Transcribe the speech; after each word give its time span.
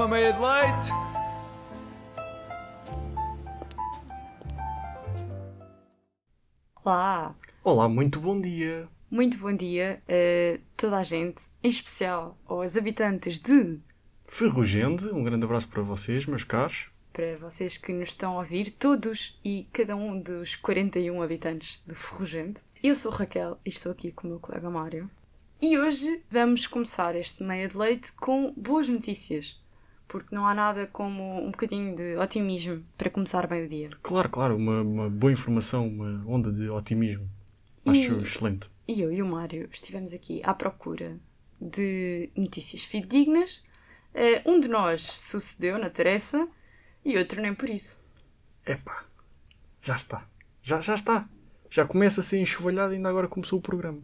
uma 0.00 0.08
meia 0.08 0.32
de 0.32 0.38
leite. 0.40 0.90
Olá, 6.82 7.34
Olá, 7.62 7.86
muito 7.86 8.18
bom 8.18 8.40
dia. 8.40 8.84
muito 9.10 9.36
bom 9.36 9.54
dia 9.54 10.02
a 10.08 10.58
toda 10.74 10.96
a 10.96 11.02
gente, 11.02 11.42
em 11.62 11.68
especial 11.68 12.38
aos 12.46 12.78
habitantes 12.78 13.40
de. 13.40 13.78
Ferrugende, 14.26 15.08
um 15.08 15.22
grande 15.22 15.44
abraço 15.44 15.68
para 15.68 15.82
vocês, 15.82 16.24
meus 16.24 16.44
caros. 16.44 16.88
Para 17.12 17.36
vocês 17.36 17.76
que 17.76 17.92
nos 17.92 18.08
estão 18.08 18.36
a 18.36 18.38
ouvir, 18.38 18.70
todos 18.70 19.38
e 19.44 19.68
cada 19.70 19.94
um 19.94 20.18
dos 20.18 20.56
41 20.56 21.20
habitantes 21.20 21.82
de 21.86 21.94
Ferrugente. 21.94 22.62
Eu 22.82 22.96
sou 22.96 23.12
Raquel 23.12 23.58
e 23.66 23.68
estou 23.68 23.92
aqui 23.92 24.12
com 24.12 24.26
o 24.26 24.30
meu 24.30 24.40
colega 24.40 24.70
Mário. 24.70 25.10
E 25.60 25.76
hoje 25.76 26.22
vamos 26.30 26.66
começar 26.66 27.14
este 27.14 27.42
meia 27.42 27.68
de 27.68 27.76
leite 27.76 28.10
com 28.14 28.54
boas 28.56 28.88
notícias, 28.88 29.59
porque 30.10 30.34
não 30.34 30.44
há 30.44 30.52
nada 30.52 30.88
como 30.88 31.22
um 31.40 31.52
bocadinho 31.52 31.94
de 31.94 32.16
otimismo 32.16 32.84
para 32.98 33.08
começar 33.08 33.46
bem 33.46 33.64
o 33.64 33.68
dia. 33.68 33.88
Claro, 34.02 34.28
claro, 34.28 34.56
uma, 34.56 34.82
uma 34.82 35.08
boa 35.08 35.32
informação, 35.32 35.86
uma 35.86 36.24
onda 36.26 36.52
de 36.52 36.68
otimismo. 36.68 37.30
Acho 37.86 38.14
E- 38.14 38.22
excelente. 38.22 38.68
E 38.88 39.00
eu 39.00 39.12
e 39.12 39.22
o 39.22 39.26
Mário 39.26 39.68
estivemos 39.72 40.12
aqui 40.12 40.42
à 40.44 40.52
procura 40.52 41.16
de 41.60 42.28
notícias 42.36 42.82
fidedignas. 42.84 43.62
Eh, 44.12 44.42
um 44.44 44.58
de 44.58 44.66
nós 44.66 45.00
sucedeu 45.02 45.78
na 45.78 45.88
tarefa 45.88 46.48
e 47.04 47.16
outro 47.16 47.40
nem 47.40 47.54
por 47.54 47.70
isso. 47.70 48.02
Epá, 48.66 49.04
já 49.80 49.94
está. 49.94 50.26
Já, 50.60 50.80
já 50.80 50.94
está. 50.94 51.28
Já 51.70 51.86
começa 51.86 52.20
a 52.20 52.24
ser 52.24 52.40
enxovalhado 52.40 52.92
e 52.92 52.96
ainda 52.96 53.08
agora 53.08 53.28
começou 53.28 53.60
o 53.60 53.62
programa. 53.62 54.02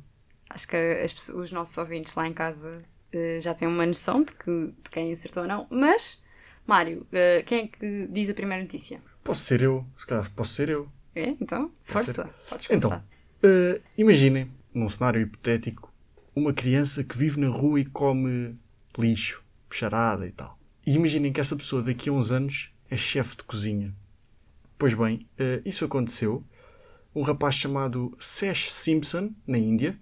Acho 0.49 0.69
que 0.69 0.77
as 0.77 1.29
os 1.31 1.51
nossos 1.51 1.77
ouvintes 1.77 2.15
lá 2.15 2.29
em 2.29 2.33
casa 2.33 2.79
eh, 3.17 3.41
já 3.41 3.55
têm 3.55 3.67
uma 3.67 3.87
noção 3.87 4.23
de, 4.23 4.35
que, 4.35 4.51
de 4.85 4.91
quem 4.91 5.13
acertou 5.13 5.45
ou 5.45 5.49
não. 5.49 5.67
Mas, 5.71 6.23
Mário, 6.67 7.07
eh, 7.11 7.43
quem 7.47 7.65
é 7.65 7.67
que 7.69 8.07
diz 8.11 8.29
a 8.29 8.35
primeira 8.35 8.63
notícia? 8.63 9.01
Posso 9.25 9.43
ser 9.43 9.63
eu, 9.63 9.87
se 9.97 10.07
calhar 10.07 10.31
posso 10.33 10.53
ser 10.53 10.69
eu. 10.69 10.89
É? 11.15 11.31
Então, 11.41 11.73
Pode 11.91 12.07
força. 12.07 12.31
Podes 12.49 12.69
Então, 12.71 12.91
começar. 12.91 13.07
Uh, 13.43 13.81
imaginem, 13.97 14.51
num 14.75 14.89
cenário 14.89 15.21
hipotético, 15.23 15.91
uma 16.35 16.53
criança 16.53 17.03
que 17.03 17.17
vive 17.17 17.41
na 17.41 17.49
rua 17.49 17.81
e 17.81 17.87
come 17.87 18.55
lixo, 18.99 19.43
bicharada 19.69 20.27
e 20.27 20.33
tal. 20.33 20.59
E 20.87 20.95
imaginem 20.95 21.33
que 21.33 21.41
essa 21.41 21.57
pessoa 21.57 21.83
daqui 21.83 22.11
a 22.11 22.13
uns 22.13 22.31
anos 22.31 22.71
é 22.91 22.97
chefe 22.97 23.37
de 23.39 23.45
cozinha. 23.45 23.95
Pois 24.79 24.93
bem, 24.93 25.27
uh, 25.41 25.63
isso 25.65 25.85
aconteceu. 25.87 26.45
Um 27.15 27.23
rapaz 27.23 27.55
chamado 27.55 28.15
Sash 28.19 28.71
Simpson, 28.71 29.31
na 29.47 29.57
Índia, 29.57 29.99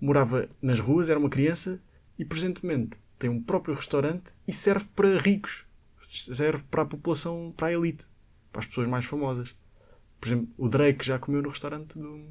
morava 0.00 0.48
nas 0.62 0.80
ruas, 0.80 1.10
era 1.10 1.18
uma 1.18 1.28
criança 1.28 1.80
e 2.18 2.24
presentemente 2.24 2.98
tem 3.18 3.30
um 3.30 3.42
próprio 3.42 3.74
restaurante 3.74 4.32
e 4.46 4.52
serve 4.52 4.86
para 4.94 5.18
ricos. 5.18 5.64
Serve 6.06 6.62
para 6.70 6.82
a 6.82 6.86
população, 6.86 7.52
para 7.56 7.68
a 7.68 7.72
elite, 7.72 8.06
para 8.52 8.60
as 8.60 8.66
pessoas 8.66 8.88
mais 8.88 9.04
famosas. 9.04 9.56
Por 10.20 10.28
exemplo, 10.28 10.48
o 10.56 10.68
Drake 10.68 11.04
já 11.04 11.18
comeu 11.18 11.42
no 11.42 11.48
restaurante 11.48 11.98
do, 11.98 12.26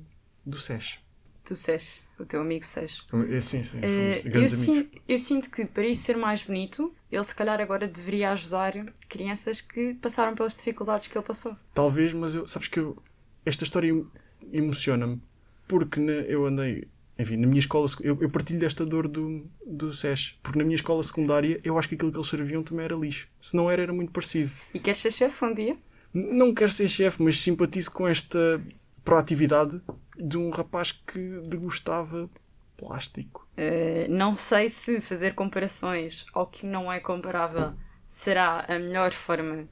do 0.45 0.57
Sesh. 0.57 0.99
Tu 1.43 1.55
Sesh, 1.57 2.01
o 2.17 2.25
teu 2.25 2.39
amigo 2.41 2.63
Sesh. 2.63 3.05
É, 3.29 3.39
Sim, 3.41 3.61
sim, 3.63 3.79
somos 3.81 4.25
eu, 4.25 4.31
grandes 4.31 4.53
amigos. 4.53 4.65
sinto, 4.77 5.01
eu 5.07 5.19
sinto 5.19 5.51
que 5.51 5.65
para 5.65 5.85
isso 5.85 6.03
ser 6.03 6.15
mais 6.15 6.41
bonito, 6.41 6.95
ele 7.11 7.23
se 7.23 7.35
calhar 7.35 7.59
agora 7.59 7.85
deveria 7.87 8.31
ajudar 8.31 8.73
crianças 9.09 9.59
que 9.59 9.93
passaram 9.95 10.33
pelas 10.35 10.55
dificuldades 10.55 11.09
que 11.09 11.17
ele 11.17 11.25
passou. 11.25 11.53
Talvez, 11.73 12.13
mas 12.13 12.33
eu, 12.33 12.47
sabes 12.47 12.69
que 12.69 12.79
eu, 12.79 12.97
esta 13.45 13.65
história 13.65 13.89
em- 13.91 14.07
emociona-me 14.53 15.21
porque 15.67 15.99
na- 15.99 16.13
eu 16.13 16.45
andei, 16.45 16.87
enfim, 17.17 17.37
na 17.37 17.47
minha 17.47 17.59
escola, 17.59 17.87
eu, 18.01 18.17
eu 18.21 18.29
partilho 18.29 18.59
desta 18.59 18.85
dor 18.85 19.07
do, 19.07 19.45
do 19.65 19.93
SES, 19.93 20.35
porque 20.41 20.57
na 20.57 20.65
minha 20.65 20.75
escola 20.75 21.01
secundária 21.03 21.57
eu 21.63 21.77
acho 21.77 21.87
que 21.87 21.95
aquilo 21.95 22.11
que 22.11 22.17
eles 22.17 22.27
serviam 22.27 22.63
também 22.63 22.85
era 22.85 22.95
lixo. 22.95 23.27
Se 23.41 23.55
não 23.55 23.69
era, 23.69 23.83
era 23.83 23.93
muito 23.93 24.11
parecido. 24.11 24.51
E 24.73 24.79
queres 24.79 24.99
ser 24.99 25.11
chefe 25.11 25.45
um 25.45 25.53
dia? 25.53 25.77
Não 26.13 26.53
quero 26.53 26.71
ser 26.71 26.87
chefe, 26.87 27.21
mas 27.21 27.39
simpatizo 27.39 27.91
com 27.91 28.07
esta 28.07 28.61
proatividade 29.03 29.81
de 30.17 30.37
um 30.37 30.49
rapaz 30.49 30.91
que 30.91 31.19
degustava 31.45 32.29
plástico. 32.77 33.47
Eh, 33.57 34.07
não 34.09 34.35
sei 34.35 34.69
se 34.69 34.99
fazer 35.01 35.33
comparações 35.35 36.25
ao 36.33 36.47
que 36.47 36.65
não 36.65 36.91
é 36.91 36.99
comparável 36.99 37.73
será 38.07 38.65
a 38.67 38.77
melhor 38.77 39.11
forma 39.11 39.67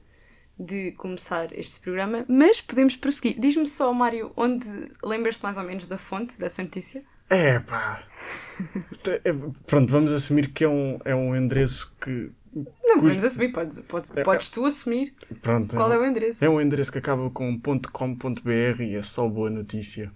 de 0.58 0.92
começar 0.92 1.56
este 1.56 1.80
programa, 1.80 2.24
mas 2.28 2.60
podemos 2.60 2.96
prosseguir. 2.96 3.40
Diz-me 3.40 3.66
só, 3.66 3.92
Mário, 3.92 4.32
onde 4.36 4.66
lembras-te 5.02 5.42
mais 5.42 5.56
ou 5.56 5.64
menos 5.64 5.86
da 5.86 5.98
fonte 5.98 6.38
dessa 6.38 6.62
notícia? 6.62 7.04
É 7.30 7.58
pá. 7.60 8.04
É, 9.24 9.32
Pronto, 9.66 9.90
vamos 9.90 10.12
assumir 10.12 10.48
que 10.52 10.64
é 10.64 10.68
um, 10.68 10.98
é 11.04 11.14
um 11.14 11.34
endereço 11.34 11.92
que. 12.00 12.30
Não 12.54 12.64
Cujo- 12.64 13.00
podemos 13.00 13.24
assumir, 13.24 13.48
podes, 13.52 13.80
podes, 13.80 14.10
É, 14.14 14.22
podes 14.22 14.50
tu 14.50 14.66
assumir 14.66 15.10
Pronto, 15.40 15.74
qual 15.74 15.90
é, 15.90 15.94
é 15.94 15.98
o 15.98 16.04
endereço. 16.04 16.44
é 16.44 16.48
um 16.50 16.60
endereço 16.60 16.92
que 16.92 16.98
acaba 16.98 17.30
com 17.30 17.58
.com.br 17.58 18.82
e 18.82 18.94
é 18.94 19.02
só 19.02 19.26
boa 19.26 19.48
notícia. 19.48 20.12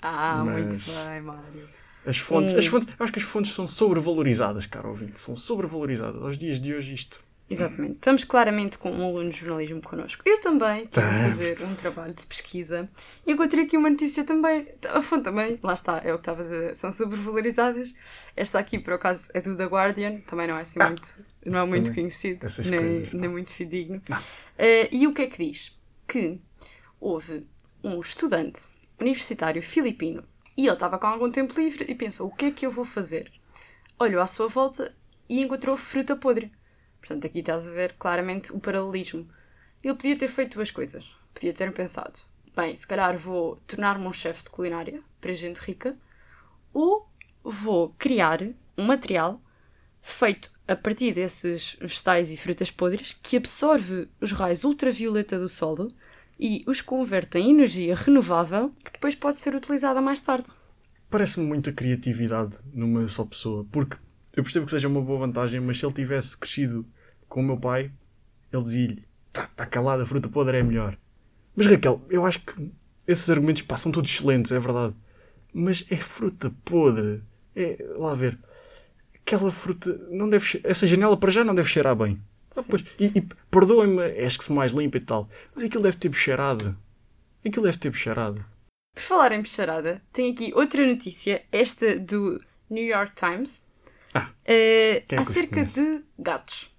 Ah, 0.00 0.42
Mas- 0.44 0.64
muito 0.66 0.84
bem, 1.10 1.20
Mário. 1.20 1.68
As 2.06 2.16
fontes, 2.18 2.54
Hum. 2.54 2.58
as 2.58 2.66
fontes, 2.66 2.88
acho 2.98 3.12
que 3.12 3.18
as 3.18 3.24
fontes 3.24 3.52
são 3.52 3.66
sobrevalorizadas, 3.66 4.64
caro 4.64 4.88
ouvinte. 4.88 5.18
São 5.20 5.36
sobrevalorizadas. 5.36 6.22
Aos 6.22 6.38
dias 6.38 6.58
de 6.60 6.74
hoje, 6.74 6.94
isto. 6.94 7.20
Exatamente. 7.48 7.94
Estamos 7.96 8.24
claramente 8.24 8.76
com 8.76 8.90
um 8.90 9.04
aluno 9.06 9.30
de 9.30 9.38
jornalismo 9.38 9.80
connosco. 9.80 10.20
Eu 10.26 10.40
também 10.40 10.82
estive 10.82 11.06
a 11.06 11.10
Tá. 11.10 11.28
fazer 11.28 11.64
um 11.64 11.74
trabalho 11.76 12.12
de 12.12 12.26
pesquisa 12.26 12.90
e 13.24 13.32
encontrei 13.32 13.64
aqui 13.64 13.76
uma 13.76 13.88
notícia 13.88 14.24
também. 14.24 14.66
A 14.88 15.00
fonte 15.00 15.24
também, 15.24 15.58
lá 15.62 15.74
está, 15.74 15.98
é 16.04 16.12
o 16.12 16.16
que 16.18 16.22
estavas 16.22 16.46
a 16.50 16.54
dizer, 16.54 16.74
são 16.74 16.90
sobrevalorizadas. 16.90 17.94
Esta 18.34 18.58
aqui, 18.58 18.80
por 18.80 18.94
acaso, 18.94 19.30
é 19.32 19.40
do 19.40 19.56
The 19.56 19.66
Guardian, 19.66 20.20
também 20.26 20.48
não 20.48 20.58
é 20.58 20.62
assim 20.62 20.80
Ah, 20.80 20.88
muito, 20.88 21.24
não 21.44 21.60
é 21.60 21.64
muito 21.64 21.94
conhecido, 21.94 22.46
nem, 22.68 22.80
coisas, 22.80 23.12
nem 23.12 23.30
muito 23.30 23.50
fidedigno. 23.52 24.02
Eh, 24.58 24.88
e 24.90 25.06
o 25.06 25.14
que 25.14 25.22
é 25.22 25.26
que 25.28 25.44
diz? 25.50 25.78
Que 26.08 26.40
houve 27.00 27.46
um 27.84 28.00
estudante 28.00 28.62
universitário 29.00 29.62
filipino 29.62 30.24
e 30.56 30.64
ele 30.66 30.72
estava 30.72 30.98
com 30.98 31.06
algum 31.06 31.30
tempo 31.30 31.54
livre 31.60 31.84
e 31.88 31.94
pensou: 31.94 32.26
o 32.26 32.34
que 32.34 32.46
é 32.46 32.50
que 32.50 32.66
eu 32.66 32.72
vou 32.72 32.84
fazer? 32.84 33.30
Olhou 34.00 34.20
à 34.20 34.26
sua 34.26 34.48
volta 34.48 34.92
e 35.28 35.40
encontrou 35.40 35.76
fruta 35.76 36.16
podre. 36.16 36.50
Portanto, 37.06 37.26
aqui 37.26 37.38
estás 37.38 37.68
a 37.68 37.70
ver 37.70 37.94
claramente 37.98 38.52
o 38.52 38.58
paralelismo. 38.58 39.28
Ele 39.82 39.94
podia 39.94 40.18
ter 40.18 40.28
feito 40.28 40.56
duas 40.56 40.72
coisas. 40.72 41.06
Podia 41.32 41.52
ter 41.52 41.72
pensado: 41.72 42.20
bem, 42.54 42.74
se 42.74 42.86
calhar 42.86 43.16
vou 43.16 43.56
tornar-me 43.66 44.06
um 44.06 44.12
chefe 44.12 44.42
de 44.42 44.50
culinária 44.50 45.00
para 45.20 45.32
gente 45.32 45.58
rica, 45.58 45.96
ou 46.72 47.08
vou 47.44 47.94
criar 47.96 48.42
um 48.76 48.84
material 48.84 49.40
feito 50.02 50.50
a 50.66 50.74
partir 50.74 51.14
desses 51.14 51.76
vegetais 51.80 52.32
e 52.32 52.36
frutas 52.36 52.70
podres 52.70 53.12
que 53.22 53.36
absorve 53.36 54.08
os 54.20 54.32
raios 54.32 54.64
ultravioleta 54.64 55.38
do 55.38 55.48
solo 55.48 55.92
e 56.38 56.64
os 56.66 56.80
converte 56.80 57.38
em 57.38 57.50
energia 57.50 57.94
renovável 57.94 58.70
que 58.84 58.92
depois 58.92 59.14
pode 59.14 59.36
ser 59.36 59.54
utilizada 59.54 60.00
mais 60.00 60.20
tarde. 60.20 60.52
Parece-me 61.08 61.46
muita 61.46 61.72
criatividade 61.72 62.58
numa 62.72 63.06
só 63.06 63.24
pessoa. 63.24 63.64
Porque 63.70 63.96
eu 64.34 64.42
percebo 64.42 64.66
que 64.66 64.72
seja 64.72 64.88
uma 64.88 65.00
boa 65.00 65.20
vantagem, 65.20 65.60
mas 65.60 65.78
se 65.78 65.86
ele 65.86 65.94
tivesse 65.94 66.36
crescido 66.36 66.84
com 67.28 67.40
o 67.40 67.44
meu 67.44 67.58
pai, 67.58 67.90
ele 68.52 68.62
dizia-lhe: 68.62 69.04
tá, 69.32 69.46
tá 69.54 69.66
calado, 69.66 70.02
a 70.02 70.06
fruta 70.06 70.28
podre 70.28 70.58
é 70.58 70.62
melhor. 70.62 70.96
Mas 71.54 71.66
Raquel, 71.66 72.02
eu 72.10 72.24
acho 72.24 72.40
que 72.40 72.70
esses 73.06 73.28
argumentos 73.30 73.62
pá, 73.62 73.76
são 73.76 73.92
todos 73.92 74.10
excelentes, 74.10 74.52
é 74.52 74.58
verdade. 74.58 74.94
Mas 75.52 75.86
é 75.90 75.96
fruta 75.96 76.52
podre. 76.64 77.22
É, 77.54 77.78
lá 77.96 78.14
ver. 78.14 78.38
Aquela 79.14 79.50
fruta 79.50 79.98
não 80.10 80.28
deve 80.28 80.60
Essa 80.62 80.86
janela 80.86 81.16
para 81.16 81.30
já 81.30 81.42
não 81.42 81.54
deve 81.54 81.68
cheirar 81.68 81.96
bem. 81.96 82.20
Ah, 82.56 82.62
pois, 82.68 82.84
e 82.98 83.06
e 83.06 83.26
perdoem-me, 83.50 84.02
acho 84.24 84.38
que 84.38 84.44
se 84.44 84.52
mais 84.52 84.72
limpa 84.72 84.98
e 84.98 85.00
tal. 85.00 85.28
Mas 85.54 85.64
aquilo 85.64 85.82
deve 85.82 85.96
ter 85.96 86.08
bicharado. 86.08 86.76
Aquilo 87.44 87.64
deve 87.64 87.78
ter 87.78 87.90
bicharado. 87.90 88.44
Por 88.94 89.02
falar 89.02 89.32
em 89.32 89.42
bicharada, 89.42 90.02
tem 90.12 90.32
aqui 90.32 90.52
outra 90.54 90.86
notícia, 90.86 91.44
esta 91.52 91.98
do 91.98 92.40
New 92.70 92.84
York 92.84 93.12
Times, 93.14 93.64
Ah, 94.14 94.30
é 94.44 95.04
os 95.12 95.28
acerca 95.28 95.64
de 95.64 96.02
gatos. 96.18 96.70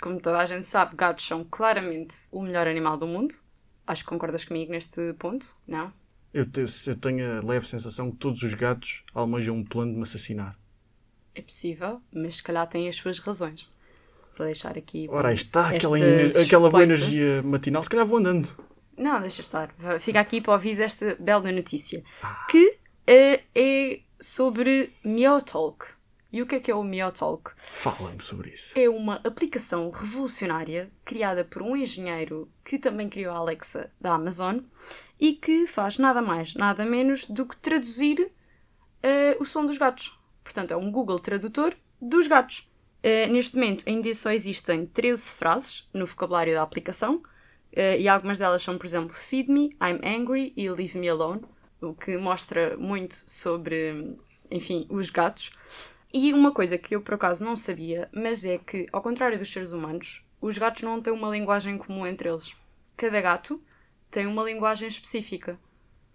Como 0.00 0.20
toda 0.20 0.38
a 0.38 0.46
gente 0.46 0.66
sabe, 0.66 0.94
gatos 0.96 1.26
são 1.26 1.44
claramente 1.44 2.14
o 2.30 2.42
melhor 2.42 2.66
animal 2.66 2.96
do 2.96 3.06
mundo. 3.06 3.34
Acho 3.86 4.02
que 4.02 4.08
concordas 4.08 4.44
comigo 4.44 4.72
neste 4.72 5.12
ponto, 5.14 5.56
não? 5.66 5.92
Eu, 6.34 6.44
te- 6.44 6.64
eu 6.88 6.96
tenho 6.96 7.38
a 7.38 7.42
leve 7.42 7.66
sensação 7.66 8.10
que 8.10 8.18
todos 8.18 8.42
os 8.42 8.52
gatos 8.52 9.02
almejam 9.14 9.56
um 9.56 9.64
plano 9.64 9.92
de 9.92 9.96
me 9.96 10.02
assassinar. 10.02 10.58
É 11.34 11.40
possível, 11.40 12.00
mas 12.12 12.36
se 12.36 12.42
calhar 12.42 12.66
tem 12.68 12.88
as 12.88 12.96
suas 12.96 13.18
razões. 13.18 13.70
Vou 14.36 14.46
deixar 14.46 14.76
aqui. 14.76 15.06
Ora, 15.10 15.32
está 15.32 15.68
aquela, 15.70 15.96
aquela 16.42 16.68
boa 16.70 16.82
energia 16.82 17.42
matinal. 17.42 17.82
Se 17.82 17.88
calhar 17.88 18.04
vou 18.06 18.18
andando. 18.18 18.48
Não, 18.98 19.20
deixa 19.20 19.40
estar. 19.40 19.74
Fica 20.00 20.20
aqui 20.20 20.40
para 20.40 20.52
ouvir 20.54 20.78
esta 20.80 21.14
bela 21.18 21.50
notícia. 21.52 22.02
Ah. 22.22 22.46
Que 22.50 22.78
eh, 23.06 23.42
é 23.54 24.00
sobre 24.20 24.92
Meowtalk. 25.04 25.86
E 26.36 26.42
o 26.42 26.46
que 26.46 26.56
é 26.56 26.60
que 26.60 26.70
é 26.70 26.74
o 26.74 26.84
Meowtalk? 26.84 27.52
Falem-me 27.56 28.20
sobre 28.20 28.50
isso. 28.50 28.78
É 28.78 28.86
uma 28.90 29.22
aplicação 29.24 29.88
revolucionária 29.88 30.92
criada 31.02 31.42
por 31.42 31.62
um 31.62 31.74
engenheiro 31.74 32.46
que 32.62 32.78
também 32.78 33.08
criou 33.08 33.34
a 33.34 33.38
Alexa 33.38 33.90
da 33.98 34.12
Amazon 34.12 34.58
e 35.18 35.32
que 35.32 35.66
faz 35.66 35.96
nada 35.96 36.20
mais, 36.20 36.54
nada 36.54 36.84
menos 36.84 37.24
do 37.24 37.46
que 37.46 37.56
traduzir 37.56 38.30
eh, 39.02 39.34
o 39.40 39.46
som 39.46 39.64
dos 39.64 39.78
gatos. 39.78 40.14
Portanto, 40.44 40.72
é 40.72 40.76
um 40.76 40.90
Google 40.90 41.18
Tradutor 41.18 41.74
dos 41.98 42.26
gatos. 42.26 42.68
Uh, 43.02 43.32
neste 43.32 43.54
momento 43.54 43.88
ainda 43.88 44.12
só 44.12 44.30
existem 44.30 44.84
13 44.84 45.30
frases 45.30 45.88
no 45.94 46.04
vocabulário 46.04 46.52
da 46.52 46.60
aplicação 46.60 47.16
uh, 47.16 47.98
e 47.98 48.06
algumas 48.08 48.38
delas 48.38 48.62
são, 48.62 48.76
por 48.76 48.84
exemplo, 48.84 49.14
Feed 49.14 49.50
me, 49.50 49.70
I'm 49.80 50.00
angry 50.04 50.52
e 50.54 50.68
Leave 50.68 50.98
me 50.98 51.08
alone, 51.08 51.40
o 51.80 51.94
que 51.94 52.18
mostra 52.18 52.76
muito 52.76 53.24
sobre, 53.26 54.18
enfim, 54.50 54.86
os 54.90 55.08
gatos. 55.08 55.50
E 56.18 56.32
uma 56.32 56.50
coisa 56.50 56.78
que 56.78 56.96
eu 56.96 57.02
por 57.02 57.12
acaso 57.12 57.44
não 57.44 57.54
sabia, 57.54 58.08
mas 58.10 58.42
é 58.42 58.56
que, 58.56 58.86
ao 58.90 59.02
contrário 59.02 59.38
dos 59.38 59.52
seres 59.52 59.72
humanos, 59.72 60.24
os 60.40 60.56
gatos 60.56 60.80
não 60.80 60.98
têm 60.98 61.12
uma 61.12 61.28
linguagem 61.28 61.76
comum 61.76 62.06
entre 62.06 62.30
eles. 62.30 62.56
Cada 62.96 63.20
gato 63.20 63.62
tem 64.10 64.26
uma 64.26 64.42
linguagem 64.42 64.88
específica. 64.88 65.60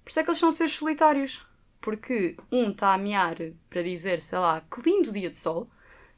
Por 0.04 0.10
isso 0.10 0.20
é 0.20 0.24
que 0.24 0.30
eles 0.32 0.40
são 0.40 0.52
seres 0.52 0.74
solitários. 0.74 1.46
Porque 1.80 2.36
um 2.52 2.72
está 2.72 2.96
a 2.96 2.98
mear 2.98 3.36
para 3.70 3.84
dizer, 3.84 4.20
sei 4.22 4.40
lá, 4.40 4.62
que 4.62 4.82
lindo 4.82 5.12
dia 5.12 5.30
de 5.30 5.38
sol, 5.38 5.70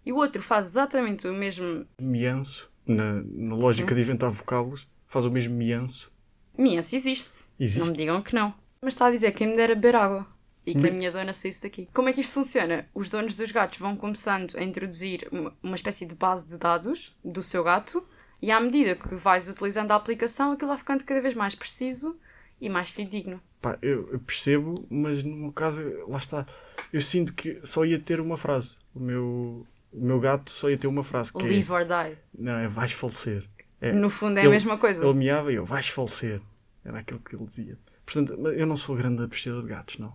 e 0.06 0.14
o 0.14 0.16
outro 0.16 0.42
faz 0.42 0.68
exatamente 0.68 1.28
o 1.28 1.34
mesmo. 1.34 1.86
Mianço, 2.00 2.72
na, 2.86 3.22
na 3.22 3.56
lógica 3.56 3.90
Sim. 3.90 3.96
de 3.96 4.02
inventar 4.02 4.32
vocábulos, 4.32 4.88
faz 5.08 5.26
o 5.26 5.30
mesmo 5.30 5.56
mianço. 5.56 6.10
Mianço 6.58 6.96
existe. 6.96 7.50
Existe? 7.60 7.80
Não 7.82 7.88
me 7.88 7.98
digam 7.98 8.22
que 8.22 8.34
não. 8.34 8.54
Mas 8.82 8.94
está 8.94 9.08
a 9.08 9.12
dizer 9.12 9.34
quem 9.34 9.48
me 9.48 9.58
dera 9.58 9.76
beber 9.76 9.98
água. 9.98 10.26
E 10.65 10.74
que 10.74 10.88
a 10.88 10.92
minha 10.92 11.12
dona 11.12 11.33
saísse 11.33 11.62
daqui. 11.63 11.89
Como 11.94 12.07
é 12.07 12.13
que 12.13 12.21
isto 12.21 12.33
funciona? 12.33 12.88
Os 12.94 13.10
donos 13.10 13.36
dos 13.36 13.51
gatos 13.51 13.77
vão 13.80 13.98
começando 13.98 14.56
a 14.57 14.63
introduzir 14.63 15.27
uma, 15.31 15.54
uma 15.62 15.75
espécie 15.75 16.06
de 16.06 16.15
base 16.15 16.48
de 16.48 16.57
dados 16.57 17.13
do 17.24 17.44
seu 17.44 17.63
gato 17.63 18.01
e 18.42 18.50
à 18.51 18.60
medida 18.60 18.95
que 18.95 19.13
vais 19.15 19.48
utilizando 19.50 19.92
a 19.92 19.95
aplicação, 19.95 20.51
aquilo 20.54 20.69
vai 20.69 20.77
ficando 20.77 21.04
cada 21.04 21.21
vez 21.21 21.33
mais 21.33 21.54
preciso 21.56 22.18
e 22.62 22.69
mais 22.69 22.89
fidedigno. 22.89 23.42
Pá, 23.62 23.77
eu, 23.81 24.19
percebo, 24.25 24.74
mas 24.89 25.21
no 25.24 25.36
meu 25.36 25.51
caso, 25.51 25.81
lá 26.07 26.18
está. 26.18 26.45
Eu 26.92 27.01
sinto 27.01 27.33
que 27.33 27.60
só 27.65 27.83
ia 27.86 28.00
ter 28.00 28.19
uma 28.21 28.38
frase. 28.38 28.77
O 28.95 29.00
meu, 29.00 29.68
o 29.92 30.06
meu 30.06 30.19
gato 30.19 30.50
só 30.51 30.69
ia 30.69 30.77
ter 30.77 30.88
uma 30.88 31.04
frase. 31.04 31.33
Que 31.33 31.44
Live 31.44 31.71
é, 31.71 31.74
or 31.74 31.86
die. 31.86 32.18
não, 32.38 32.57
é 32.57 32.68
vais 32.68 32.92
falecer. 32.94 33.44
É, 33.81 33.92
No 33.92 34.10
fundo 34.10 34.38
é 34.38 34.42
a 34.42 34.44
ele- 34.44 34.51
mesma 34.51 34.77
coisa. 34.77 35.04
Ele 35.06 35.13
meava 35.13 35.51
e 35.51 35.56
eu, 35.56 35.65
vais 35.65 35.88
falecer. 35.89 36.42
Era 36.86 37.00
aquilo 37.00 37.19
que 37.19 37.36
ele 37.36 37.45
dizia. 37.45 37.77
Portanto, 38.06 38.33
eu 38.50 38.65
não 38.65 38.75
sou 38.77 38.95
grande 38.95 39.24
apreciador 39.24 39.62
de 39.63 39.69
gatos, 39.69 39.98
não. 39.98 40.13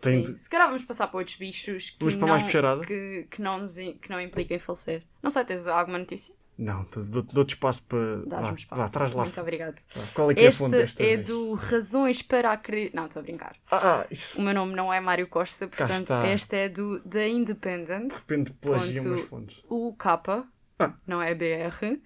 Tenho 0.00 0.26
Sim. 0.26 0.32
de- 0.34 0.40
Se 0.40 0.48
calhar 0.48 0.68
vamos 0.68 0.84
passar 0.84 1.06
para 1.08 1.18
outros 1.18 1.36
bichos 1.36 1.90
que, 1.90 1.98
para 1.98 2.16
não, 2.16 2.28
mais 2.28 2.42
puxarada? 2.44 2.84
que, 2.84 3.26
que, 3.30 3.42
não 3.42 3.58
nos, 3.58 3.74
que 3.74 4.08
não 4.10 4.20
impliquem 4.20 4.58
falecer. 4.58 5.02
Não 5.22 5.30
sei, 5.30 5.44
tens 5.44 5.66
alguma 5.66 5.98
notícia? 5.98 6.34
Não, 6.58 6.84
te- 6.84 7.00
dou- 7.00 7.22
dou-te 7.22 7.54
espaço 7.54 7.82
para. 7.84 8.16
Dás-me 8.26 8.48
Vá, 8.50 8.54
espaço. 8.54 8.82
vá, 8.82 8.88
traz 8.90 9.12
lá. 9.14 9.24
Muito 9.24 9.40
obrigado. 9.40 9.80
Vá, 9.94 10.02
Qual 10.14 10.30
é 10.30 10.34
que 10.34 10.40
é 10.42 10.48
a 10.48 10.52
fonte 10.52 10.72
desta 10.76 11.02
é 11.02 11.16
vez? 11.16 11.26
do 11.26 11.54
Razões 11.54 12.20
para 12.22 12.52
Acreditar. 12.52 12.96
Não, 13.00 13.06
estou 13.06 13.20
a 13.20 13.22
brincar. 13.22 13.56
Ah, 13.70 14.00
ah, 14.02 14.06
isso. 14.10 14.38
O 14.38 14.42
meu 14.42 14.52
nome 14.54 14.74
não 14.74 14.92
é 14.92 15.00
Mário 15.00 15.26
Costa, 15.26 15.66
portanto, 15.66 16.12
esta 16.12 16.56
é 16.56 16.68
do 16.68 17.00
The 17.00 17.28
Independent, 17.28 18.08
De 18.10 18.14
repente 18.16 18.52
plagia 18.52 18.96
Ponto- 19.02 19.08
umas 19.08 19.20
fontes. 19.22 19.64
o 19.68 19.94
K, 19.94 20.46
Ah. 20.78 20.94
não 21.06 21.22
é 21.22 21.34
BR. 21.34 22.00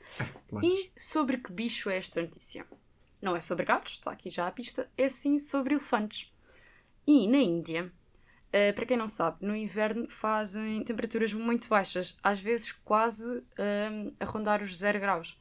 Mas, 0.51 0.65
E 0.65 0.91
sobre 0.97 1.39
que 1.39 1.53
bicho 1.53 1.91
é 1.91 1.99
esta 1.99 2.21
notícia? 2.23 2.65
Não 3.21 3.35
é 3.35 3.41
sobre 3.41 3.65
gatos, 3.65 3.93
está 3.95 4.13
aqui 4.13 4.31
já 4.31 4.47
a 4.47 4.53
pista, 4.53 4.89
é 4.97 5.09
sim 5.09 5.39
sobre 5.39 5.75
elefantes. 5.75 6.31
E 7.07 7.29
na 7.29 7.39
Índia, 7.39 7.93
eh, 8.53 8.73
para 8.73 8.87
quem 8.87 8.97
não 8.97 9.09
sabe, 9.09 9.45
no 9.47 9.55
inverno 9.55 10.09
fazem 10.11 10.83
temperaturas 10.85 11.33
muito 11.33 11.69
baixas, 11.69 12.17
às 12.23 12.39
vezes 12.41 12.73
quase 12.73 13.43
eh, 13.57 14.13
a 14.19 14.25
rondar 14.25 14.63
os 14.63 14.77
0 14.77 14.99
graus. 15.01 15.39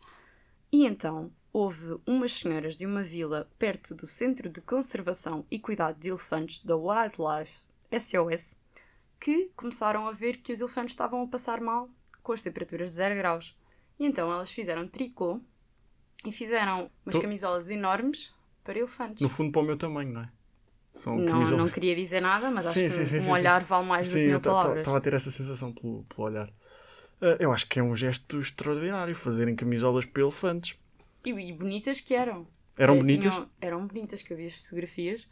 E 0.72 0.86
então 0.86 1.32
houve 1.52 1.98
umas 2.06 2.34
senhoras 2.34 2.76
de 2.76 2.86
uma 2.86 3.02
vila 3.04 3.50
perto 3.58 3.96
do 3.96 4.06
Centro 4.06 4.50
de 4.50 4.62
Conservação 4.62 5.46
e 5.50 5.58
Cuidado 5.58 5.98
de 6.00 6.10
Elefantes 6.10 6.62
da 6.64 6.76
Wildlife 6.76 7.62
SOS 7.98 8.60
que 9.20 9.50
começaram 9.56 10.06
a 10.08 10.12
ver 10.12 10.38
que 10.42 10.52
os 10.52 10.60
elefantes 10.60 10.92
estavam 10.92 11.24
a 11.24 11.28
passar 11.28 11.62
mal 11.62 11.90
com 12.22 12.34
as 12.34 12.42
temperaturas 12.42 12.90
de 12.92 12.96
0 12.98 13.16
graus. 13.16 13.58
E 13.98 14.06
então 14.06 14.32
elas 14.32 14.52
fizeram 14.52 14.86
tricô 14.88 15.40
e 16.26 16.32
fizeram 16.32 16.92
umas 17.06 17.16
Tu- 17.16 17.22
camisolas 17.22 17.70
enormes 17.70 18.34
para 18.64 18.78
elefantes. 18.78 19.22
no 19.22 19.30
fundo, 19.30 19.52
para 19.54 19.62
o 19.62 19.66
meu 19.66 19.78
tamanho, 19.78 20.12
não 20.12 20.22
é? 20.22 20.30
São 20.96 21.18
Não, 21.18 21.26
camisolas- 21.26 21.66
não 21.66 21.70
queria 21.70 21.96
dizer 21.96 22.22
nada, 22.22 22.50
mas 22.50 22.66
Sim, 22.66 22.86
acho 22.86 22.96
que 22.96 23.04
sim, 23.04 23.06
sim, 23.06 23.20
um 23.20 23.24
sim, 23.24 23.32
olhar 23.32 23.64
vale 23.64 23.86
mais 23.86 24.08
do 24.08 24.14
Sim, 24.14 24.20
que 24.22 24.28
mil 24.28 24.42
palavras. 24.42 24.80
estava 24.80 24.98
a 24.98 25.02
ter 25.02 25.14
essa 25.14 25.30
sensação 25.30 25.74
pelo, 25.74 26.04
pelo 26.06 26.24
olhar. 26.28 26.50
Ah, 27.22 27.38
eu 27.40 27.52
acho 27.52 27.68
que 27.68 27.80
é 27.80 27.84
um 27.84 27.96
gesto 27.96 28.40
extraordinário 28.40 29.14
fazerem 29.16 29.56
camisolas 29.56 30.06
para 30.06 30.22
elefantes. 30.22 30.78
E, 31.26 31.30
e 31.32 31.54
bonitas 31.54 32.00
que 32.02 32.14
eram. 32.14 32.48
Eram 32.78 32.96
Eh, 32.96 32.98
bonitas? 33.00 33.34
tinham- 33.34 33.50
eram 33.62 33.88
bonitas, 33.88 34.22
que 34.22 34.34
eu 34.34 34.38
vi 34.38 34.46
as 34.48 34.56
fotografias. 34.64 35.30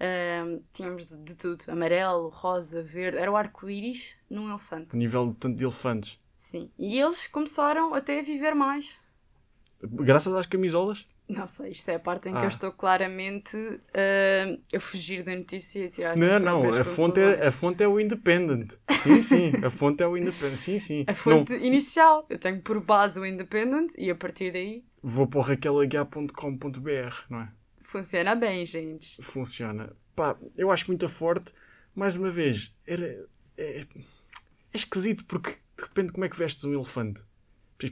Ahm, 0.00 0.60
tínhamos 0.72 1.06
de, 1.06 1.16
de 1.18 1.34
tudo: 1.36 1.64
amarelo, 1.68 2.28
rosa, 2.28 2.82
verde. 2.82 3.18
Era 3.18 3.30
o 3.30 3.36
arco-íris 3.36 4.16
num 4.28 4.46
A 4.46 4.50
elefante. 4.50 4.96
nível 4.96 5.36
tanto 5.38 5.56
de 5.56 5.64
elefantes. 5.64 6.18
Sim. 6.36 6.70
E 6.78 6.98
eles 6.98 7.26
começaram 7.28 7.94
até 7.94 8.18
a 8.18 8.22
viver 8.22 8.54
mais. 8.54 8.98
Graças 9.82 10.34
às 10.34 10.46
camisolas? 10.46 11.06
Não 11.26 11.46
sei, 11.46 11.70
isto 11.70 11.88
é 11.88 11.94
a 11.94 11.98
parte 11.98 12.28
em 12.28 12.32
que 12.32 12.38
Ah. 12.38 12.44
eu 12.44 12.48
estou 12.48 12.70
claramente 12.70 13.56
ahm, 13.56 14.58
a 14.74 14.78
fugir 14.80 15.22
da 15.24 15.34
notícia 15.34 15.80
e 15.80 15.86
a 15.86 15.88
tirar 15.90 16.16
Não, 16.16 16.38
não, 16.38 16.68
a 16.68 16.84
fonte, 16.84 17.18
é, 17.18 17.46
a 17.46 17.50
fonte 17.50 17.82
é 17.82 17.88
o 17.88 17.98
Independent. 17.98 18.74
Sim, 19.02 19.22
sim, 19.22 19.52
a 19.64 19.70
fonte 19.70 20.02
é 20.02 20.06
o 20.06 20.16
Independent. 20.18 20.56
Sim, 20.58 20.78
sim. 20.78 21.04
A 21.06 21.14
fonte 21.14 21.54
inicial. 21.54 22.26
Eu 22.28 22.38
tenho 22.38 22.60
por 22.60 22.78
base 22.80 23.18
o 23.18 23.24
Independent 23.24 23.92
e 23.96 24.10
a 24.10 24.14
partir 24.14 24.52
daí 24.52 24.84
Não, 25.02 25.10
vou 25.10 25.26
para 25.26 25.38
o 25.38 25.42
raquelaguiar.com.br, 25.42 27.16
não 27.30 27.40
é? 27.40 27.48
funciona 27.82 28.34
bem, 28.34 28.66
gente. 28.66 29.16
Funciona. 29.22 29.94
Pá, 30.16 30.36
eu 30.56 30.70
acho 30.70 30.86
muito 30.88 31.08
forte. 31.08 31.52
Mais 31.94 32.16
uma 32.16 32.30
vez, 32.30 32.74
era, 32.86 33.06
é, 33.56 33.80
é 33.80 33.86
esquisito 34.74 35.24
porque 35.26 35.50
de 35.50 35.82
repente 35.84 36.12
como 36.12 36.24
é 36.24 36.28
que 36.28 36.36
vestes 36.36 36.64
um 36.64 36.74
elefante? 36.74 37.22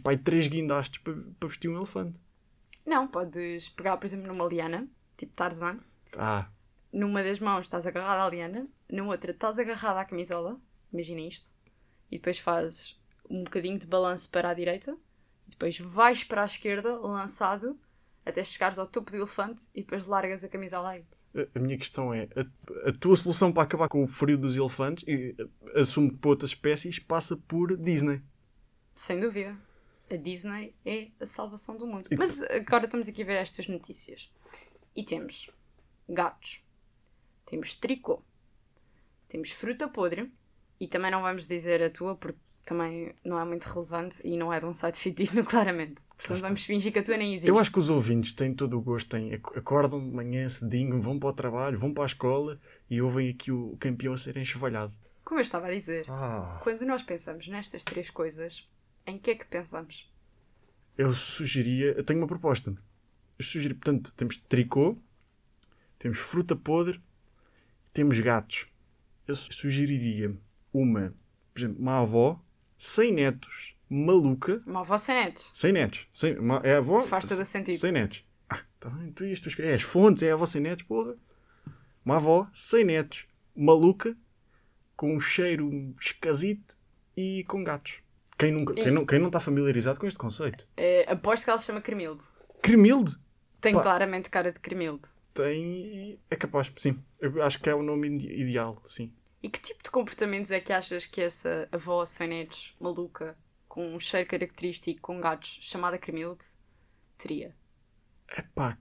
Para 0.02 0.12
aí 0.12 0.18
três 0.18 0.48
guindastes 0.48 1.00
para, 1.02 1.14
para 1.38 1.48
vestir 1.48 1.68
um 1.68 1.76
elefante. 1.76 2.18
Não, 2.84 3.06
podes 3.06 3.68
pegar, 3.70 3.96
por 3.96 4.06
exemplo, 4.06 4.26
numa 4.26 4.46
liana, 4.46 4.88
tipo 5.16 5.32
Tarzan. 5.34 5.78
Ah, 6.16 6.48
Numa 6.92 7.22
das 7.22 7.38
mãos 7.38 7.62
estás 7.62 7.86
agarrada 7.86 8.24
à 8.24 8.28
liana, 8.28 8.68
na 8.90 9.02
outra 9.04 9.30
estás 9.30 9.58
agarrada 9.58 10.00
à 10.00 10.04
camisola. 10.04 10.60
Imagina 10.92 11.22
isto. 11.22 11.50
E 12.10 12.18
depois 12.18 12.38
fazes 12.38 13.00
um 13.30 13.44
bocadinho 13.44 13.78
de 13.78 13.86
balanço 13.86 14.28
para 14.30 14.50
a 14.50 14.54
direita. 14.54 14.92
E 15.46 15.50
depois 15.50 15.78
vais 15.78 16.22
para 16.22 16.42
a 16.42 16.44
esquerda, 16.46 16.98
lançado, 16.98 17.78
até 18.26 18.44
chegares 18.44 18.78
ao 18.78 18.86
topo 18.86 19.10
do 19.10 19.16
elefante 19.16 19.64
e 19.74 19.80
depois 19.80 20.04
largas 20.06 20.44
a 20.44 20.48
camisola 20.48 20.90
aí. 20.90 21.04
a, 21.54 21.58
minha 21.58 21.78
questão 21.78 22.12
é: 22.12 22.28
a, 22.36 22.90
a 22.90 22.92
tua 22.92 23.16
solução 23.16 23.50
para 23.50 23.62
acabar 23.62 23.88
com 23.88 24.02
o 24.02 24.06
frio 24.06 24.36
dos 24.36 24.56
elefantes, 24.56 25.02
e 25.08 25.34
assumo 25.74 26.10
que 26.10 26.18
para 26.18 26.30
outras 26.30 26.50
espécies, 26.50 26.98
passa 26.98 27.36
por 27.36 27.74
Disney. 27.76 28.20
Sem 28.94 29.18
dúvida. 29.18 29.56
A 30.12 30.16
Disney 30.16 30.74
é 30.84 31.08
a 31.20 31.24
salvação 31.26 31.76
do 31.76 31.86
mundo. 31.86 32.08
Mas 32.18 32.42
agora 32.42 32.84
estamos 32.84 33.08
aqui 33.08 33.22
a 33.22 33.26
ver 33.26 33.36
estas 33.36 33.66
notícias. 33.68 34.30
E 34.94 35.02
temos 35.04 35.50
gatos. 36.08 36.60
Temos 37.46 37.74
tricô. 37.74 38.22
Temos 39.28 39.50
fruta 39.50 39.88
podre. 39.88 40.30
E 40.78 40.86
também 40.88 41.10
não 41.10 41.22
vamos 41.22 41.46
dizer 41.46 41.82
a 41.82 41.88
tua, 41.88 42.16
porque 42.16 42.38
também 42.64 43.14
não 43.24 43.38
é 43.40 43.44
muito 43.44 43.64
relevante 43.66 44.20
e 44.24 44.36
não 44.36 44.52
é 44.52 44.58
de 44.60 44.66
um 44.66 44.74
site 44.74 44.98
fidedigno, 45.00 45.44
claramente. 45.44 46.02
Portanto, 46.16 46.40
vamos 46.40 46.62
fingir 46.64 46.92
que 46.92 46.98
a 46.98 47.02
tua 47.02 47.16
nem 47.16 47.32
existe. 47.34 47.48
Eu 47.48 47.58
acho 47.58 47.70
que 47.72 47.78
os 47.78 47.88
ouvintes 47.88 48.32
têm 48.32 48.52
todo 48.54 48.76
o 48.76 48.82
gosto, 48.82 49.08
têm, 49.08 49.32
ac- 49.34 49.56
acordam 49.58 50.00
de 50.00 50.14
manhã 50.14 50.48
cedinho, 50.48 51.00
vão 51.00 51.18
para 51.18 51.28
o 51.28 51.32
trabalho, 51.32 51.78
vão 51.78 51.94
para 51.94 52.02
a 52.02 52.06
escola 52.06 52.60
e 52.90 53.00
ouvem 53.00 53.30
aqui 53.30 53.50
o 53.52 53.76
campeão 53.78 54.12
a 54.12 54.18
ser 54.18 54.36
enxovalhado. 54.36 54.92
Como 55.24 55.38
eu 55.38 55.42
estava 55.42 55.68
a 55.68 55.70
dizer, 55.70 56.04
Ah. 56.10 56.60
quando 56.62 56.84
nós 56.84 57.02
pensamos 57.02 57.46
nestas 57.48 57.84
três 57.84 58.10
coisas, 58.10 58.68
em 59.06 59.18
que 59.18 59.30
é 59.32 59.34
que 59.34 59.44
pensamos? 59.46 60.10
Eu 60.96 61.12
sugeria. 61.14 61.92
Eu 61.92 62.04
tenho 62.04 62.20
uma 62.20 62.26
proposta. 62.26 62.70
Eu 63.38 63.44
sugiro, 63.44 63.74
portanto, 63.74 64.12
temos 64.14 64.36
tricô, 64.36 64.96
temos 65.98 66.18
fruta 66.18 66.54
podre, 66.54 67.00
temos 67.92 68.18
gatos. 68.20 68.66
Eu 69.26 69.34
su- 69.34 69.52
sugeriria 69.52 70.36
uma, 70.72 71.14
por 71.52 71.60
exemplo, 71.60 71.80
uma 71.80 72.00
avó 72.00 72.40
sem 72.76 73.12
netos, 73.12 73.74
maluca, 73.88 74.62
Uma 74.66 74.80
avó 74.80 74.98
sem 74.98 75.14
netos. 75.14 75.50
sem 75.54 75.72
netos. 75.72 76.08
Sem, 76.12 76.38
uma, 76.38 76.56
é 76.64 76.74
a 76.74 76.78
avó. 76.78 76.98
Faz 77.00 77.24
todo 77.24 77.44
sentido. 77.44 77.78
Sem 77.78 77.92
netos. 77.92 78.24
Ah, 78.48 78.62
tá 78.78 78.90
bem, 78.90 79.10
tu 79.12 79.24
tuas. 79.24 79.58
É 79.60 79.74
as 79.74 79.82
fontes, 79.82 80.22
é 80.22 80.30
a 80.30 80.34
avó 80.34 80.44
sem 80.46 80.60
netos, 80.60 80.84
porra. 80.84 81.16
Uma 82.04 82.16
avó 82.16 82.48
sem 82.52 82.84
netos, 82.84 83.26
maluca, 83.56 84.16
com 84.96 85.16
um 85.16 85.20
cheiro 85.20 85.94
esquisito 85.98 86.76
e 87.16 87.44
com 87.44 87.64
gatos. 87.64 88.01
Quem, 88.42 88.50
nunca, 88.52 88.74
quem, 88.74 88.90
não, 88.90 89.06
quem 89.06 89.18
não 89.20 89.28
está 89.28 89.38
familiarizado 89.38 90.00
com 90.00 90.06
este 90.06 90.18
conceito? 90.18 90.66
Eh, 90.76 91.04
aposto 91.08 91.44
que 91.44 91.50
ela 91.50 91.58
se 91.60 91.66
chama 91.66 91.80
Cremilde. 91.80 92.24
Cremilde 92.60 93.16
Tem 93.60 93.72
Pá. 93.72 93.82
claramente 93.82 94.28
cara 94.30 94.50
de 94.52 94.58
Cremilde. 94.58 95.08
tem. 95.32 96.18
É 96.28 96.34
capaz, 96.36 96.72
sim. 96.76 96.98
Eu 97.20 97.40
acho 97.42 97.60
que 97.60 97.70
é 97.70 97.74
o 97.74 97.82
nome 97.82 98.08
ide- 98.08 98.32
ideal, 98.32 98.82
sim. 98.84 99.12
E 99.42 99.48
que 99.48 99.60
tipo 99.60 99.82
de 99.82 99.90
comportamentos 99.90 100.50
é 100.50 100.60
que 100.60 100.72
achas 100.72 101.06
que 101.06 101.20
essa 101.20 101.68
avó 101.70 102.04
sem 102.04 102.28
netos, 102.28 102.74
maluca, 102.80 103.36
com 103.68 103.94
um 103.94 104.00
cheiro 104.00 104.28
característico, 104.28 105.00
com 105.00 105.20
gatos, 105.20 105.58
chamada 105.62 105.96
Cremilde, 105.98 106.44
teria? 107.18 107.54
Epá, 108.36 108.76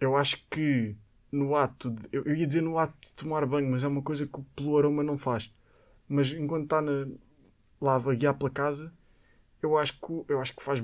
eu 0.00 0.16
acho 0.16 0.44
que 0.48 0.96
no 1.32 1.56
ato. 1.56 1.90
De, 1.90 2.08
eu, 2.12 2.36
ia 2.36 2.46
dizer 2.46 2.60
no 2.62 2.78
ato 2.78 2.96
de 3.00 3.12
tomar 3.14 3.44
banho, 3.46 3.70
mas 3.70 3.82
é 3.84 3.88
uma 3.88 4.02
coisa 4.02 4.26
que 4.26 4.40
pelo 4.56 4.78
aroma 4.78 5.02
não 5.02 5.18
faz. 5.18 5.52
Mas 6.08 6.32
enquanto 6.32 6.64
está 6.64 6.80
na, 6.82 7.08
lá 7.80 7.94
a 7.94 7.98
vaguear 7.98 8.36
pela 8.36 8.50
casa, 8.50 8.92
eu 9.62 9.76
acho 9.78 9.94
que, 10.00 10.24
eu 10.32 10.40
acho 10.40 10.54
que 10.54 10.62
faz 10.62 10.82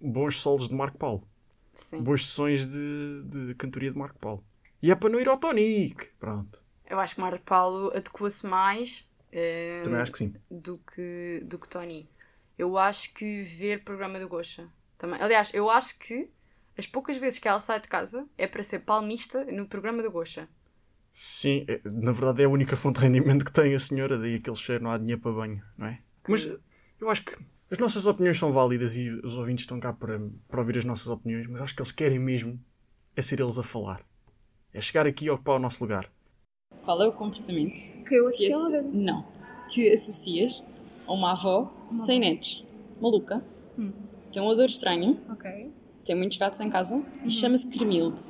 bons 0.00 0.40
solos 0.40 0.68
de 0.68 0.74
Marco 0.74 0.98
Paulo. 0.98 1.26
Sim. 1.74 2.02
Boas 2.02 2.26
sessões 2.26 2.66
de, 2.66 3.22
de 3.24 3.54
cantoria 3.54 3.90
de 3.90 3.98
Marco 3.98 4.18
Paulo. 4.18 4.44
E 4.82 4.90
é 4.90 4.94
para 4.94 5.08
não 5.10 5.20
ir 5.20 5.28
ao 5.28 5.38
Tonic. 5.38 6.06
Pronto. 6.18 6.62
Eu 6.88 6.98
acho 6.98 7.14
que 7.14 7.20
Marco 7.20 7.44
Paulo 7.44 7.90
adequa-se 7.94 8.46
mais 8.46 9.08
eh, 9.32 9.80
Também 9.84 10.00
acho 10.00 10.12
que 10.12 10.18
sim. 10.18 10.34
do 10.50 10.78
que, 10.78 11.40
do 11.44 11.58
que 11.58 11.68
Tony. 11.68 12.08
Eu 12.58 12.76
acho 12.76 13.14
que 13.14 13.42
ver 13.42 13.84
programa 13.84 14.18
do 14.18 14.28
Gosha 14.28 14.68
também. 14.98 15.20
Aliás, 15.22 15.52
eu 15.54 15.70
acho 15.70 15.98
que 15.98 16.28
as 16.76 16.86
poucas 16.86 17.16
vezes 17.16 17.38
que 17.38 17.46
ela 17.48 17.60
sai 17.60 17.80
de 17.80 17.88
casa 17.88 18.26
é 18.36 18.46
para 18.46 18.62
ser 18.62 18.80
palmista 18.80 19.44
no 19.44 19.66
programa 19.66 20.02
do 20.02 20.10
Gosha. 20.10 20.48
Sim, 21.12 21.64
é- 21.68 21.80
na 21.84 22.12
verdade 22.12 22.42
é 22.42 22.44
a 22.46 22.48
única 22.48 22.76
fonte 22.76 23.00
de 23.00 23.06
rendimento 23.06 23.44
que 23.44 23.52
tem 23.52 23.74
a 23.74 23.80
senhora, 23.80 24.18
daí 24.18 24.36
aquele 24.36 24.56
cheiro, 24.56 24.84
não 24.84 24.90
há 24.90 24.98
dinheiro 24.98 25.20
para 25.20 25.32
banho, 25.32 25.62
não 25.76 25.86
é? 25.86 26.00
Mas 26.28 26.46
eh, 26.46 26.56
eu 27.00 27.08
acho 27.10 27.24
que 27.24 27.36
as 27.70 27.78
nossas 27.78 28.06
opiniões 28.06 28.38
são 28.38 28.50
válidas 28.50 28.96
e 28.96 29.10
os 29.10 29.36
ouvintes 29.36 29.62
estão 29.62 29.78
cá 29.78 29.92
para, 29.92 30.20
para 30.48 30.60
ouvir 30.60 30.78
as 30.78 30.84
nossas 30.84 31.06
opiniões, 31.08 31.46
mas 31.46 31.60
acho 31.60 31.74
que 31.74 31.80
eles 31.80 31.92
querem 31.92 32.18
mesmo 32.18 32.58
é 33.16 33.22
ser 33.22 33.40
eles 33.40 33.58
a 33.58 33.62
falar. 33.62 34.04
É 34.72 34.80
chegar 34.80 35.06
aqui 35.06 35.26
e 35.26 35.30
ocupar 35.30 35.56
o 35.56 35.58
nosso 35.58 35.82
lugar. 35.82 36.10
Qual 36.82 37.00
é 37.02 37.06
o 37.08 37.12
comportamento 37.12 37.74
Que 38.04 38.14
eu 38.16 38.28
que 38.28 38.46
associo 38.46 38.78
asso- 38.78 38.88
não 38.92 39.24
que 39.72 39.88
associas 39.92 40.64
a 41.06 41.12
uma 41.12 41.32
avó 41.32 41.72
sem 41.90 42.18
netos, 42.18 42.66
maluca, 43.00 43.40
Hum. 43.78 43.92
tem 44.32 44.42
um 44.42 44.46
odor 44.46 44.64
estranho, 44.66 45.20
Ok. 45.30 45.72
tem 46.04 46.16
muitos 46.16 46.38
gatos 46.38 46.58
em 46.60 46.68
casa 46.68 47.04
e 47.24 47.30
chama-se 47.30 47.68
Cremilde. 47.68 48.20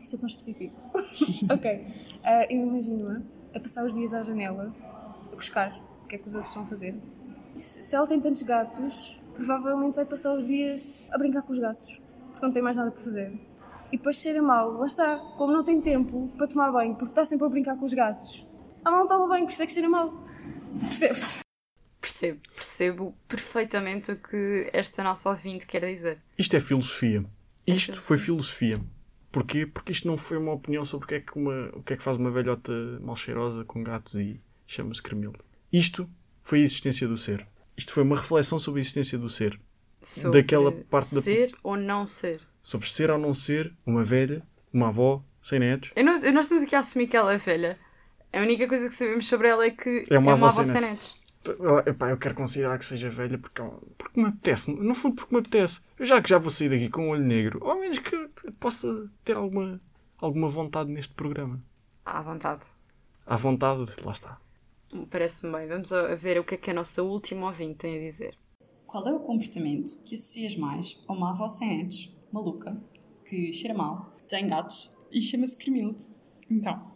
Isso 0.00 0.16
é 0.16 0.18
tão 0.18 0.26
específico. 0.26 0.74
ok. 1.52 1.86
Ah, 2.24 2.44
eu 2.50 2.60
imagino-a 2.66 3.22
a 3.56 3.60
passar 3.60 3.84
os 3.86 3.92
dias 3.94 4.12
à 4.14 4.22
janela, 4.24 4.74
a 5.32 5.36
buscar 5.36 5.80
o 6.02 6.08
que 6.08 6.16
é 6.16 6.18
que 6.18 6.26
os 6.26 6.34
outros 6.34 6.50
estão 6.50 6.64
a 6.64 6.66
fazer. 6.66 6.96
Se, 7.56 7.94
ela 7.94 8.06
tem 8.06 8.20
tantos 8.20 8.42
gatos, 8.42 9.20
provavelmente 9.34 9.94
vai 9.94 10.04
passar 10.04 10.34
os 10.34 10.46
dias 10.46 11.08
a 11.12 11.18
brincar 11.18 11.42
com 11.42 11.52
os 11.52 11.58
gatos, 11.58 12.00
porque 12.30 12.46
não 12.46 12.52
tem 12.52 12.62
mais 12.62 12.76
nada 12.76 12.90
para 12.90 13.00
fazer. 13.00 13.32
E 13.92 13.96
depois 13.96 14.16
cheira 14.16 14.42
mal, 14.42 14.72
lá 14.72 14.86
está, 14.86 15.18
como 15.36 15.52
não 15.52 15.62
tem 15.62 15.80
tempo 15.80 16.30
para 16.36 16.46
tomar 16.46 16.72
banho, 16.72 16.94
porque 16.94 17.12
está 17.12 17.24
sempre 17.24 17.46
a 17.46 17.50
brincar 17.50 17.76
com 17.76 17.84
os 17.84 17.92
gatos. 17.92 18.46
Ela 18.84 18.98
não 18.98 19.06
toma 19.06 19.28
banho, 19.28 19.44
por 19.44 19.52
isso 19.52 19.62
é 19.62 19.66
que 19.66 19.72
cheira 19.72 19.88
mal. 19.88 20.12
Percebes? 20.80 21.38
Percebo, 22.00 22.40
percebo 22.54 23.14
perfeitamente 23.28 24.12
o 24.12 24.16
que 24.16 24.68
esta 24.72 25.04
nossa 25.04 25.28
ouvinte 25.28 25.66
quer 25.66 25.84
dizer. 25.84 26.18
Isto 26.38 26.56
é 26.56 26.60
filosofia. 26.60 27.24
Isto 27.66 27.92
filosofia. 27.92 28.02
foi 28.02 28.18
filosofia. 28.18 28.80
Porquê? 29.30 29.66
Porque 29.66 29.92
isto 29.92 30.06
não 30.08 30.16
foi 30.16 30.36
uma 30.36 30.52
opinião 30.52 30.84
sobre 30.84 31.04
o 31.04 31.08
que 31.08 31.14
é 31.14 31.20
que, 31.20 31.38
uma, 31.38 31.70
o 31.74 31.82
que, 31.82 31.94
é 31.94 31.96
que 31.96 32.02
faz 32.02 32.16
uma 32.16 32.30
velhota 32.30 32.72
mal 33.00 33.16
cheirosa 33.16 33.64
com 33.64 33.82
gatos 33.82 34.14
e 34.14 34.40
chama-se 34.66 35.02
Cremilde. 35.02 35.38
Isto 35.72 36.08
foi 36.42 36.60
a 36.60 36.64
existência 36.64 37.06
do 37.08 37.16
ser. 37.18 37.46
Isto 37.76 37.92
foi 37.92 38.02
uma 38.02 38.16
reflexão 38.16 38.58
sobre 38.58 38.80
a 38.80 38.82
existência 38.82 39.18
do 39.18 39.28
ser. 39.30 39.58
Sobre 40.02 40.42
Daquela 40.42 40.72
parte 40.72 41.14
da- 41.14 41.22
ser 41.22 41.54
ou 41.62 41.76
não 41.76 42.06
ser. 42.06 42.40
Sobre 42.60 42.88
ser 42.88 43.10
ou 43.10 43.18
não 43.18 43.32
ser 43.32 43.72
uma 43.86 44.04
velha, 44.04 44.42
uma 44.72 44.88
avó, 44.88 45.22
sem 45.42 45.58
netos. 45.58 45.90
Eu 45.96 46.04
não- 46.04 46.16
eu- 46.16 46.32
nós 46.32 46.46
estamos 46.46 46.62
aqui 46.64 46.74
a 46.76 46.80
assumir 46.80 47.06
que 47.06 47.16
ela 47.16 47.32
é 47.34 47.38
velha. 47.38 47.78
A 48.32 48.40
única 48.40 48.66
coisa 48.66 48.88
que 48.88 48.94
sabemos 48.94 49.26
sobre 49.26 49.48
ela 49.48 49.64
é 49.64 49.70
que 49.70 50.04
É 50.10 50.18
uma 50.18 50.32
avó 50.32 50.46
avó 50.46 50.64
sem 50.64 50.80
netos. 50.80 51.16
epá, 51.86 52.10
eu 52.10 52.16
quero 52.18 52.34
considerar 52.34 52.78
que 52.78 52.84
seja 52.84 53.10
velha 53.10 53.36
porque, 53.38 53.62
porque 53.98 54.20
me 54.20 54.28
apetece. 54.28 54.70
No 54.70 54.94
fundo, 54.94 55.16
porque 55.16 55.34
me 55.34 55.40
apetece. 55.40 55.80
Já 56.00 56.20
que 56.22 56.28
já 56.28 56.38
vou 56.38 56.50
sair 56.50 56.68
daqui 56.68 56.88
com 56.88 57.08
o 57.08 57.10
olho 57.10 57.22
negro, 57.24 57.64
ao 57.66 57.78
menos 57.78 57.98
que 57.98 58.16
possa 58.60 59.08
ter 59.24 59.36
alguma, 59.36 59.80
alguma 60.18 60.48
vontade 60.48 60.90
neste 60.90 61.12
programa. 61.14 61.62
À 62.04 62.22
vontade. 62.22 62.62
À 63.26 63.36
vontade, 63.36 63.86
lá 64.04 64.12
está. 64.12 64.38
Parece-me 65.10 65.52
bem. 65.52 65.68
Vamos 65.68 65.90
ver 66.20 66.38
o 66.38 66.44
que 66.44 66.54
é 66.54 66.58
que 66.58 66.70
a 66.70 66.74
nossa 66.74 67.02
última 67.02 67.46
ouvinte 67.46 67.76
tem 67.76 67.96
a 67.96 68.00
dizer. 68.00 68.36
Qual 68.86 69.06
é 69.08 69.12
o 69.14 69.20
comportamento 69.20 70.02
que 70.04 70.14
associas 70.14 70.54
mais 70.56 71.00
a 71.08 71.12
uma 71.12 71.30
avó 71.30 71.48
sem 71.48 71.78
netos, 71.78 72.14
maluca, 72.30 72.78
que 73.24 73.52
cheira 73.52 73.72
mal, 73.74 74.12
tem 74.28 74.46
gatos 74.46 74.98
e 75.10 75.20
chama-se 75.20 75.56
Cremilde? 75.56 76.08
Então, 76.50 76.92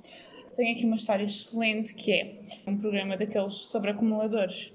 tenho 0.55 0.75
aqui 0.75 0.85
uma 0.85 0.97
história 0.97 1.25
excelente 1.25 1.95
que 1.95 2.13
é 2.13 2.43
um 2.67 2.77
programa 2.77 3.17
daqueles 3.17 3.53
sobre 3.53 3.91
acumuladores. 3.91 4.75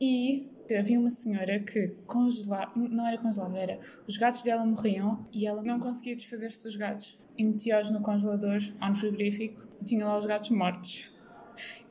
E 0.00 0.50
havia 0.78 0.98
uma 0.98 1.10
senhora 1.10 1.60
que 1.60 1.88
congelava, 2.06 2.72
não 2.74 3.06
era 3.06 3.18
congelada, 3.18 3.58
era 3.58 3.80
os 4.06 4.16
gatos 4.16 4.42
dela 4.42 4.64
morriam 4.64 5.26
e 5.32 5.46
ela 5.46 5.62
não 5.62 5.78
conseguia 5.78 6.16
desfazer-se 6.16 6.64
dos 6.64 6.76
gatos. 6.76 7.18
E 7.36 7.44
metia-os 7.44 7.90
no 7.90 8.00
congelador 8.00 8.60
ou 8.80 8.88
no 8.88 8.94
frigorífico 8.94 9.68
e 9.80 9.84
tinha 9.84 10.06
lá 10.06 10.16
os 10.16 10.24
gatos 10.24 10.48
mortos. 10.48 11.14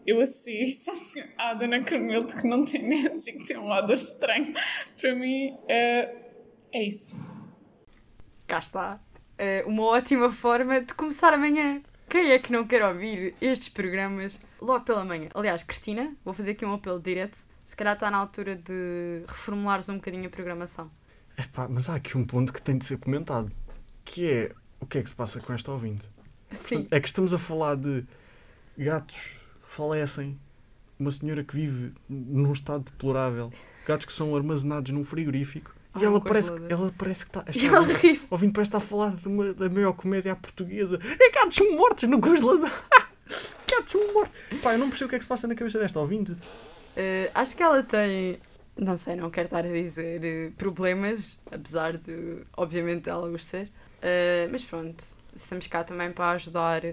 Eu 0.05 0.21
à 0.21 0.25
senhora- 0.25 1.31
à 1.37 1.53
Dona 1.55 1.83
Carmelo 1.83 2.27
que 2.27 2.47
não 2.47 2.63
tem 2.63 2.87
netos 2.87 3.27
e 3.27 3.33
que 3.33 3.45
tem 3.47 3.57
um 3.57 3.71
odor 3.71 3.95
estranho. 3.95 4.53
Para 4.99 5.15
mim, 5.15 5.57
é, 5.67 6.15
é 6.71 6.83
isso. 6.83 7.15
Cá 8.47 8.59
está. 8.59 8.99
Eh, 9.37 9.63
uma 9.65 9.83
ótima 9.83 10.31
forma 10.31 10.81
de 10.81 10.93
começar 10.93 11.33
amanhã. 11.33 11.81
Quem 12.07 12.31
é 12.31 12.37
que 12.39 12.51
não 12.51 12.67
quer 12.67 12.83
ouvir 12.85 13.35
estes 13.41 13.69
programas 13.69 14.39
logo 14.61 14.85
pela 14.85 15.03
manhã? 15.03 15.27
Aliás, 15.33 15.63
Cristina, 15.63 16.15
vou 16.23 16.33
fazer 16.33 16.51
aqui 16.51 16.63
um 16.65 16.73
apelo 16.75 16.99
direto. 17.01 17.39
Se 17.63 17.75
calhar 17.75 17.95
está 17.95 18.11
na 18.11 18.17
altura 18.17 18.55
de 18.55 19.23
reformulares 19.27 19.89
um 19.89 19.95
bocadinho 19.95 20.27
a 20.27 20.29
programação. 20.29 20.91
Epá, 21.35 21.67
mas 21.67 21.89
há 21.89 21.95
aqui 21.95 22.15
um 22.15 22.23
ponto 22.23 22.53
que 22.53 22.61
tem 22.61 22.77
de 22.77 22.85
ser 22.85 22.99
comentado. 22.99 23.51
Que 24.05 24.29
é 24.31 24.51
o 24.79 24.85
que 24.85 24.99
é 24.99 25.01
que 25.01 25.09
se 25.09 25.15
passa 25.15 25.39
com 25.41 25.51
esta 25.51 25.71
ouvinte. 25.71 26.07
Sim. 26.51 26.87
É 26.91 26.99
que 26.99 27.07
estamos 27.07 27.33
a 27.33 27.39
falar 27.39 27.75
de 27.75 28.05
gatos 28.77 29.31
falecem, 29.75 30.39
uma 30.99 31.11
senhora 31.11 31.43
que 31.43 31.55
vive 31.55 31.93
num 32.09 32.51
estado 32.53 32.83
deplorável, 32.85 33.51
gatos 33.85 34.05
que 34.05 34.13
são 34.13 34.35
armazenados 34.35 34.91
num 34.91 35.03
frigorífico. 35.03 35.73
E 35.95 35.99
Ah, 36.03 36.07
ela, 36.07 36.17
um 36.17 36.21
parece, 36.21 36.51
congelador. 36.51 36.79
ela 36.79 36.93
parece 36.97 37.25
que 37.25 37.29
está. 37.37 37.45
E 37.53 37.65
ela 37.67 37.79
Esta 37.81 37.93
ri-se. 37.93 38.27
ouvinte 38.29 38.53
parece 38.53 38.71
que 38.71 38.77
está 38.77 38.85
a 38.85 38.89
falar 38.89 39.15
de 39.15 39.27
uma, 39.27 39.53
da 39.53 39.69
maior 39.69 39.93
comédia 39.93 40.31
à 40.33 40.35
portuguesa. 40.35 40.99
É 41.19 41.31
gatos 41.31 41.59
mortos 41.75 42.03
no 42.09 42.19
congelador! 42.19 42.71
gatos 43.69 43.95
mortos! 44.13 44.61
Pá, 44.61 44.73
eu 44.73 44.79
não 44.79 44.89
percebo 44.89 45.07
o 45.07 45.09
que 45.09 45.15
é 45.15 45.17
que 45.19 45.23
se 45.23 45.27
passa 45.29 45.47
na 45.47 45.55
cabeça 45.55 45.79
desta 45.79 45.99
ouvinte. 45.99 46.35
Eh, 46.97 47.29
acho 47.33 47.55
que 47.55 47.63
ela 47.63 47.81
tem, 47.83 48.39
não 48.77 48.95
sei, 48.97 49.15
não 49.15 49.29
quero 49.29 49.45
estar 49.47 49.59
a 49.65 49.71
dizer 49.71 50.23
eh, 50.23 50.51
problemas, 50.57 51.37
apesar 51.51 51.97
de, 51.97 52.41
obviamente, 52.57 53.09
ela 53.09 53.29
gostar. 53.29 53.67
Eh, 54.01 54.47
mas 54.51 54.63
pronto, 54.65 55.03
estamos 55.35 55.67
cá 55.67 55.83
também 55.83 56.11
para 56.11 56.31
ajudar. 56.31 56.83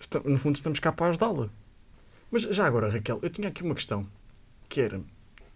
Está- 0.00 0.20
no 0.24 0.36
fundo, 0.38 0.56
estamos 0.56 0.78
cá 0.80 0.92
para 0.92 1.08
ajudá-la. 1.08 1.48
Mas 2.30 2.42
já 2.42 2.66
agora, 2.66 2.90
Raquel, 2.90 3.18
eu 3.22 3.30
tinha 3.30 3.48
aqui 3.48 3.62
uma 3.62 3.74
questão. 3.74 4.06
Que 4.68 4.82
era, 4.82 5.00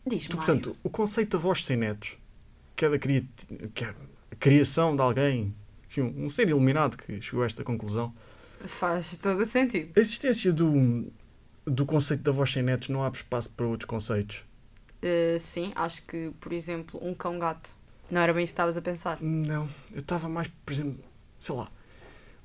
Diz-me, 0.07 0.29
tu, 0.31 0.37
portanto, 0.37 0.77
o 0.83 0.89
conceito 0.91 1.31
de 1.31 1.37
avós 1.37 1.65
sem 1.65 1.77
netos, 1.77 2.17
que 2.75 2.85
é 2.85 2.89
da 2.89 2.99
cria- 2.99 3.25
que 3.75 3.85
é 3.85 3.89
a 4.31 4.37
criação 4.37 4.97
de 4.97 5.03
alguém, 5.03 5.55
enfim, 5.87 6.01
um 6.03 6.31
ser 6.31 6.49
iluminado 6.49 6.97
que 6.97 7.21
chegou 7.21 7.43
a 7.43 7.47
esta 7.47 7.63
conclusão, 7.63 8.13
faz 8.65 9.17
todo 9.19 9.41
o 9.43 9.47
sentido. 9.47 9.93
a 9.95 10.01
existência 10.01 10.51
do, 10.53 11.07
do 11.67 11.85
conceito 11.85 12.23
de 12.23 12.31
avós 12.31 12.51
sem 12.53 12.63
netos 12.63 12.89
não 12.89 13.05
abre 13.05 13.19
espaço 13.19 13.51
para 13.51 13.67
outros 13.67 13.87
conceitos? 13.87 14.43
Eh, 15.03 15.37
sim, 15.39 15.73
acho 15.75 16.03
que, 16.07 16.31
por 16.41 16.53
exemplo, 16.53 16.99
um 17.07 17.13
cão-gato. 17.15 17.77
Não 18.11 18.21
era 18.21 18.33
bem 18.33 18.45
isso 18.45 18.53
que 18.53 18.55
estavas 18.55 18.77
a 18.77 18.83
pensar. 18.83 19.19
Não, 19.21 19.69
eu 19.93 19.99
estava 20.01 20.29
mais, 20.29 20.49
por 20.65 20.73
exemplo, 20.73 21.05
sei 21.39 21.55
lá, 21.55 21.71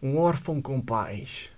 um 0.02 0.18
órfão 0.18 0.62
com 0.62 0.82
pais 0.82 1.50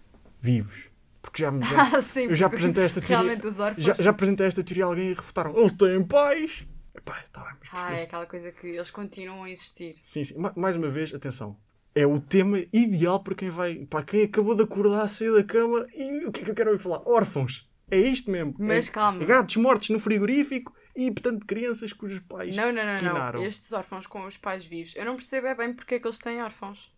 vivos. 0.42 0.89
Porque 1.22 1.42
já, 1.44 1.52
já, 1.60 1.98
Ah, 1.98 2.02
sim, 2.02 2.22
eu 2.26 2.36
já 2.36 2.48
porque 2.50 2.62
apresentei 2.62 2.84
esta 2.86 3.02
teoria. 3.02 3.18
Realmente 3.18 3.48
os 3.48 3.60
órfãos. 3.60 3.84
já, 3.86 3.94
já 3.94 4.10
apresentei 4.10 4.48
esta 4.48 4.64
teoria 4.64 4.86
a 4.86 4.88
alguém 4.88 5.12
e 5.12 5.14
refutaram. 5.14 5.58
Eles 5.58 5.72
têm 5.74 6.04
pais! 6.06 6.66
Epá, 6.96 7.24
tá 7.32 7.44
bem, 7.44 7.54
mas 7.60 7.70
Ah, 7.74 7.94
é 7.94 8.04
aquela 8.04 8.26
coisa 8.26 8.52
que 8.52 8.68
eles 8.68 8.90
continuam 8.90 9.44
a 9.44 9.50
existir. 9.50 9.96
Sim, 10.02 10.24
sim. 10.24 10.38
Ma- 10.38 10.54
Mais 10.56 10.76
uma 10.76 10.90
vez, 10.90 11.14
atenção. 11.14 11.56
É 11.96 12.06
o 12.06 12.20
tema 12.20 12.60
ideal 12.72 13.22
para 13.24 13.36
quem 13.36 13.50
vai. 13.50 13.76
Para 13.86 14.04
quem 14.04 14.24
acabou 14.24 14.56
de 14.56 14.64
acordar, 14.64 15.08
saiu 15.08 15.36
da 15.36 15.44
cama 15.44 15.86
e 15.94 16.26
o 16.26 16.32
que 16.32 16.42
é 16.42 16.44
que 16.46 16.52
eu 16.52 16.56
quero 16.56 16.72
ouvir 16.72 16.82
falar? 16.82 17.02
Órfãos. 17.06 17.68
É 17.92 17.98
isto 17.98 18.30
mesmo. 18.30 18.54
Mas 18.60 18.88
é, 18.88 18.92
calma. 18.92 19.24
é 19.24 19.26
gatos 19.26 19.56
mortos 19.56 19.90
no 19.90 19.98
frigorífico 20.00 20.74
e, 20.96 21.10
portanto, 21.12 21.46
crianças 21.48 21.92
cujos 21.92 22.20
pais. 22.20 22.56
Não, 22.56 22.72
não, 22.72 22.86
não, 22.86 22.96
quinaram. 22.98 23.40
não. 23.40 23.48
Estes 23.48 23.72
órfãos 23.72 24.06
com 24.06 24.26
os 24.28 24.38
pais 24.38 24.64
vivos. 24.64 24.94
Eu 24.96 25.06
não 25.06 25.16
percebo 25.16 25.48
é 25.48 25.56
bem 25.56 25.74
porque 25.74 25.96
é 25.96 26.00
que 26.00 26.06
eles 26.06 26.20
têm 26.20 26.42
órfãos. 26.42 26.94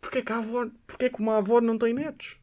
Porquê 0.00 0.22
que, 0.22 0.32
a 0.32 0.38
avó... 0.38 0.66
Porquê 0.86 1.10
que 1.10 1.20
uma 1.20 1.38
avó 1.38 1.60
não 1.60 1.76
tem 1.78 1.92
netos? 1.94 2.38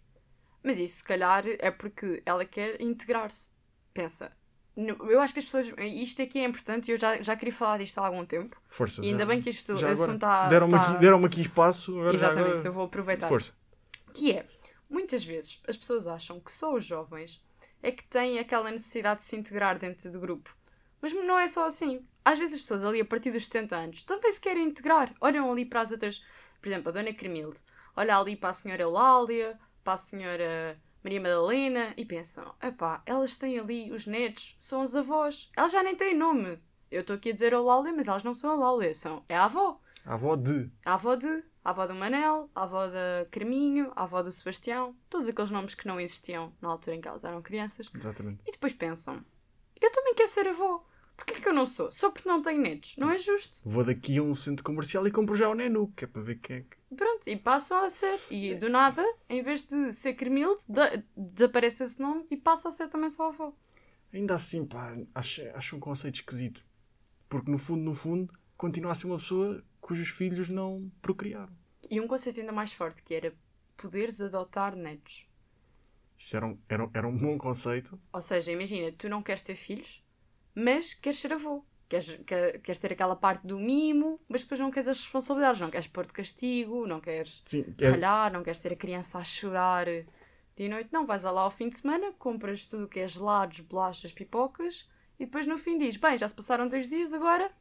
Mas 0.63 0.77
isso, 0.77 0.97
se 0.97 1.03
calhar, 1.03 1.43
é 1.47 1.71
porque 1.71 2.21
ela 2.25 2.43
quer 2.45 2.81
integrar-se. 2.81 3.49
Pensa. 3.93 4.31
Eu 4.77 5.19
acho 5.19 5.33
que 5.33 5.39
as 5.39 5.45
pessoas. 5.45 5.67
Isto 5.77 6.21
aqui 6.21 6.39
é 6.39 6.45
importante 6.45 6.87
e 6.89 6.93
eu 6.93 6.97
já, 6.97 7.21
já 7.21 7.35
queria 7.35 7.53
falar 7.53 7.79
disto 7.79 7.97
há 7.97 8.05
algum 8.05 8.25
tempo. 8.25 8.61
Força. 8.69 9.03
E 9.03 9.09
ainda 9.09 9.19
já- 9.23 9.25
bem 9.25 9.41
que 9.41 9.49
este 9.49 9.71
assunto 9.71 10.13
está. 10.15 10.47
Deram-me 10.47 10.75
está- 10.75 10.91
aqui, 10.91 10.99
deram 11.01 11.25
aqui 11.25 11.41
espaço. 11.41 11.91
Agora 11.99 12.13
Exatamente, 12.13 12.49
agora- 12.53 12.67
eu 12.67 12.73
vou 12.73 12.83
aproveitar. 12.85 13.27
Força. 13.27 13.51
Que 14.13 14.31
é, 14.33 14.47
muitas 14.89 15.23
vezes 15.23 15.61
as 15.67 15.75
pessoas 15.75 16.07
acham 16.07 16.39
que 16.39 16.51
só 16.51 16.73
os 16.75 16.85
jovens 16.85 17.43
é 17.83 17.91
que 17.91 18.03
têm 18.05 18.39
aquela 18.39 18.71
necessidade 18.71 19.19
de 19.19 19.25
se 19.25 19.35
integrar 19.35 19.77
dentro 19.79 20.09
do 20.11 20.19
grupo. 20.19 20.55
Mas 21.01 21.13
não 21.13 21.37
é 21.37 21.47
só 21.47 21.65
assim. 21.65 22.05
Às 22.23 22.37
vezes 22.37 22.55
as 22.55 22.61
pessoas 22.61 22.85
ali 22.85 23.01
a 23.01 23.05
partir 23.05 23.31
dos 23.31 23.45
70 23.45 23.75
anos 23.75 24.03
também 24.03 24.31
se 24.31 24.39
querem 24.39 24.65
integrar. 24.65 25.13
Olham 25.19 25.51
ali 25.51 25.65
para 25.65 25.81
as 25.81 25.91
outras, 25.91 26.21
por 26.61 26.67
exemplo, 26.69 26.89
a 26.89 26.91
Dona 26.93 27.13
Cremilde. 27.13 27.57
Olha 27.97 28.17
ali 28.17 28.35
para 28.37 28.49
a 28.49 28.53
Senhora 28.53 28.81
Eulália, 28.81 29.59
para 29.83 29.93
a 29.93 29.97
Senhora 29.97 30.79
Maria 31.03 31.21
Madalena 31.21 31.93
e 31.97 32.05
pensam: 32.05 32.53
epá, 32.61 33.01
elas 33.05 33.37
têm 33.37 33.59
ali 33.59 33.91
os 33.91 34.05
netos, 34.05 34.55
são 34.59 34.81
as 34.81 34.95
avós. 34.95 35.49
Elas 35.55 35.71
já 35.71 35.83
nem 35.83 35.95
têm 35.95 36.15
nome. 36.15 36.59
Eu 36.91 37.01
estou 37.01 37.15
aqui 37.15 37.29
a 37.29 37.33
dizer 37.33 37.53
Eulália, 37.53 37.93
mas 37.93 38.07
elas 38.07 38.23
não 38.23 38.33
são 38.33 38.51
Eulália, 38.51 38.95
são... 38.95 39.23
é 39.29 39.35
a 39.35 39.45
avó. 39.45 39.79
A 40.05 40.13
avó 40.13 40.35
de. 40.35 40.71
A 40.85 40.93
avó 40.95 41.15
de, 41.15 41.43
a 41.63 41.69
avó 41.69 41.85
do 41.85 41.93
Manel, 41.93 42.49
a 42.55 42.63
avó 42.63 42.87
da 42.87 43.27
Carminho, 43.29 43.91
a 43.95 44.03
avó 44.03 44.23
do 44.23 44.31
Sebastião, 44.31 44.95
todos 45.09 45.27
aqueles 45.27 45.51
nomes 45.51 45.75
que 45.75 45.87
não 45.87 45.99
existiam 45.99 46.51
na 46.61 46.69
altura 46.69 46.95
em 46.95 47.01
que 47.01 47.07
elas 47.07 47.23
eram 47.23 47.41
crianças. 47.41 47.91
Exatamente. 47.95 48.41
E 48.47 48.51
depois 48.51 48.73
pensam, 48.73 49.23
eu 49.79 49.91
também 49.91 50.15
quero 50.15 50.29
ser 50.29 50.47
avó. 50.47 50.83
Porquê 51.15 51.35
que 51.35 51.47
eu 51.49 51.53
não 51.53 51.65
sou? 51.65 51.91
Só 51.91 52.09
porque 52.09 52.29
não 52.29 52.41
tenho 52.41 52.61
netos. 52.61 52.95
Não 52.97 53.11
é 53.11 53.17
justo. 53.17 53.59
Vou 53.65 53.83
daqui 53.83 54.17
a 54.17 54.23
um 54.23 54.33
centro 54.33 54.63
comercial 54.63 55.05
e 55.05 55.11
compro 55.11 55.35
já 55.35 55.49
o 55.49 55.53
Nenu, 55.53 55.91
que 55.95 56.05
é 56.05 56.07
para 56.07 56.21
ver 56.21 56.35
quem 56.35 56.57
é 56.57 56.61
que. 56.61 56.78
Pronto, 56.95 57.27
e 57.27 57.35
passam 57.37 57.83
a 57.83 57.89
ser. 57.89 58.19
E 58.31 58.55
do 58.55 58.69
nada, 58.69 59.03
em 59.29 59.43
vez 59.43 59.63
de 59.63 59.93
ser 59.93 60.13
Cremilde, 60.13 60.63
de- 60.67 61.03
desaparece 61.15 61.83
esse 61.83 61.99
nome 61.99 62.25
e 62.31 62.37
passa 62.37 62.69
a 62.69 62.71
ser 62.71 62.87
também 62.87 63.09
só 63.09 63.27
avó. 63.29 63.53
Ainda 64.11 64.33
assim, 64.35 64.65
pá, 64.65 64.97
acho, 65.13 65.41
acho 65.53 65.75
um 65.75 65.79
conceito 65.79 66.15
esquisito. 66.15 66.65
Porque 67.29 67.51
no 67.51 67.57
fundo, 67.57 67.83
no 67.83 67.93
fundo, 67.93 68.33
continua 68.57 68.91
a 68.91 68.95
ser 68.95 69.07
uma 69.07 69.17
pessoa 69.17 69.63
cujos 69.79 70.09
filhos 70.09 70.49
não 70.49 70.91
procriaram. 71.01 71.53
E 71.89 71.99
um 72.01 72.07
conceito 72.07 72.39
ainda 72.39 72.51
mais 72.51 72.73
forte, 72.73 73.03
que 73.03 73.13
era 73.13 73.33
poderes 73.77 74.19
adotar 74.19 74.75
netos. 74.75 75.27
Isso 76.17 76.35
era 76.35 76.45
um, 76.47 76.57
era, 76.67 76.89
era 76.93 77.07
um 77.07 77.17
bom 77.17 77.37
conceito. 77.37 77.99
Ou 78.11 78.21
seja, 78.21 78.51
imagina, 78.51 78.91
tu 78.91 79.07
não 79.07 79.23
queres 79.23 79.41
ter 79.41 79.55
filhos, 79.55 80.03
mas 80.55 80.93
queres 80.93 81.19
ser 81.19 81.33
avô. 81.33 81.63
Queres, 81.89 82.19
quer- 82.25 82.59
queres 82.61 82.77
ter 82.79 82.93
aquela 82.93 83.15
parte 83.15 83.47
do 83.47 83.57
mimo, 83.59 84.19
mas 84.29 84.43
depois 84.43 84.59
não 84.61 84.69
queres 84.69 84.87
as 84.87 84.99
responsabilidades. 85.01 85.59
Não 85.59 85.71
queres 85.71 85.87
pôr 85.87 86.05
de 86.05 86.13
castigo, 86.13 86.85
não 86.85 86.99
queres 87.01 87.41
Sim, 87.45 87.65
é, 87.79 88.29
não 88.29 88.43
queres 88.43 88.59
ter 88.59 88.71
a 88.73 88.75
criança 88.75 89.17
a 89.17 89.23
chorar 89.23 89.85
dia 89.85 90.05
e 90.67 90.69
noite. 90.69 90.89
Não, 90.93 91.05
vais 91.07 91.23
lá 91.23 91.41
ao 91.41 91.49
fim 91.51 91.67
de 91.67 91.77
semana, 91.77 92.13
compras 92.19 92.67
tudo 92.67 92.83
o 92.85 92.87
que 92.87 92.99
é 92.99 93.07
gelados, 93.07 93.59
bolachas, 93.61 94.11
pipocas 94.11 94.87
e 95.19 95.25
depois 95.25 95.47
no 95.47 95.57
fim 95.57 95.77
diz: 95.79 95.97
Bem, 95.97 96.15
já 96.17 96.27
se 96.27 96.35
passaram 96.35 96.67
dois 96.67 96.87
dias, 96.87 97.11
agora 97.11 97.51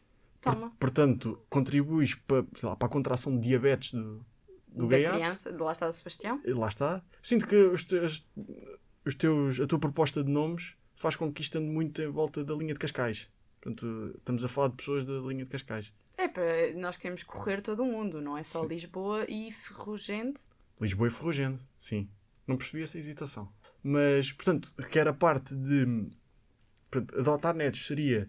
toma. 0.43 0.73
portanto, 0.79 1.43
contribuis 1.49 2.15
para, 2.15 2.45
lá, 2.63 2.77
para 2.77 2.87
a 2.87 2.91
contração 2.91 3.35
de 3.35 3.49
diabetes 3.49 3.95
do, 3.95 4.25
do 4.69 4.87
da 4.87 4.89
gaiato. 4.89 5.17
criança, 5.17 5.51
de 5.53 5.59
lá 5.63 5.73
está 5.73 5.89
o 5.89 5.93
Sebastião. 5.93 6.39
Lá 6.45 6.69
está. 6.69 7.03
Sinto 7.23 7.47
que 7.47 7.57
os 7.57 7.83
teus, 7.85 8.27
os 9.07 9.15
teus, 9.15 9.59
a 9.59 9.67
tua 9.67 9.79
proposta 9.79 10.23
de 10.23 10.31
nomes 10.31 10.75
faz 10.97 11.17
com 11.17 11.33
que 11.33 11.41
isto 11.41 11.57
ande 11.57 11.71
muito 11.71 12.03
em 12.03 12.09
volta 12.09 12.45
da 12.45 12.55
linha 12.55 12.75
de 12.75 12.79
Cascais. 12.81 13.29
Portanto, 13.61 14.15
estamos 14.19 14.45
a 14.45 14.49
falar 14.49 14.69
de 14.69 14.77
pessoas 14.77 15.05
da 15.05 15.15
linha 15.15 15.45
de 15.45 15.51
Cascais. 15.51 15.93
É, 16.17 16.27
para 16.27 16.73
nós 16.75 16.97
queremos 16.97 17.23
correr 17.23 17.61
todo 17.63 17.83
o 17.83 17.87
mundo, 17.87 18.21
não 18.21 18.37
é 18.37 18.43
só 18.43 18.65
Lisboa 18.65 19.25
e 19.29 19.53
Ferrugente. 19.53 20.43
Lisboa 20.81 21.09
e 21.09 21.11
Ferrugente, 21.11 21.61
sim. 21.77 22.09
Não 22.47 22.57
percebi 22.57 22.83
essa 22.83 22.99
hesitação. 22.99 23.53
Mas, 23.83 24.33
portanto, 24.33 24.73
quer 24.91 25.07
a 25.07 25.13
parte 25.13 25.55
de 25.55 26.09
portanto, 26.91 27.19
adotar 27.19 27.55
netos 27.55 27.87
seria 27.87 28.29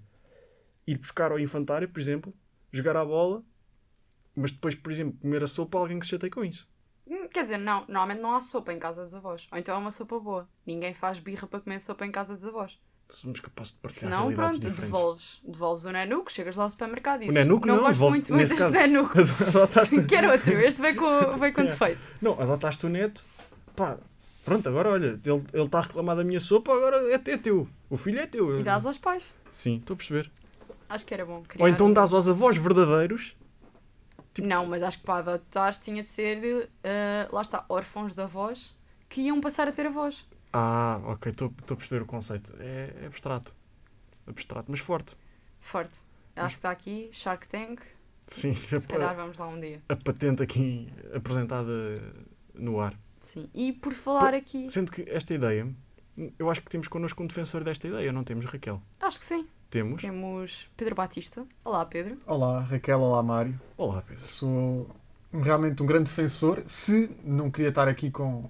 ir 0.85 0.97
buscar 0.97 1.31
ao 1.31 1.39
infantário, 1.39 1.87
por 1.89 1.99
exemplo, 1.99 2.33
jogar 2.71 2.97
à 2.97 3.05
bola, 3.05 3.43
mas 4.35 4.51
depois, 4.51 4.75
por 4.75 4.91
exemplo, 4.91 5.17
comer 5.19 5.43
a 5.43 5.47
sopa 5.47 5.77
alguém 5.77 5.99
que 5.99 6.05
se 6.05 6.11
chateie 6.11 6.29
com 6.29 6.43
isso. 6.43 6.67
Hum, 7.07 7.27
Quer 7.29 7.41
dizer, 7.43 7.57
não, 7.57 7.81
normalmente 7.87 8.21
não 8.21 8.35
há 8.35 8.41
sopa 8.41 8.71
em 8.73 8.79
casa 8.79 9.03
dos 9.03 9.13
avós. 9.13 9.47
Ou 9.51 9.57
então 9.57 9.75
é 9.75 9.77
uma 9.77 9.91
sopa 9.91 10.19
boa. 10.19 10.47
Ninguém 10.65 10.93
faz 10.93 11.19
birra 11.19 11.47
para 11.47 11.59
comer 11.59 11.79
sopa 11.79 12.05
em 12.05 12.11
casa 12.11 12.33
dos 12.33 12.45
avós. 12.45 12.79
Somos 13.11 13.39
capazes 13.39 13.71
de 13.73 13.79
partilhar 13.79 14.11
Senão, 14.11 14.19
realidades 14.27 14.59
pronto, 14.59 14.69
diferentes. 14.71 14.91
devolves. 14.93 15.41
Devolves 15.43 15.85
o 15.85 15.91
Nenuco, 15.91 16.31
chegas 16.31 16.55
lá 16.55 16.65
ao 16.65 16.69
supermercado 16.69 17.21
e 17.23 17.25
O 17.25 17.29
dizes, 17.29 17.35
Nenuco 17.43 17.65
não, 17.67 17.77
gosto 17.79 17.91
devolve- 17.93 18.11
muito, 18.17 18.33
muito 18.33 18.49
deste 18.55 18.69
Nenuco. 18.77 19.13
Adotaste... 19.49 20.03
Quero 20.05 20.31
outro, 20.31 20.51
este 20.59 20.79
veio 20.81 20.95
com, 20.95 21.37
veio 21.39 21.53
com 21.53 21.63
defeito. 21.65 22.13
Não, 22.21 22.39
adotaste 22.39 22.85
o 22.85 22.89
neto, 22.89 23.25
pá, 23.75 23.97
pronto, 24.45 24.69
agora 24.69 24.89
olha, 24.91 25.19
ele 25.25 25.63
está 25.63 25.79
a 25.79 25.81
reclamar 25.81 26.15
da 26.15 26.23
minha 26.23 26.39
sopa, 26.39 26.71
agora 26.71 26.97
é, 27.11 27.15
é 27.15 27.37
teu. 27.37 27.67
O 27.89 27.97
filho 27.97 28.19
é 28.19 28.27
teu. 28.27 28.59
E 28.59 28.63
dás 28.63 28.85
aos 28.85 28.99
pais. 28.99 29.33
Sim, 29.49 29.77
estou 29.77 29.95
a 29.95 29.97
perceber. 29.97 30.29
Acho 30.87 31.03
que 31.05 31.13
era 31.13 31.25
bom. 31.25 31.41
Ou 31.57 31.67
então 31.67 31.87
um- 31.87 31.93
dás 31.93 32.13
aos 32.13 32.27
avós 32.27 32.57
verdadeiros. 32.57 33.35
tipo- 34.35 34.47
Não, 34.47 34.67
mas 34.67 34.83
acho 34.83 34.99
que 34.99 35.05
para 35.05 35.31
adotar 35.33 35.73
tinha 35.79 36.03
de 36.03 36.09
ser, 36.09 36.69
eh, 36.83 37.27
lá 37.31 37.41
está, 37.41 37.65
órfãos 37.67 38.13
de 38.13 38.21
avós 38.21 38.71
que 39.09 39.21
iam 39.21 39.41
passar 39.41 39.67
a 39.67 39.71
ter 39.71 39.87
avós. 39.87 40.25
Ah, 40.51 40.99
ok, 41.05 41.31
estou 41.31 41.53
a 41.59 41.75
perceber 41.75 42.01
o 42.01 42.05
conceito. 42.05 42.53
É, 42.59 42.93
é 43.03 43.05
abstrato. 43.05 43.55
Abstrato, 44.27 44.69
mas 44.69 44.79
forte. 44.79 45.15
Forte. 45.59 45.99
Acho 46.35 46.55
que 46.55 46.59
está 46.59 46.71
aqui, 46.71 47.09
Shark 47.11 47.47
Tank. 47.47 47.81
Sim, 48.27 48.53
Se 48.55 48.87
calhar 48.87 49.15
vamos 49.15 49.37
lá 49.37 49.47
um 49.47 49.59
dia. 49.59 49.81
a 49.89 49.95
patente 49.95 50.41
aqui 50.43 50.87
apresentada 51.13 51.71
no 52.53 52.79
ar. 52.79 52.97
Sim. 53.19 53.49
E 53.53 53.73
por 53.73 53.93
falar 53.93 54.33
aqui, 54.33 54.69
Sendo 54.69 54.91
que 54.91 55.03
esta 55.09 55.33
ideia, 55.33 55.67
eu 56.37 56.49
acho 56.49 56.61
que 56.61 56.69
temos 56.69 56.87
connosco 56.87 57.21
um 57.23 57.27
defensor 57.27 57.63
desta 57.63 57.87
ideia, 57.87 58.11
não 58.13 58.23
temos, 58.23 58.45
Raquel? 58.45 58.81
acho 59.01 59.19
que 59.19 59.25
sim. 59.25 59.47
Temos. 59.69 60.01
Temos 60.01 60.67
Pedro 60.77 60.95
Batista. 60.95 61.45
Olá, 61.63 61.85
Pedro. 61.85 62.17
Olá, 62.25 62.61
Raquel, 62.61 62.99
olá, 63.01 63.21
Mário. 63.21 63.59
Olá, 63.77 64.01
Pedro. 64.01 64.23
Sou 64.23 64.89
realmente 65.31 65.83
um 65.83 65.85
grande 65.85 66.09
defensor. 66.09 66.63
Se 66.65 67.09
não 67.23 67.51
queria 67.51 67.69
estar 67.69 67.87
aqui 67.87 68.09
com, 68.09 68.49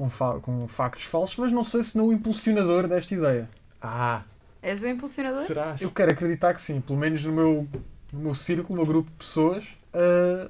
com, 0.00 0.08
fa- 0.08 0.40
com 0.40 0.66
factos 0.66 1.04
falsos, 1.04 1.36
mas 1.36 1.52
não 1.52 1.62
sei 1.62 1.84
se 1.84 1.94
não 1.98 2.06
o 2.08 2.12
impulsionador 2.12 2.88
desta 2.88 3.14
ideia. 3.14 3.46
Ah, 3.82 4.22
És 4.62 4.80
o 4.80 4.86
impulsionador? 4.86 5.42
serás? 5.42 5.80
Eu 5.82 5.90
quero 5.90 6.10
acreditar 6.12 6.54
que 6.54 6.62
sim, 6.62 6.80
pelo 6.80 6.98
menos 6.98 7.22
no 7.26 7.32
meu, 7.32 7.68
no 8.10 8.18
meu 8.20 8.34
círculo, 8.34 8.70
no 8.70 8.76
meu 8.76 8.86
grupo 8.86 9.10
de 9.10 9.16
pessoas, 9.16 9.64
ah, 9.92 10.48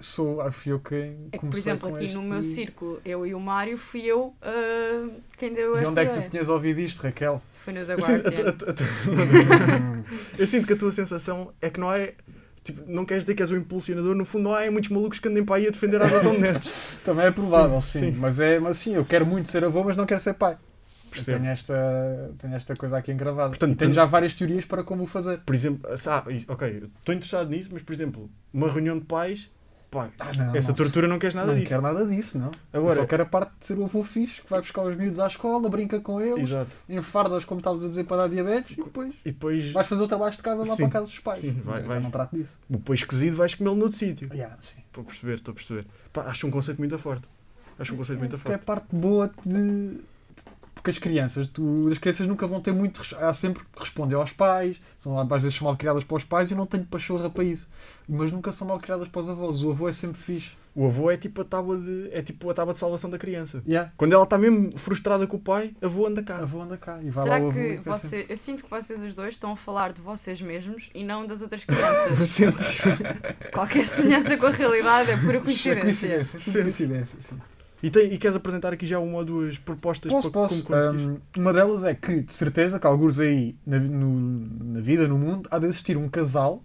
sou, 0.00 0.40
ah, 0.40 0.50
fui 0.50 0.72
eu 0.72 0.80
quem 0.80 0.98
É 1.00 1.04
que, 1.12 1.30
por 1.30 1.38
comecei 1.40 1.60
exemplo, 1.72 1.88
com 1.90 1.94
aqui 1.94 2.06
este... 2.06 2.16
no 2.16 2.22
meu 2.24 2.42
círculo, 2.42 3.00
eu 3.04 3.24
e 3.24 3.34
o 3.36 3.40
Mário, 3.40 3.78
fui 3.78 4.02
eu 4.02 4.34
ah, 4.42 5.08
quem 5.38 5.52
deu 5.54 5.74
E 5.76 5.78
esta 5.78 5.90
onde 5.90 6.00
é 6.00 6.06
que 6.06 6.20
tu 6.22 6.30
tinhas 6.30 6.48
ouvido 6.48 6.80
isto, 6.80 7.00
Raquel? 7.00 7.40
Foi 7.64 7.72
no 7.72 7.84
The 7.86 7.94
Eu 7.94 8.02
sinto, 8.02 8.26
a 8.26 8.30
Guardian. 8.30 8.48
a 8.48 8.52
tu- 8.52 8.70
a 8.70 8.72
tu- 8.74 8.84
eu 10.38 10.46
sinto 10.46 10.66
que 10.66 10.72
a 10.72 10.76
tua 10.76 10.90
sensação 10.90 11.52
é 11.60 11.70
que 11.70 11.78
não 11.78 11.92
é. 11.92 12.14
Tipo, 12.72 12.82
não 12.90 13.04
queres 13.04 13.24
dizer 13.24 13.34
que 13.34 13.42
és 13.42 13.50
o 13.50 13.56
impulsionador, 13.56 14.14
no 14.14 14.24
fundo 14.24 14.44
não 14.44 14.54
há 14.54 14.70
muitos 14.70 14.90
malucos 14.90 15.18
que 15.18 15.26
andem 15.28 15.44
para 15.44 15.56
aí 15.56 15.66
a 15.66 15.70
defender 15.70 16.00
a 16.02 16.04
adoção 16.06 16.32
de 16.32 16.38
netos. 16.40 16.96
Também 17.04 17.26
é 17.26 17.30
provável, 17.30 17.80
Sim, 17.80 18.00
sim. 18.00 18.12
sim. 18.12 18.18
Mas 18.18 18.38
é, 18.40 18.58
mas 18.60 18.76
sim, 18.76 18.94
eu 18.94 19.04
quero 19.04 19.24
muito 19.26 19.48
ser 19.48 19.64
avô, 19.64 19.82
mas 19.84 19.96
não 19.96 20.04
quero 20.06 20.20
ser 20.20 20.34
pai. 20.34 20.56
Tenho 21.24 21.46
esta, 21.46 21.74
tenho 22.38 22.54
esta 22.54 22.76
coisa 22.76 22.98
aqui 22.98 23.10
engravada. 23.10 23.48
Portanto, 23.48 23.72
e 23.72 23.76
tenho 23.76 23.92
já 23.94 24.04
várias 24.04 24.34
teorias 24.34 24.66
para 24.66 24.84
como 24.84 25.04
o 25.04 25.06
fazer. 25.06 25.40
Por 25.40 25.54
exemplo, 25.54 25.88
ah, 25.90 26.24
isso- 26.30 26.44
ok, 26.48 26.68
estou 26.98 27.14
interessado 27.14 27.48
nisso, 27.48 27.70
mas 27.72 27.82
por 27.82 27.92
exemplo, 27.94 28.30
uma 28.52 28.70
reunião 28.70 28.98
de 28.98 29.06
pais, 29.06 29.50
pá, 29.90 30.10
Ah, 30.18 30.32
não, 30.36 30.54
essa 30.56 30.68
não. 30.68 30.74
tortura 30.76 31.08
não 31.08 31.18
queres 31.18 31.34
nada 31.34 31.48
não 31.52 31.54
disso. 31.58 31.68
quero 31.70 31.82
nada 31.82 32.06
disso, 32.06 32.38
não. 32.38 32.50
Agora- 32.72 32.94
Eu 32.94 32.96
só 33.02 33.06
quero 33.06 33.22
a 33.22 33.26
parte 33.26 33.52
de 33.58 33.66
ser 33.66 33.78
o 33.78 33.84
avô 33.84 34.02
fixe, 34.02 34.42
que 34.42 34.50
vai 34.50 34.60
buscar 34.60 34.82
os 34.82 34.94
miúdos 34.96 35.18
à 35.18 35.26
escola, 35.26 35.68
brinca 35.68 35.98
com 36.00 36.20
eles, 36.20 36.46
Exato. 36.48 36.70
enfarda-os, 36.88 37.44
como 37.44 37.60
estavas 37.60 37.84
a 37.84 37.88
dizer, 37.88 38.04
para 38.04 38.18
dar 38.18 38.28
diabetes, 38.28 38.72
e 38.76 38.82
depois 38.82 39.14
E 39.24 39.32
depois, 39.32 39.72
vais 39.72 39.86
fazer 39.86 40.02
o 40.02 40.08
trabalho 40.08 40.32
de 40.36 40.42
casa 40.42 40.58
lá 40.60 40.74
Sim. 40.74 40.76
para 40.76 40.86
a 40.86 40.90
casa 40.90 41.06
dos 41.06 41.18
pais. 41.20 41.38
Sim, 41.40 41.52
vai- 41.64 41.82
vai. 41.82 42.00
não 42.00 42.10
trato 42.10 42.36
disso. 42.36 42.58
depois 42.68 43.02
cozido 43.04 43.36
vais 43.36 43.54
comê-lo 43.54 43.76
noutro 43.76 43.96
sítio. 43.98 44.28
Yeah, 44.32 44.56
sim. 44.60 44.76
Estou 44.86 45.02
a 45.02 45.04
perceber, 45.06 45.34
estou 45.34 45.52
a 45.52 45.54
perceber. 45.54 45.86
Pá, 46.12 46.22
acho 46.22 46.46
um 46.46 46.50
conceito 46.50 46.78
muito 46.78 46.98
forte. 46.98 47.24
Acho 47.78 47.94
um 47.94 47.96
conceito 47.96 48.18
muito 48.18 48.36
Porque 48.36 48.50
é 48.52 48.54
a 48.56 48.58
forte. 48.58 48.66
parte 48.66 48.86
boa 48.94 49.30
de. 49.46 49.98
Porque 50.78 50.90
as 50.90 50.98
crianças, 50.98 51.48
tu, 51.48 51.88
as 51.90 51.98
crianças 51.98 52.24
nunca 52.28 52.46
vão 52.46 52.60
ter 52.60 52.72
muito. 52.72 53.02
Há 53.16 53.32
sempre 53.32 53.64
que 53.64 53.80
responder 53.80 54.14
aos 54.14 54.32
pais, 54.32 54.80
são 54.96 55.18
às 55.18 55.42
vezes 55.42 55.58
são 55.58 55.64
mal 55.66 55.76
criadas 55.76 56.04
para 56.04 56.16
os 56.16 56.22
pais 56.22 56.50
e 56.50 56.54
eu 56.54 56.58
não 56.58 56.66
tenho 56.66 56.84
pachorra 56.84 57.28
para 57.28 57.42
isso. 57.42 57.68
Mas 58.08 58.30
nunca 58.30 58.52
são 58.52 58.64
mal 58.68 58.78
criadas 58.78 59.08
para 59.08 59.20
os 59.20 59.28
avós. 59.28 59.60
O 59.64 59.70
avô 59.70 59.88
é 59.88 59.92
sempre 59.92 60.20
fixe. 60.20 60.52
O 60.76 60.86
avô 60.86 61.10
é 61.10 61.16
tipo 61.16 61.40
a 61.40 61.44
tábua 61.44 61.76
de, 61.76 62.08
é 62.12 62.22
tipo 62.22 62.48
a 62.48 62.54
tábua 62.54 62.72
de 62.72 62.78
salvação 62.78 63.10
da 63.10 63.18
criança. 63.18 63.60
Yeah. 63.66 63.90
Quando 63.96 64.12
ela 64.12 64.22
está 64.22 64.38
mesmo 64.38 64.70
frustrada 64.78 65.26
com 65.26 65.36
o 65.36 65.40
pai, 65.40 65.74
avô 65.82 66.06
anda 66.06 66.22
cá. 66.22 66.36
Avô 66.38 66.62
anda 66.62 66.76
cá 66.76 67.00
e 67.02 67.10
vai 67.10 67.24
Será 67.24 67.38
lá 67.38 67.44
o 67.44 67.48
avô. 67.48 67.52
que 67.58 67.66
e 67.66 67.72
assim. 67.78 67.82
você, 68.08 68.26
eu 68.28 68.36
sinto 68.36 68.62
que 68.62 68.70
vocês 68.70 69.02
os 69.02 69.14
dois 69.16 69.34
estão 69.34 69.50
a 69.50 69.56
falar 69.56 69.92
de 69.92 70.00
vocês 70.00 70.40
mesmos 70.40 70.90
e 70.94 71.02
não 71.02 71.26
das 71.26 71.42
outras 71.42 71.64
crianças. 71.64 72.16
Sentes? 72.30 72.82
Qualquer 73.52 73.84
semelhança 73.84 74.36
com 74.36 74.46
a 74.46 74.50
realidade 74.50 75.10
é 75.10 75.16
pura 75.16 75.38
É 75.38 75.40
coincidência. 75.40 76.22
coincidência, 76.62 77.16
Sim. 77.20 77.38
E, 77.82 77.90
tem, 77.90 78.12
e 78.12 78.18
queres 78.18 78.36
apresentar 78.36 78.72
aqui 78.72 78.84
já 78.84 78.98
uma 78.98 79.18
ou 79.18 79.24
duas 79.24 79.56
propostas 79.58 80.12
Posso, 80.12 80.30
para 80.30 80.48
posso. 80.48 80.66
Hum, 80.72 81.18
uma 81.36 81.52
delas 81.52 81.84
é 81.84 81.94
que, 81.94 82.20
de 82.22 82.32
certeza, 82.32 82.78
que 82.80 82.86
alguns 82.86 83.20
aí 83.20 83.54
na, 83.66 83.78
no- 83.78 84.74
na 84.74 84.80
vida, 84.80 85.06
no 85.06 85.16
mundo, 85.18 85.48
há 85.50 85.58
de 85.58 85.66
existir 85.66 85.96
um 85.96 86.08
casal 86.08 86.62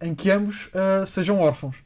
em 0.00 0.14
que 0.14 0.30
ambos 0.30 0.68
ah, 0.74 1.04
sejam 1.06 1.38
órfãos. 1.40 1.76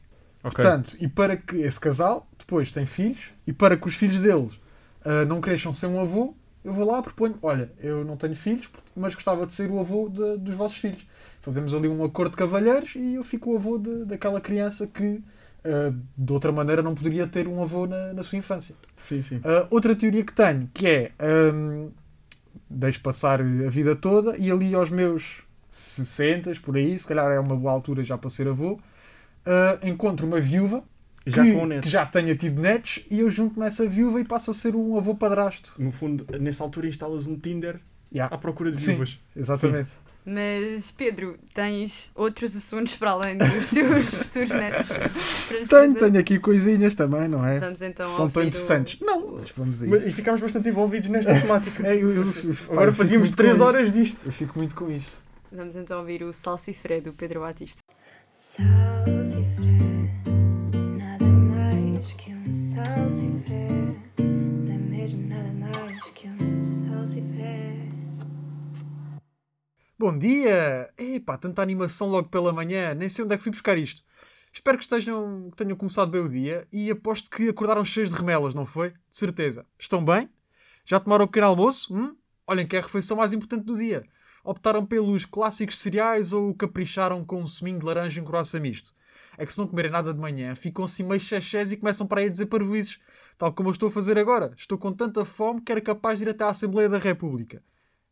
Ok. 0.43 0.55
Portanto, 0.55 0.97
e 0.99 1.07
para 1.07 1.35
que 1.37 1.57
esse 1.57 1.79
casal 1.79 2.27
depois 2.37 2.71
tem 2.71 2.85
filhos, 2.85 3.31
e 3.45 3.53
para 3.53 3.77
que 3.77 3.87
os 3.87 3.95
filhos 3.95 4.21
deles 4.21 4.59
ah, 5.05 5.25
não 5.25 5.41
cresçam 5.41 5.73
sem 5.73 5.89
um 5.89 5.99
avô, 5.99 6.33
eu 6.63 6.73
vou 6.73 6.85
lá 6.89 6.99
e 6.99 7.03
proponho: 7.03 7.35
olha, 7.41 7.71
eu 7.79 8.03
não 8.03 8.17
tenho 8.17 8.35
filhos, 8.35 8.69
mas 8.95 9.15
gostava 9.15 9.45
de 9.45 9.53
ser 9.53 9.69
o 9.71 9.79
avô 9.79 10.09
de- 10.09 10.37
dos 10.37 10.55
vossos 10.55 10.77
filhos. 10.77 11.05
Fazemos 11.41 11.73
ali 11.73 11.87
um 11.87 12.03
acordo 12.03 12.31
de 12.31 12.37
cavalheiros 12.37 12.95
e 12.95 13.15
eu 13.15 13.23
fico 13.23 13.51
o 13.51 13.55
avô 13.55 13.77
de- 13.77 14.05
daquela 14.05 14.41
criança 14.41 14.87
que, 14.87 15.21
ah, 15.63 15.93
de 16.17 16.33
outra 16.33 16.51
maneira, 16.51 16.81
não 16.81 16.95
poderia 16.95 17.27
ter 17.27 17.47
um 17.47 17.61
avô 17.61 17.85
na- 17.87 18.13
na 18.13 18.23
sua 18.23 18.37
infância. 18.37 18.75
Sim, 18.95 19.21
sim. 19.21 19.37
Uh, 19.37 19.67
outra 19.69 19.95
teoria 19.95 20.23
que 20.23 20.33
tenho, 20.33 20.69
que 20.73 20.87
é 20.87 21.11
um, 21.53 21.91
deixo 22.69 23.01
passar 23.01 23.41
a 23.41 23.69
vida 23.69 23.95
toda 23.95 24.37
e 24.37 24.51
ali 24.51 24.73
aos 24.75 24.89
meus 24.91 25.43
60, 25.69 26.51
por 26.63 26.75
aí, 26.77 26.97
se 26.97 27.05
calhar 27.07 27.29
é 27.31 27.39
uma 27.39 27.55
boa 27.55 27.71
altura 27.71 28.03
já 28.03 28.17
para 28.17 28.29
ser 28.29 28.47
avô, 28.47 28.73
uh, 28.73 29.87
encontro 29.87 30.25
uma 30.27 30.39
viúva 30.41 30.83
Já 31.25 31.43
que, 31.43 31.53
neto. 31.65 31.83
que 31.83 31.89
já 31.89 32.05
tenha 32.05 32.35
tido 32.35 32.61
netos 32.61 33.01
e 33.09 33.19
eu 33.19 33.29
junto 33.29 33.59
nessa 33.59 33.87
viúva 33.87 34.19
e 34.19 34.23
passo 34.25 34.51
a 34.51 34.53
ser 34.53 34.75
um 34.75 34.97
avô 34.97 35.13
padrasto. 35.15 35.73
No 35.77 35.91
fundo, 35.91 36.25
nessa 36.39 36.63
altura 36.63 36.87
instalas 36.87 37.27
um 37.27 37.37
Tinder 37.37 37.79
Yeah. 38.11 38.33
à 38.33 38.39
procura 38.39 38.71
de 38.71 38.81
Sim. 38.81 38.93
viúvas. 38.93 39.19
Exatamente. 39.35 39.91
Mas, 40.25 40.91
Pedro, 40.91 41.39
tens 41.55 42.11
outros 42.13 42.55
assuntos 42.55 42.95
para 42.95 43.11
além 43.11 43.37
dos 43.37 43.69
teus 43.73 44.13
futuros 44.13 44.49
netos? 44.49 44.89
Tenho, 45.67 45.95
tenho 45.95 46.19
aqui 46.19 46.37
coisinhas 46.37 46.93
também, 46.93 47.27
não 47.27 47.43
é? 47.45 47.59
Vamos 47.59 47.81
então 47.81 48.05
São 48.05 48.29
tão 48.29 48.43
interessantes. 48.43 48.99
O... 49.01 49.05
Não, 49.05 49.37
mas 49.39 49.49
vamos 49.51 49.81
E 49.81 50.11
ficámos 50.11 50.39
bastante 50.41 50.69
envolvidos 50.69 51.09
nesta 51.09 51.33
temática. 51.39 51.87
É, 51.87 51.95
eu- 51.95 52.11
eu- 52.13 52.33
Agora 52.69 52.91
fazíamos 52.91 53.29
muito 53.29 53.37
3 53.37 53.57
com 53.57 53.63
horas 53.63 53.81
isto. 53.83 53.93
disto. 53.95 54.25
Eu 54.27 54.31
fico 54.31 54.57
muito 54.59 54.75
com 54.75 54.91
isto. 54.91 55.17
Vamos 55.51 55.75
então 55.75 55.99
ouvir 55.99 56.21
o 56.21 56.31
Salsifré 56.31 57.01
do 57.01 57.11
Pedro 57.11 57.39
Batista. 57.39 57.81
Salsifré, 58.29 59.79
nada 60.99 61.25
mais 61.25 62.07
que 62.13 62.31
um 62.31 62.53
salsifré. 62.53 63.78
Bom 69.99 70.17
dia! 70.17 70.89
Epá, 70.97 71.37
tanta 71.37 71.61
animação 71.61 72.07
logo 72.07 72.29
pela 72.29 72.53
manhã, 72.53 72.93
nem 72.93 73.09
sei 73.09 73.25
onde 73.25 73.33
é 73.33 73.37
que 73.37 73.43
fui 73.43 73.51
buscar 73.51 73.77
isto. 73.77 74.01
Espero 74.53 74.77
que, 74.77 74.85
estejam, 74.85 75.49
que 75.51 75.57
tenham 75.57 75.75
começado 75.75 76.09
bem 76.09 76.21
o 76.21 76.29
dia 76.29 76.65
e 76.71 76.89
aposto 76.89 77.29
que 77.29 77.49
acordaram 77.49 77.83
cheios 77.83 78.07
de 78.07 78.15
remelas, 78.15 78.53
não 78.53 78.63
foi? 78.65 78.91
De 78.91 78.95
certeza. 79.17 79.65
Estão 79.77 80.03
bem? 80.05 80.29
Já 80.85 81.01
tomaram 81.01 81.25
o 81.25 81.27
pequeno 81.27 81.47
almoço? 81.47 81.93
Hum? 81.93 82.15
Olhem 82.47 82.65
que 82.65 82.77
é 82.77 82.79
a 82.79 82.81
refeição 82.81 83.17
mais 83.17 83.33
importante 83.33 83.65
do 83.65 83.75
dia. 83.75 84.05
Optaram 84.41 84.85
pelos 84.85 85.25
clássicos 85.25 85.77
cereais 85.77 86.31
ou 86.31 86.55
capricharam 86.55 87.25
com 87.25 87.41
um 87.41 87.47
seminho 87.47 87.79
de 87.79 87.85
laranja 87.85 88.21
em 88.21 88.23
croissant 88.23 88.61
misto? 88.61 88.93
É 89.37 89.45
que 89.45 89.51
se 89.51 89.59
não 89.59 89.67
comerem 89.67 89.91
nada 89.91 90.13
de 90.13 90.19
manhã, 90.21 90.55
ficam 90.55 90.85
assim 90.85 91.03
meio 91.03 91.19
chechés 91.19 91.73
e 91.73 91.77
começam 91.77 92.07
para 92.07 92.21
aí 92.21 92.27
a 92.27 92.29
dizer 92.29 92.45
parvoízes. 92.45 92.99
Tal 93.37 93.51
como 93.51 93.67
eu 93.67 93.73
estou 93.73 93.89
a 93.89 93.91
fazer 93.91 94.17
agora. 94.17 94.53
Estou 94.55 94.77
com 94.77 94.93
tanta 94.93 95.25
fome 95.25 95.59
que 95.59 95.73
era 95.73 95.81
capaz 95.81 96.19
de 96.19 96.25
ir 96.25 96.29
até 96.29 96.45
à 96.45 96.51
Assembleia 96.51 96.87
da 96.87 96.97
República. 96.97 97.61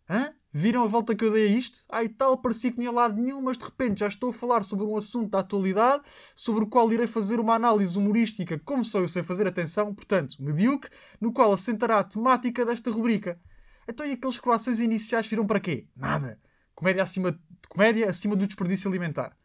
Hã? 0.09 0.33
Viram 0.51 0.83
a 0.83 0.87
volta 0.87 1.13
que 1.13 1.25
eu 1.25 1.31
dei 1.31 1.45
a 1.45 1.49
isto? 1.49 1.81
E 2.01 2.09
tal, 2.09 2.37
parecia 2.37 2.71
que 2.71 2.77
não 2.77 2.85
ia 2.85 2.91
lado 2.91 3.21
nenhum, 3.21 3.41
mas 3.41 3.57
de 3.57 3.65
repente 3.65 3.99
já 3.99 4.07
estou 4.07 4.29
a 4.29 4.33
falar 4.33 4.63
sobre 4.63 4.85
um 4.85 4.95
assunto 4.95 5.29
da 5.29 5.39
atualidade, 5.39 6.03
sobre 6.35 6.63
o 6.63 6.67
qual 6.67 6.91
irei 6.91 7.05
fazer 7.05 7.39
uma 7.39 7.55
análise 7.55 7.97
humorística, 7.97 8.59
como 8.59 8.83
só 8.83 8.99
eu 8.99 9.07
sei 9.07 9.23
fazer, 9.23 9.45
atenção, 9.45 9.93
portanto, 9.93 10.35
medíocre, 10.39 10.89
no 11.19 11.33
qual 11.33 11.51
assentará 11.51 11.99
a 11.99 12.03
temática 12.03 12.65
desta 12.65 12.89
rubrica. 12.89 13.39
Então 13.87 14.05
e 14.05 14.13
aqueles 14.13 14.39
croissants 14.39 14.79
iniciais 14.79 15.27
viram 15.27 15.45
para 15.45 15.59
quê? 15.59 15.87
Nada. 15.95 16.39
Comédia 16.73 17.03
acima, 17.03 17.39
comédia 17.69 18.09
acima 18.09 18.35
do 18.35 18.47
desperdício 18.47 18.89
alimentar. 18.89 19.35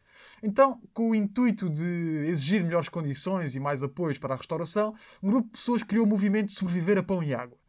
Então, 0.43 0.81
com 0.93 1.11
o 1.11 1.15
intuito 1.15 1.71
de 1.71 2.27
exigir 2.27 2.62
melhores 2.62 2.88
condições 2.88 3.55
e 3.55 3.61
mais 3.61 3.83
apoios 3.83 4.19
para 4.19 4.35
a 4.35 4.37
restauração, 4.37 4.95
um 5.23 5.31
grupo 5.31 5.47
de 5.47 5.53
pessoas 5.53 5.83
criou 5.83 6.05
o 6.05 6.09
movimento 6.09 6.47
de 6.47 6.53
sobreviver 6.53 6.99
a 6.99 7.03
pão 7.03 7.23
e 7.23 7.35
água. 7.35 7.62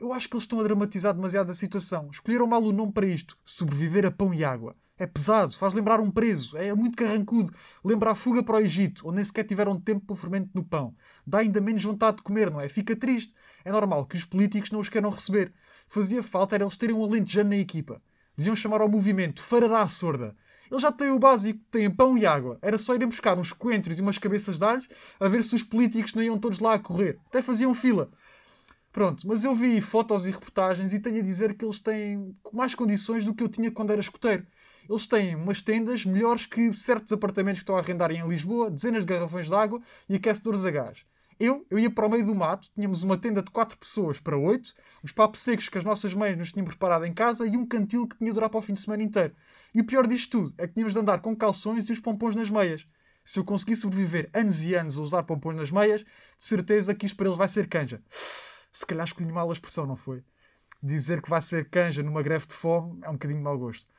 Eu 0.00 0.12
acho 0.12 0.28
que 0.28 0.36
eles 0.36 0.44
estão 0.44 0.60
a 0.60 0.62
dramatizar 0.62 1.12
demasiado 1.12 1.50
a 1.50 1.54
situação. 1.54 2.08
Escolheram 2.12 2.46
mal 2.46 2.62
o 2.62 2.72
nome 2.72 2.92
para 2.92 3.04
isto. 3.04 3.36
Sobreviver 3.44 4.06
a 4.06 4.12
pão 4.12 4.32
e 4.32 4.44
água. 4.44 4.76
É 4.96 5.06
pesado, 5.06 5.52
faz 5.56 5.74
lembrar 5.74 6.00
um 6.00 6.10
preso, 6.10 6.56
é 6.56 6.72
muito 6.74 6.96
carrancudo. 6.96 7.52
Lembra 7.84 8.12
a 8.12 8.14
fuga 8.14 8.42
para 8.42 8.56
o 8.56 8.60
Egito, 8.60 9.06
onde 9.06 9.16
nem 9.16 9.24
sequer 9.24 9.44
tiveram 9.44 9.78
tempo 9.78 10.06
para 10.06 10.12
o 10.14 10.16
fermento 10.16 10.50
no 10.54 10.64
pão. 10.64 10.94
Dá 11.26 11.38
ainda 11.38 11.60
menos 11.60 11.84
vontade 11.84 12.18
de 12.18 12.22
comer, 12.22 12.50
não 12.50 12.60
é? 12.60 12.68
Fica 12.68 12.94
triste. 12.94 13.32
É 13.64 13.72
normal 13.72 14.06
que 14.06 14.16
os 14.16 14.24
políticos 14.24 14.70
não 14.70 14.80
os 14.80 14.88
queiram 14.88 15.10
receber. 15.10 15.52
Fazia 15.86 16.22
falta 16.22 16.56
era 16.56 16.64
eles 16.64 16.76
terem 16.76 16.94
um 16.94 17.02
alentejano 17.04 17.50
na 17.50 17.56
equipa. 17.56 18.00
Deviam 18.36 18.54
chamar 18.54 18.80
ao 18.80 18.88
movimento 18.88 19.42
Feira 19.42 19.68
da 19.68 19.88
Sorda. 19.88 20.34
Eles 20.70 20.82
já 20.82 20.92
têm 20.92 21.10
o 21.10 21.18
básico, 21.18 21.60
têm 21.70 21.90
pão 21.90 22.16
e 22.18 22.26
água. 22.26 22.58
Era 22.60 22.78
só 22.78 22.94
irem 22.94 23.08
buscar 23.08 23.38
uns 23.38 23.52
coentros 23.52 23.98
e 23.98 24.02
umas 24.02 24.18
cabeças 24.18 24.58
de 24.58 24.64
alhos 24.64 24.88
a 25.18 25.28
ver 25.28 25.42
se 25.42 25.54
os 25.54 25.64
políticos 25.64 26.12
não 26.12 26.22
iam 26.22 26.38
todos 26.38 26.58
lá 26.58 26.74
a 26.74 26.78
correr. 26.78 27.18
Até 27.26 27.40
faziam 27.40 27.72
fila. 27.72 28.10
Pronto, 28.90 29.28
mas 29.28 29.44
eu 29.44 29.54
vi 29.54 29.80
fotos 29.80 30.26
e 30.26 30.30
reportagens 30.30 30.92
e 30.92 30.98
tenho 30.98 31.18
a 31.18 31.22
dizer 31.22 31.54
que 31.54 31.64
eles 31.64 31.78
têm 31.78 32.34
mais 32.52 32.74
condições 32.74 33.24
do 33.24 33.34
que 33.34 33.42
eu 33.42 33.48
tinha 33.48 33.70
quando 33.70 33.90
era 33.90 34.00
escoteiro. 34.00 34.46
Eles 34.88 35.06
têm 35.06 35.36
umas 35.36 35.60
tendas 35.60 36.06
melhores 36.06 36.46
que 36.46 36.72
certos 36.72 37.12
apartamentos 37.12 37.60
que 37.60 37.64
estão 37.64 37.76
a 37.76 37.80
arrendar 37.80 38.10
em 38.10 38.26
Lisboa, 38.26 38.70
dezenas 38.70 39.04
de 39.04 39.12
garrafões 39.12 39.46
de 39.46 39.54
água 39.54 39.80
e 40.08 40.16
aquecedores 40.16 40.64
a 40.64 40.70
gás. 40.70 41.04
Eu, 41.38 41.64
eu 41.70 41.78
ia 41.78 41.90
para 41.90 42.06
o 42.06 42.10
meio 42.10 42.26
do 42.26 42.34
mato, 42.34 42.68
tínhamos 42.74 43.04
uma 43.04 43.16
tenda 43.16 43.42
de 43.42 43.50
4 43.52 43.78
pessoas 43.78 44.18
para 44.18 44.36
8, 44.36 44.74
os 45.04 45.12
papos 45.12 45.40
secos 45.40 45.68
que 45.68 45.78
as 45.78 45.84
nossas 45.84 46.12
mães 46.12 46.36
nos 46.36 46.52
tinham 46.52 46.66
preparado 46.66 47.04
em 47.04 47.12
casa 47.12 47.46
e 47.46 47.56
um 47.56 47.64
cantil 47.64 48.08
que 48.08 48.16
tinha 48.18 48.30
de 48.30 48.34
durar 48.34 48.50
para 48.50 48.58
o 48.58 48.62
fim 48.62 48.72
de 48.72 48.80
semana 48.80 49.04
inteiro. 49.04 49.32
E 49.72 49.80
o 49.80 49.86
pior 49.86 50.06
disto 50.06 50.30
tudo 50.30 50.54
é 50.58 50.66
que 50.66 50.74
tínhamos 50.74 50.94
de 50.94 50.98
andar 50.98 51.20
com 51.20 51.36
calções 51.36 51.88
e 51.88 51.92
os 51.92 52.00
pompons 52.00 52.34
nas 52.34 52.50
meias. 52.50 52.84
Se 53.22 53.38
eu 53.38 53.44
conseguir 53.44 53.76
sobreviver 53.76 54.30
anos 54.34 54.64
e 54.64 54.74
anos 54.74 54.98
a 54.98 55.02
usar 55.02 55.22
pompons 55.22 55.54
nas 55.54 55.70
meias, 55.70 56.00
de 56.02 56.06
certeza 56.38 56.92
que 56.92 57.06
isto 57.06 57.16
para 57.16 57.26
eles 57.26 57.38
vai 57.38 57.48
ser 57.48 57.68
canja. 57.68 58.02
Se 58.70 58.86
calhar 58.86 59.06
escolhi 59.06 59.32
mal 59.32 59.48
a 59.48 59.52
expressão, 59.52 59.86
não 59.86 59.96
foi? 59.96 60.22
Dizer 60.82 61.20
que 61.20 61.30
vai 61.30 61.42
ser 61.42 61.68
canja 61.68 62.02
numa 62.02 62.22
greve 62.22 62.46
de 62.46 62.54
fome 62.54 63.00
é 63.02 63.08
um 63.08 63.14
bocadinho 63.14 63.40
de 63.40 63.44
mau 63.44 63.58
gosto. 63.58 63.92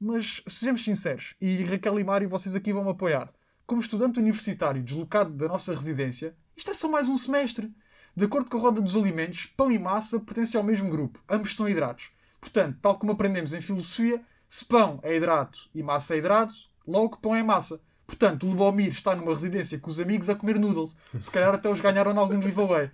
Mas 0.00 0.42
sejamos 0.46 0.84
sinceros, 0.84 1.34
e 1.40 1.64
Raquel 1.64 1.98
e 1.98 2.04
Mário, 2.04 2.28
vocês 2.28 2.54
aqui 2.54 2.72
vão 2.72 2.84
me 2.84 2.90
apoiar. 2.90 3.32
Como 3.66 3.80
estudante 3.80 4.18
universitário 4.18 4.82
deslocado 4.82 5.30
da 5.30 5.48
nossa 5.48 5.74
residência, 5.74 6.36
isto 6.56 6.70
é 6.70 6.74
só 6.74 6.88
mais 6.88 7.08
um 7.08 7.16
semestre. 7.16 7.72
De 8.14 8.24
acordo 8.24 8.50
com 8.50 8.56
a 8.58 8.60
roda 8.60 8.80
dos 8.80 8.96
alimentos, 8.96 9.46
pão 9.46 9.70
e 9.70 9.78
massa 9.78 10.18
pertencem 10.18 10.58
ao 10.58 10.64
mesmo 10.64 10.90
grupo. 10.90 11.22
Ambos 11.28 11.56
são 11.56 11.68
hidratos. 11.68 12.10
Portanto, 12.40 12.78
tal 12.80 12.98
como 12.98 13.12
aprendemos 13.12 13.52
em 13.52 13.60
filosofia, 13.60 14.22
se 14.48 14.64
pão 14.64 14.98
é 15.02 15.14
hidrato 15.16 15.68
e 15.74 15.82
massa 15.82 16.14
é 16.14 16.18
hidrato, 16.18 16.54
logo 16.86 17.18
pão 17.18 17.34
é 17.34 17.42
massa. 17.42 17.80
Portanto, 18.06 18.46
o 18.46 18.50
Lubomir 18.50 18.88
está 18.88 19.14
numa 19.14 19.32
residência 19.32 19.78
com 19.78 19.90
os 19.90 20.00
amigos 20.00 20.30
a 20.30 20.34
comer 20.34 20.58
noodles. 20.58 20.96
Se 21.18 21.30
calhar 21.30 21.54
até 21.54 21.68
os 21.68 21.80
ganharam 21.80 22.12
em 22.12 22.16
algum 22.16 22.40
giveaway. 22.40 22.90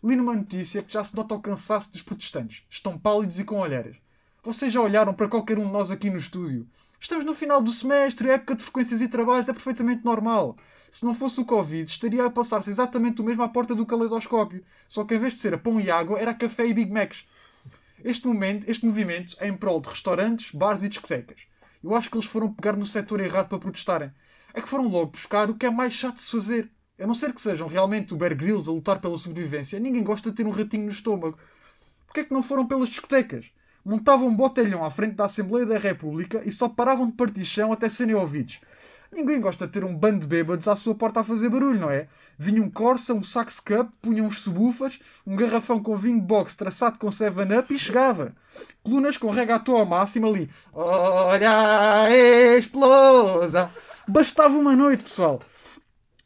Li 0.00 0.14
numa 0.14 0.36
notícia 0.36 0.80
que 0.80 0.92
já 0.92 1.02
se 1.02 1.16
nota 1.16 1.34
o 1.34 1.40
cansaço 1.40 1.90
dos 1.90 2.02
protestantes. 2.02 2.62
Estão 2.70 2.96
pálidos 2.96 3.40
e 3.40 3.44
com 3.44 3.58
olheiras. 3.58 3.96
Vocês 4.44 4.72
já 4.72 4.80
olharam 4.80 5.12
para 5.12 5.28
qualquer 5.28 5.58
um 5.58 5.66
de 5.66 5.72
nós 5.72 5.90
aqui 5.90 6.08
no 6.08 6.18
estúdio? 6.18 6.68
Estamos 7.00 7.24
no 7.24 7.34
final 7.34 7.60
do 7.60 7.72
semestre, 7.72 8.30
a 8.30 8.34
época 8.34 8.54
de 8.54 8.62
frequências 8.62 9.00
e 9.00 9.08
trabalhos 9.08 9.48
é 9.48 9.52
perfeitamente 9.52 10.04
normal. 10.04 10.56
Se 10.88 11.04
não 11.04 11.12
fosse 11.12 11.40
o 11.40 11.44
Covid, 11.44 11.90
estaria 11.90 12.24
a 12.24 12.30
passar-se 12.30 12.70
exatamente 12.70 13.20
o 13.20 13.24
mesmo 13.24 13.42
à 13.42 13.48
porta 13.48 13.74
do 13.74 13.84
caleidoscópio. 13.84 14.64
Só 14.86 15.04
que 15.04 15.16
em 15.16 15.18
vez 15.18 15.32
de 15.32 15.40
ser 15.40 15.52
a 15.54 15.58
pão 15.58 15.80
e 15.80 15.90
água, 15.90 16.16
era 16.16 16.32
café 16.32 16.64
e 16.64 16.72
Big 16.72 16.92
Macs. 16.92 17.26
Este, 18.04 18.28
momento, 18.28 18.70
este 18.70 18.86
movimento 18.86 19.36
é 19.40 19.48
em 19.48 19.56
prol 19.56 19.80
de 19.80 19.88
restaurantes, 19.88 20.52
bares 20.52 20.84
e 20.84 20.88
discotecas. 20.88 21.40
Eu 21.82 21.96
acho 21.96 22.08
que 22.08 22.16
eles 22.16 22.28
foram 22.28 22.52
pegar 22.52 22.76
no 22.76 22.86
setor 22.86 23.18
errado 23.18 23.48
para 23.48 23.58
protestarem. 23.58 24.12
É 24.54 24.62
que 24.62 24.68
foram 24.68 24.86
logo 24.86 25.10
buscar 25.10 25.50
o 25.50 25.56
que 25.56 25.66
é 25.66 25.70
mais 25.70 25.92
chato 25.92 26.14
de 26.14 26.22
se 26.22 26.30
fazer. 26.30 26.70
A 27.00 27.06
não 27.06 27.14
ser 27.14 27.32
que 27.32 27.40
sejam 27.40 27.68
realmente 27.68 28.12
o 28.12 28.16
Bear 28.16 28.36
Grylls 28.36 28.68
a 28.68 28.72
lutar 28.72 29.00
pela 29.00 29.16
sobrevivência, 29.16 29.78
ninguém 29.78 30.02
gosta 30.02 30.30
de 30.30 30.36
ter 30.36 30.46
um 30.46 30.50
ratinho 30.50 30.84
no 30.84 30.90
estômago. 30.90 31.38
Porquê 32.06 32.20
é 32.20 32.24
que 32.24 32.34
não 32.34 32.42
foram 32.42 32.66
pelas 32.66 32.88
discotecas? 32.88 33.50
Montavam 33.84 34.28
um 34.28 34.34
botelhão 34.34 34.84
à 34.84 34.90
frente 34.90 35.14
da 35.14 35.26
Assembleia 35.26 35.64
da 35.64 35.78
República 35.78 36.42
e 36.44 36.50
só 36.50 36.68
paravam 36.68 37.06
de 37.06 37.12
partir 37.12 37.44
chão 37.44 37.72
até 37.72 37.88
serem 37.88 38.14
ouvidos. 38.14 38.60
Ninguém 39.10 39.40
gosta 39.40 39.66
de 39.66 39.72
ter 39.72 39.84
um 39.84 39.96
bando 39.96 40.20
de 40.20 40.26
bêbados 40.26 40.68
à 40.68 40.76
sua 40.76 40.94
porta 40.94 41.20
a 41.20 41.24
fazer 41.24 41.48
barulho, 41.48 41.80
não 41.80 41.90
é? 41.90 42.08
Vinha 42.38 42.62
um 42.62 42.68
Corsa, 42.68 43.14
um 43.14 43.22
Sax 43.22 43.58
Cup, 43.58 43.90
punham 44.02 44.26
uns 44.26 44.42
subwoofers, 44.42 44.98
um 45.26 45.34
garrafão 45.34 45.82
com 45.82 45.96
vinho 45.96 46.20
box 46.20 46.54
traçado 46.54 46.98
com 46.98 47.08
7-up 47.08 47.72
e 47.72 47.78
chegava. 47.78 48.34
Colunas 48.82 49.16
com 49.16 49.30
regatão 49.30 49.76
ao 49.78 49.86
máximo 49.86 50.26
ali. 50.26 50.50
Olha 50.74 52.02
a 52.02 52.10
explosão! 52.58 53.70
Bastava 54.06 54.56
uma 54.56 54.76
noite, 54.76 55.04
pessoal. 55.04 55.40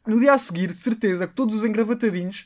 No 0.05 0.19
dia 0.19 0.33
a 0.33 0.37
seguir, 0.37 0.73
certeza 0.73 1.25
que 1.25 1.33
todos 1.33 1.55
os 1.55 1.63
engravatadinhos, 1.63 2.45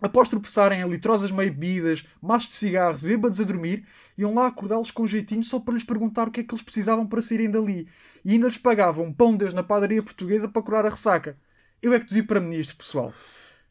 após 0.00 0.30
tropeçarem 0.30 0.80
em 0.80 0.88
litrosas 0.88 1.30
meio 1.30 1.52
bebidas, 1.52 2.04
machos 2.22 2.48
de 2.48 2.54
cigarros 2.54 3.04
e 3.04 3.08
bêbados 3.08 3.38
a 3.38 3.44
dormir, 3.44 3.84
iam 4.16 4.34
lá 4.34 4.46
acordá-los 4.46 4.90
com 4.90 5.06
jeitinho 5.06 5.42
só 5.42 5.60
para 5.60 5.74
lhes 5.74 5.84
perguntar 5.84 6.28
o 6.28 6.30
que 6.30 6.40
é 6.40 6.42
que 6.42 6.54
eles 6.54 6.64
precisavam 6.64 7.06
para 7.06 7.20
saírem 7.20 7.50
dali. 7.50 7.86
E 8.24 8.32
ainda 8.32 8.46
lhes 8.46 8.56
pagavam 8.56 9.04
um 9.04 9.12
pão 9.12 9.32
de 9.32 9.38
Deus 9.38 9.52
na 9.52 9.62
padaria 9.62 10.02
portuguesa 10.02 10.48
para 10.48 10.62
curar 10.62 10.86
a 10.86 10.88
ressaca. 10.88 11.36
Eu 11.82 11.92
é 11.92 12.00
que 12.00 12.06
devia 12.06 12.24
para 12.24 12.40
ministro, 12.40 12.76
pessoal. 12.76 13.12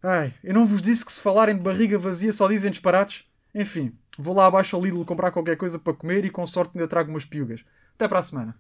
Ai, 0.03 0.31
eu 0.43 0.53
não 0.53 0.67
vos 0.67 0.83
disse 0.83 1.03
que 1.03 1.11
se 1.11 1.21
falarem 1.21 1.55
de 1.55 1.63
barriga 1.63 1.97
vazia 1.97 2.31
só 2.31 2.47
dizem 2.47 2.69
disparates? 2.69 3.25
Enfim, 3.55 3.91
vou 4.19 4.35
lá 4.35 4.45
abaixo 4.45 4.75
ao 4.75 4.83
Lidl 4.83 5.03
comprar 5.03 5.31
qualquer 5.31 5.57
coisa 5.57 5.79
para 5.79 5.93
comer 5.95 6.25
e 6.25 6.29
com 6.29 6.45
sorte 6.45 6.73
ainda 6.75 6.88
trago 6.88 7.09
umas 7.09 7.25
piugas. 7.25 7.65
Até 7.95 8.07
para 8.07 8.19
a 8.19 8.23
semana. 8.23 8.55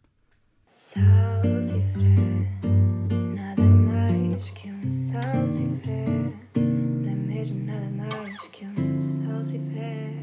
Salsifré. 4.95 6.05
Não 6.55 7.11
é 7.11 7.15
mesmo 7.15 7.65
nada 7.65 7.89
mais 7.89 8.39
que 8.47 8.65
um 8.65 9.01
salsifré. 9.01 10.13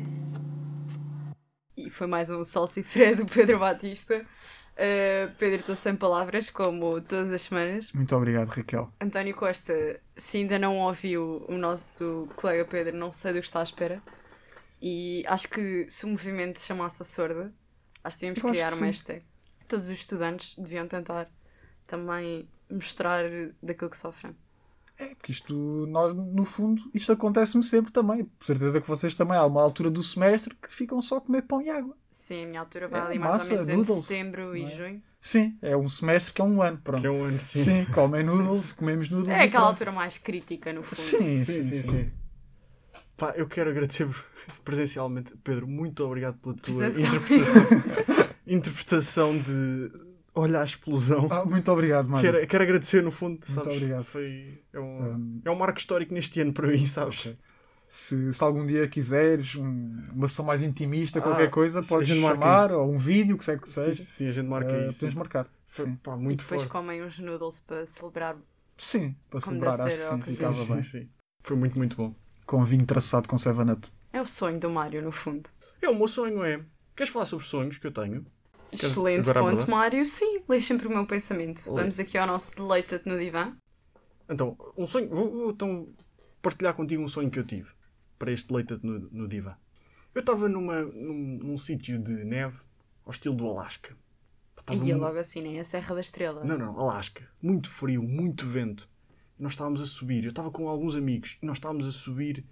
E 1.77 1.91
foi 1.91 2.07
mais 2.07 2.31
um 2.31 2.43
salsifré 2.43 3.15
do 3.15 3.27
Pedro 3.27 3.59
Batista. 3.59 4.25
Uh, 4.73 5.31
Pedro, 5.39 5.61
estou 5.61 5.77
sem 5.77 5.95
palavras, 5.95 6.49
como 6.49 7.03
todas 7.03 7.31
as 7.31 7.43
semanas. 7.43 7.93
Muito 7.93 8.17
obrigado, 8.17 8.49
Raquel. 8.49 8.91
António 8.99 9.35
Costa, 9.35 10.01
se 10.17 10.39
ainda 10.39 10.59
não 10.59 10.79
ouviu 10.79 11.45
o 11.47 11.59
nosso 11.59 12.27
colega 12.37 12.65
Pedro, 12.65 12.97
não 12.97 13.13
sei 13.13 13.35
do 13.35 13.41
que 13.41 13.47
está 13.47 13.61
à 13.61 13.65
espera. 13.65 14.03
E 14.81 15.23
acho 15.27 15.51
que 15.51 15.87
se 15.91 16.07
o 16.07 16.09
movimento 16.09 16.59
se 16.59 16.69
chamasse 16.69 17.03
a 17.03 17.05
sorda, 17.05 17.53
acho 18.03 18.17
que 18.17 18.25
devíamos 18.25 18.43
Eu 18.43 18.51
criar 18.51 18.73
uma 18.73 18.87
hashtag. 18.87 19.23
Todos 19.69 19.85
os 19.85 19.99
estudantes 19.99 20.57
deviam 20.57 20.89
tentar 20.89 21.31
também 21.87 22.49
mostrar 22.71 23.25
daquilo 23.63 23.91
que 23.91 23.99
sofrem. 23.99 24.35
É, 24.99 25.15
porque 25.15 25.33
isto, 25.33 25.55
nós, 25.89 26.15
no 26.15 26.45
fundo, 26.45 26.83
isto 26.95 27.11
acontece-me 27.13 27.65
sempre 27.65 27.91
também. 27.91 28.25
Por 28.25 28.47
certeza 28.47 28.81
que 28.81 28.87
vocês 28.87 29.15
também, 29.15 29.37
há 29.37 29.45
uma 29.45 29.63
altura 29.63 29.91
do 29.91 30.03
semestre 30.03 30.55
que 30.55 30.73
ficam 30.73 31.01
só 31.01 31.17
a 31.17 31.21
comer 31.21 31.43
pão 31.43 31.61
e 31.61 31.71
água. 31.71 31.97
Sim, 32.11 32.45
a 32.45 32.47
minha 32.47 32.61
altura 32.61 32.89
vai 32.89 33.01
É, 33.01 33.05
ali 33.05 33.19
mais 33.19 33.33
massa, 33.33 33.53
ou 33.55 33.67
menos 33.67 33.69
noodles, 33.69 33.91
entre 33.99 34.03
setembro 34.03 34.57
e 34.57 34.65
é? 34.65 34.67
junho. 34.67 35.03
Sim, 35.19 35.57
é 35.63 35.77
um 35.77 35.89
semestre 35.89 36.35
que 36.35 36.41
é 36.41 36.45
um 36.45 36.61
ano. 36.63 36.79
Pronto. 36.83 37.01
Que 37.01 37.07
é 37.07 37.11
um 37.11 37.25
ano, 37.25 37.41
sim. 37.41 37.65
Sim, 37.65 37.85
comem 37.87 38.25
noodles, 38.25 38.73
comemos 38.73 39.11
noodles. 39.11 39.37
É 39.37 39.43
aquela 39.43 39.67
altura 39.67 39.93
mais 39.93 40.19
crítica, 40.19 40.73
no 40.73 40.83
fundo. 40.83 40.97
Sim, 40.97 41.45
Sim, 41.45 41.63
sim, 41.63 41.83
sim. 41.83 42.13
Pá, 43.17 43.33
eu 43.37 43.47
quero 43.49 43.71
agradecer 43.71 44.09
presencialmente. 44.65 45.33
Pedro, 45.43 45.67
muito 45.67 46.05
obrigado 46.05 46.37
pela 46.39 46.55
tua 46.55 46.89
interpretação, 46.89 47.83
interpretação 48.47 49.39
de 49.39 50.12
olha 50.35 50.61
a 50.61 50.65
explosão. 50.65 51.29
Ah, 51.31 51.45
muito 51.45 51.71
obrigado, 51.73 52.09
mano. 52.09 52.23
Quero, 52.23 52.47
quero 52.47 52.63
agradecer, 52.65 53.03
no 53.03 53.11
fundo, 53.11 53.45
Muito 53.47 53.65
sabes? 53.65 53.77
obrigado. 53.77 54.05
Foi, 54.05 54.59
é, 54.73 54.81
um, 54.81 55.03
Um, 55.03 55.43
é 55.45 55.51
um 55.51 55.57
marco 55.57 55.79
histórico 55.79 56.15
neste 56.15 56.41
ano 56.41 56.53
para 56.53 56.69
mim, 56.69 56.87
sabes? 56.87 57.35
se, 57.89 58.33
se 58.33 58.43
algum 58.43 58.65
dia 58.65 58.89
quiseres 58.89 59.55
um- 59.57 59.93
uma 60.15 60.27
sessão 60.29 60.45
mais 60.47 60.63
intimista, 60.63 61.19
Ah, 61.19 61.23
qualquer 61.23 61.51
coisa, 61.51 61.83
podes 61.83 62.09
a 62.11 62.15
gente 62.15 62.23
marca 62.23 62.43
chamar, 62.43 62.73
ou 62.73 62.91
um 62.93 62.97
vídeo, 62.97 63.37
que 63.37 63.45
seja 63.45 63.59
que 63.59 63.69
Sim, 63.69 63.83
seja. 63.85 64.03
sim, 64.03 64.29
a 64.29 64.33
gente 64.33 64.49
marca 64.49 64.77
eh, 64.77 64.87
isso. 64.87 65.01
Tens 65.01 65.13
de 65.13 65.19
marcar. 65.19 65.47
Foi, 65.69 65.85
Sim. 65.87 65.97
pá, 65.97 66.13
E 66.17 66.19
muito 66.19 66.43
depois 66.43 66.63
forte. 66.63 66.73
comem 66.73 67.03
uns 67.03 67.19
noodles 67.19 67.61
para 67.61 67.85
celebrar. 67.87 68.37
Sim, 68.79 69.15
para 69.31 69.41
celebrar, 69.41 69.81
acho 69.81 69.97
que 69.97 70.03
sim, 70.03 70.23
Sim, 70.23 70.35
ficava 70.37 70.55
sim, 70.55 70.75
bem. 70.75 70.83
sim. 70.83 71.09
Foi 71.43 71.57
muito, 71.57 71.77
muito 71.79 71.97
bom. 71.97 72.15
Com 72.47 72.65
vinho 72.65 72.87
traçado 72.87 73.29
com 73.29 73.37
7-Up. 73.37 73.87
É 74.13 74.21
o 74.21 74.27
sonho 74.27 74.59
do 74.59 74.71
Mário, 74.71 75.03
no 75.03 75.13
fundo. 75.13 75.49
É 75.81 75.89
o 75.89 75.95
meu 75.95 76.09
sonho, 76.09 76.43
é. 76.45 76.61
Queres 76.97 77.13
falar 77.13 77.27
sobre 77.27 77.45
sonhos 77.45 77.79
que 77.79 77.87
eu 77.87 77.93
tenho? 77.93 78.25
Excelente 78.73 79.29
agora 79.31 79.57
ponto? 79.57 79.71
Mário. 79.71 80.05
Sim, 80.07 80.43
lê 80.49 80.61
sempre 80.61 80.87
o 80.87 80.91
meu 80.91 81.07
pensamento. 81.07 81.71
Lê. 81.73 81.81
Vamos 81.83 81.99
aqui 81.99 82.17
ao 82.17 82.27
nosso 82.27 82.55
deleita-te 82.57 83.09
no 83.09 83.19
divã. 83.19 83.55
Então, 84.29 84.57
um 84.77 84.87
sonho. 84.87 85.09
Vou, 85.09 85.31
vou 85.31 85.51
então 85.51 85.89
partilhar 86.41 86.75
contigo 86.75 87.03
um 87.03 87.09
sonho 87.09 87.31
que 87.31 87.39
eu 87.39 87.45
tive 87.45 87.71
para 88.19 88.33
este 88.33 88.53
leita 88.53 88.79
no, 88.83 89.01
no 89.11 89.29
divã. 89.29 89.55
Eu 90.15 90.21
estava 90.21 90.49
numa, 90.49 90.83
num, 90.83 91.39
num 91.43 91.59
sítio 91.59 91.99
de 91.99 92.13
neve 92.25 92.59
ao 93.05 93.11
estilo 93.13 93.35
do 93.35 93.47
Alasca. 93.49 93.97
E 94.71 94.77
mu- 94.77 94.99
logo 94.99 95.19
assim, 95.19 95.41
nem 95.43 95.59
a 95.59 95.65
Serra 95.65 95.95
da 95.95 96.01
Estrela. 96.01 96.45
Não, 96.45 96.57
não, 96.57 96.79
Alasca. 96.79 97.29
Muito 97.43 97.69
frio, 97.69 98.03
muito 98.03 98.47
vento. 98.47 98.89
E 99.39 99.43
nós 99.43 99.53
estávamos 99.53 99.81
a 99.81 99.87
subir. 99.87 100.23
Eu 100.25 100.31
estava 100.31 100.51
com 100.51 100.69
alguns 100.69 100.95
amigos 100.95 101.37
e 101.43 101.47
nós 101.47 101.57
estávamos 101.57 101.87
a 101.87 101.91
subir. 101.91 102.45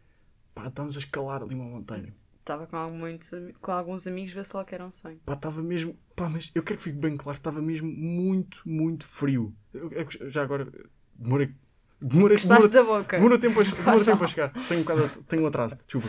Pá, 0.55 0.67
estávamos 0.67 0.97
a 0.97 0.99
escalar 0.99 1.43
ali 1.43 1.55
uma 1.55 1.65
montanha. 1.65 2.13
Estava 2.41 2.67
com, 2.67 2.77
muitos 2.93 3.31
com 3.61 3.71
alguns 3.71 4.07
amigos, 4.07 4.33
vê 4.33 4.43
só 4.43 4.65
que 4.65 4.75
era 4.75 4.85
um 4.85 4.91
sonho. 4.91 5.21
Pá, 5.25 5.35
estava 5.35 5.63
mesmo. 5.63 5.97
Pá, 6.17 6.29
mas 6.29 6.51
eu 6.55 6.63
quero 6.63 6.79
que 6.79 6.85
fique 6.85 6.99
bem 6.99 7.17
claro, 7.17 7.37
estava 7.39 7.61
mesmo 7.63 7.89
muito, 7.89 8.63
muito 8.67 9.05
frio. 9.05 9.55
Eu- 9.73 9.91
eu- 9.93 10.31
já 10.31 10.43
agora. 10.43 10.67
Demorei. 11.15 11.55
Demorei, 12.01 12.39
demorei, 12.39 12.69
da 12.69 12.83
boca? 12.83 13.17
demorei 13.19 13.39
tempo 13.39 13.61
a, 13.61 13.63
demorei 13.63 13.85
Faz 13.85 14.05
tempo 14.05 14.25
a 14.25 14.27
chegar. 14.27 14.53
Tenho 14.69 14.81
um, 14.81 14.85
bocado, 14.85 15.23
tenho 15.25 15.43
um 15.43 15.47
atraso. 15.47 15.77
Desculpa. 15.87 16.09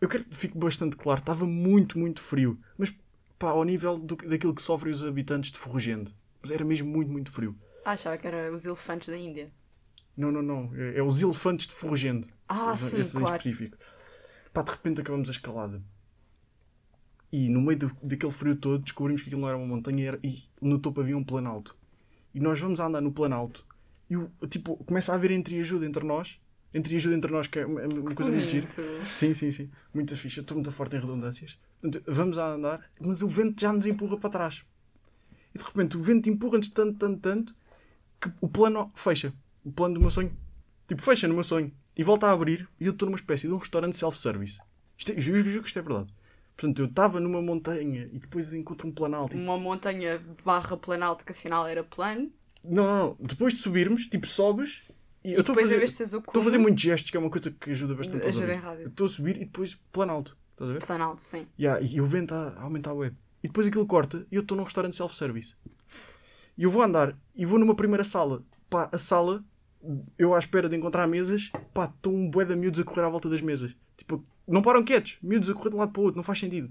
Eu 0.00 0.08
quero 0.08 0.24
que 0.24 0.34
fique 0.36 0.56
bastante 0.56 0.96
claro, 0.96 1.18
estava 1.20 1.44
muito, 1.44 1.98
muito 1.98 2.22
frio. 2.22 2.58
Mas, 2.78 2.94
pá, 3.38 3.50
ao 3.50 3.64
nível 3.64 3.98
do, 3.98 4.14
daquilo 4.16 4.54
que 4.54 4.62
sofrem 4.62 4.94
os 4.94 5.04
habitantes 5.04 5.50
de 5.50 5.58
Ferrugendo. 5.58 6.12
Era 6.48 6.64
mesmo 6.64 6.88
muito, 6.88 7.10
muito 7.10 7.30
frio. 7.32 7.58
Ah, 7.84 7.92
achava 7.92 8.16
que 8.16 8.26
era 8.26 8.52
os 8.54 8.64
elefantes 8.64 9.08
da 9.08 9.16
Índia. 9.18 9.50
Não, 10.16 10.30
não, 10.30 10.42
não. 10.42 10.70
É, 10.74 10.98
é 10.98 11.02
os 11.02 11.20
elefantes 11.20 11.66
de 11.66 11.74
Ferrugendo. 11.74 12.26
Ah, 12.48 12.72
Esse- 12.74 12.90
sim, 12.90 12.98
esse 13.00 13.18
claro. 13.18 13.36
específico. 13.36 13.76
Pá, 14.52 14.62
de 14.62 14.70
repente 14.70 15.00
acabamos 15.00 15.28
a 15.28 15.32
escalada. 15.32 15.82
E 17.32 17.48
no 17.48 17.60
meio 17.60 17.78
do- 17.78 17.96
daquele 18.02 18.32
frio 18.32 18.56
todo 18.56 18.82
descobrimos 18.82 19.22
que 19.22 19.28
aquilo 19.28 19.42
não 19.42 19.48
era 19.48 19.56
uma 19.56 19.66
montanha 19.66 20.08
era, 20.08 20.20
e 20.22 20.42
no 20.60 20.78
topo 20.78 21.00
havia 21.00 21.16
um 21.16 21.22
planalto. 21.24 21.76
E 22.34 22.40
nós 22.40 22.58
vamos 22.58 22.80
a 22.80 22.86
andar 22.86 23.00
no 23.00 23.12
planalto 23.12 23.64
e 24.08 24.16
o, 24.16 24.30
tipo, 24.48 24.76
começa 24.84 25.12
a 25.12 25.14
haver 25.14 25.30
entreajuda 25.30 25.86
entre 25.86 26.04
nós. 26.04 26.40
Entreajuda 26.72 27.16
entre 27.16 27.32
nós, 27.32 27.46
que 27.48 27.58
é 27.60 27.66
uma, 27.66 27.80
é 27.82 27.86
uma 27.88 28.14
coisa 28.14 28.30
muito 28.30 28.48
gira. 28.48 28.66
Sim, 29.04 29.34
sim, 29.34 29.50
sim. 29.50 29.70
Muita 29.92 30.14
ficha. 30.16 30.40
Estou 30.40 30.56
muito 30.56 30.70
forte 30.70 30.94
em 30.96 31.00
redundâncias. 31.00 31.58
Portanto, 31.80 32.04
vamos 32.06 32.38
a 32.38 32.52
andar, 32.54 32.80
mas 33.00 33.22
o 33.22 33.28
vento 33.28 33.60
já 33.60 33.72
nos 33.72 33.86
empurra 33.86 34.16
para 34.16 34.30
trás. 34.30 34.64
E 35.52 35.58
de 35.58 35.64
repente 35.64 35.96
o 35.96 36.00
vento 36.00 36.28
empurra-nos 36.30 36.68
tanto, 36.68 36.96
tanto, 36.96 37.18
tanto 37.20 37.54
que 38.20 38.30
o 38.40 38.48
plano 38.48 38.90
fecha. 38.94 39.32
O 39.64 39.72
plano 39.72 39.94
do 39.94 40.00
meu 40.00 40.10
sonho. 40.10 40.32
Tipo, 40.86 41.02
fecha 41.02 41.26
no 41.26 41.34
meu 41.34 41.42
sonho. 41.44 41.72
E 42.00 42.02
volta 42.02 42.28
a 42.28 42.32
abrir 42.32 42.66
e 42.80 42.86
eu 42.86 42.92
estou 42.92 43.04
numa 43.04 43.16
espécie 43.16 43.46
de 43.46 43.52
um 43.52 43.58
restaurante 43.58 43.94
self-service. 43.94 44.58
Isto 44.96 45.12
é, 45.12 45.20
juro, 45.20 45.44
juro 45.44 45.60
que 45.60 45.68
isto 45.68 45.78
é 45.78 45.82
verdade. 45.82 46.10
Portanto, 46.56 46.78
eu 46.78 46.86
estava 46.86 47.20
numa 47.20 47.42
montanha 47.42 48.08
e 48.10 48.18
depois 48.18 48.54
encontro 48.54 48.88
um 48.88 48.90
planalto. 48.90 49.36
Uma 49.36 49.58
montanha 49.58 50.18
barra 50.42 50.78
planalto 50.78 51.26
que 51.26 51.32
afinal 51.32 51.66
era 51.66 51.84
plano. 51.84 52.32
Não, 52.66 52.84
não, 52.86 52.98
não. 53.04 53.16
Depois 53.20 53.52
de 53.52 53.60
subirmos, 53.60 54.06
tipo, 54.06 54.26
sobes 54.26 54.80
e, 55.22 55.32
E 55.32 55.34
eu 55.34 55.40
estou 55.40 55.54
a 55.54 55.58
fazer... 55.58 55.82
Estou 55.84 56.22
a 56.36 56.42
fazer 56.42 56.56
muitos 56.56 56.82
gestos, 56.82 57.10
que 57.10 57.18
é 57.18 57.20
uma 57.20 57.28
coisa 57.28 57.50
que 57.50 57.70
ajuda 57.70 57.94
bastante 57.94 58.24
Ajuda 58.24 58.54
em 58.54 58.58
rádio. 58.58 58.88
Estou 58.88 59.04
a 59.04 59.10
subir 59.10 59.36
e 59.36 59.40
depois 59.40 59.74
planalto. 59.92 60.38
Estás 60.52 60.70
a 60.70 60.72
ver? 60.72 60.86
Planalto, 60.86 61.22
sim. 61.22 61.46
Yeah, 61.58 61.84
e 61.84 62.00
o 62.00 62.06
vento 62.06 62.32
a, 62.32 62.48
a 62.48 62.62
aumentar 62.62 62.92
a 62.92 62.94
web. 62.94 63.14
E 63.44 63.48
depois 63.48 63.66
aquilo 63.66 63.86
corta 63.86 64.26
e 64.32 64.36
eu 64.36 64.40
estou 64.40 64.56
num 64.56 64.64
restaurante 64.64 64.96
self-service. 64.96 65.54
E 66.56 66.62
eu 66.62 66.70
vou 66.70 66.80
andar 66.82 67.14
e 67.36 67.44
vou 67.44 67.58
numa 67.58 67.74
primeira 67.74 68.04
sala. 68.04 68.42
Pá, 68.70 68.88
a 68.90 68.96
sala, 68.96 69.44
eu 70.18 70.34
à 70.34 70.38
espera 70.38 70.68
de 70.68 70.76
encontrar 70.76 71.06
mesas, 71.06 71.50
pá, 71.72 71.86
estão 71.86 72.14
um 72.14 72.28
bué 72.30 72.44
de 72.44 72.54
miúdos 72.56 72.80
a 72.80 72.84
correr 72.84 73.02
à 73.02 73.08
volta 73.08 73.28
das 73.28 73.40
mesas. 73.40 73.74
Tipo, 73.96 74.24
não 74.46 74.62
param 74.62 74.82
quietos, 74.84 75.18
miúdos 75.22 75.48
a 75.50 75.54
correr 75.54 75.70
de 75.70 75.76
um 75.76 75.78
lado 75.78 75.92
para 75.92 76.00
o 76.00 76.04
outro, 76.04 76.16
não 76.16 76.24
faz 76.24 76.38
sentido. 76.38 76.70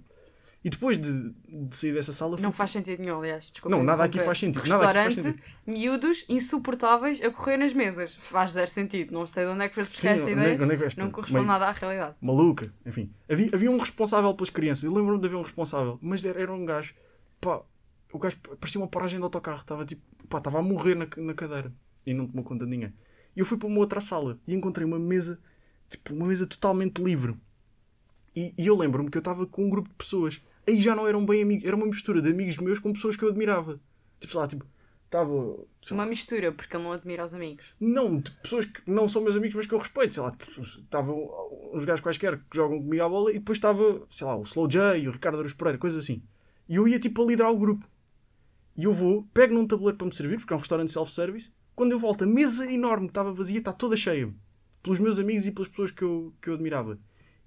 E 0.62 0.70
depois 0.70 0.98
de, 0.98 1.30
de 1.48 1.74
sair 1.76 1.94
dessa 1.94 2.12
sala, 2.12 2.36
fui- 2.36 2.44
Não 2.44 2.52
faz 2.52 2.72
sentido 2.72 3.00
nenhum, 3.00 3.18
aliás. 3.20 3.50
Desculpa 3.50 3.78
Não, 3.78 3.82
nada 3.82 4.04
aqui 4.04 4.20
faz 4.20 4.38
sentido, 4.40 4.68
nada 4.68 4.90
aqui 4.90 4.94
faz 4.94 5.16
Restaurante, 5.16 5.42
miúdos 5.66 6.26
insuportáveis 6.28 7.24
a 7.24 7.32
correr 7.32 7.56
nas 7.56 7.74
mesas. 7.74 8.16
Faz 8.18 8.52
zero 8.52 8.70
sentido. 8.70 9.14
Não 9.14 9.26
sei 9.26 9.46
de 9.46 9.52
onde 9.52 9.64
é 9.64 9.70
que 9.70 9.76
foste 9.76 9.92
buscar 9.92 10.10
essa 10.16 10.24
onde, 10.26 10.34
ideia. 10.34 10.48
é- 10.58 10.62
onde 10.62 10.74
é 10.76 10.90
que 10.90 11.00
Não 11.00 11.12
corresponde 11.12 11.46
nada 11.46 11.66
à 11.68 11.72
realidade. 11.72 12.16
Maluca, 12.22 12.74
enfim. 12.86 13.10
Havia, 13.30 13.50
havia 13.54 13.72
um 13.72 13.78
responsável 13.78 14.34
pelas 14.34 14.50
crianças, 14.50 14.84
eu 14.84 14.94
lembro-me 14.94 15.22
de 15.22 15.28
haver 15.28 15.38
um 15.38 15.42
responsável, 15.44 15.98
mas 16.02 16.26
era, 16.26 16.42
era 16.42 16.52
um 16.52 16.66
gajo, 16.66 16.94
pá, 17.40 17.62
o 18.12 18.20
gajo 18.20 18.36
parecia 18.60 18.82
uma 18.82 18.88
paragem 18.88 19.18
de 19.18 19.24
autocarro, 19.24 19.62
estava 19.62 19.86
tipo, 19.86 20.02
pá, 20.28 20.40
estava 20.40 20.60
a 20.60 20.62
morrer 20.62 20.96
na, 20.96 21.08
na 21.18 21.34
cadeira 21.34 21.72
e 22.10 22.14
não 22.14 22.28
tomou 22.28 22.44
conta 22.44 22.66
de 22.66 22.72
ninguém. 22.72 22.94
E 23.36 23.40
eu 23.40 23.46
fui 23.46 23.58
para 23.58 23.68
uma 23.68 23.80
outra 23.80 24.02
sala 24.02 24.40
e 24.48 24.54
encontrei 24.54 24.86
uma 24.86 25.00
mesa, 25.00 25.40
tipo, 25.90 26.14
uma 26.14 26.26
mesa 26.26 26.48
totalmente 26.48 27.02
livre. 27.02 27.36
E, 28.36 28.54
e 28.58 28.68
eu 28.68 28.76
lembro-me 28.76 29.10
que 29.10 29.18
eu 29.18 29.22
estava 29.22 29.46
com 29.46 29.66
um 29.66 29.70
grupo 29.70 29.90
de 29.90 29.96
pessoas. 29.96 30.42
Aí 30.68 30.82
já 30.82 30.96
não 30.96 31.08
eram 31.08 31.26
bem 31.26 31.42
amigos, 31.42 31.66
era 31.66 31.76
uma 31.76 31.86
mistura 31.86 32.22
de 32.22 32.30
amigos 32.30 32.58
meus 32.58 32.80
com 32.80 32.94
pessoas 32.94 33.16
que 33.16 33.24
eu 33.24 33.30
admirava. 33.30 33.80
Tipo, 34.20 34.34
sei 34.34 34.42
lá, 34.42 34.48
tipo, 34.48 34.66
estava. 35.06 35.66
Uma 35.92 36.06
mistura, 36.06 36.52
porque 36.52 36.76
ele 36.76 36.84
não 36.84 36.92
admira 36.92 37.24
os 37.24 37.34
amigos. 37.34 37.66
não, 37.80 38.20
de 38.20 38.32
pessoas 38.32 38.66
que 38.66 38.82
não 38.90 39.08
são 39.08 39.22
meus 39.22 39.36
amigos, 39.36 39.56
mas 39.56 39.68
que 39.68 39.74
eu 39.74 39.80
respeito. 39.80 40.14
Sei 40.14 40.24
lá, 40.24 40.36
estavam 40.58 41.30
uns 41.74 41.86
gajos 41.86 42.02
quaisquer 42.02 42.38
que 42.38 42.56
jogam 42.56 42.80
comigo 42.80 43.04
à 43.04 43.10
bola 43.10 43.32
e 43.32 43.36
depois 43.36 43.58
estava, 43.58 44.06
sei 44.10 44.26
lá, 44.26 44.36
o 44.36 44.44
Slow 44.44 44.68
J, 44.68 45.08
o 45.08 45.12
Ricardo 45.12 45.40
Aruz 45.40 45.54
Pereira, 45.54 45.78
coisas 45.78 46.04
assim. 46.04 46.22
E 46.68 46.76
eu 46.76 46.88
ia 46.88 47.00
tipo 47.00 47.24
a 47.24 47.26
liderar 47.26 47.52
o 47.52 47.58
grupo. 47.58 47.88
E 48.78 48.84
eu 48.86 48.94
vou, 48.94 49.28
pego 49.34 49.54
num 49.54 49.68
tabuleiro 49.68 49.98
para 49.98 50.08
me 50.08 50.16
servir, 50.16 50.38
porque 50.38 50.54
é 50.54 50.56
um 50.56 50.60
restaurante 50.60 50.92
self-service. 50.92 51.52
Quando 51.80 51.94
eu 51.94 52.00
volto, 52.00 52.26
a 52.26 52.28
mesa 52.28 52.70
enorme 52.70 53.08
que 53.08 53.12
estava 53.12 53.32
vazia 53.32 53.60
está 53.60 53.72
toda 53.72 53.96
cheia. 53.96 54.30
Pelos 54.84 55.00
meus 55.00 55.18
amigos 55.18 55.48
e 55.48 55.52
pelas 55.54 55.70
pessoas 55.70 55.92
que 55.92 56.02
eu, 56.02 56.34
que 56.42 56.50
eu 56.50 56.56
admirava. 56.56 57.00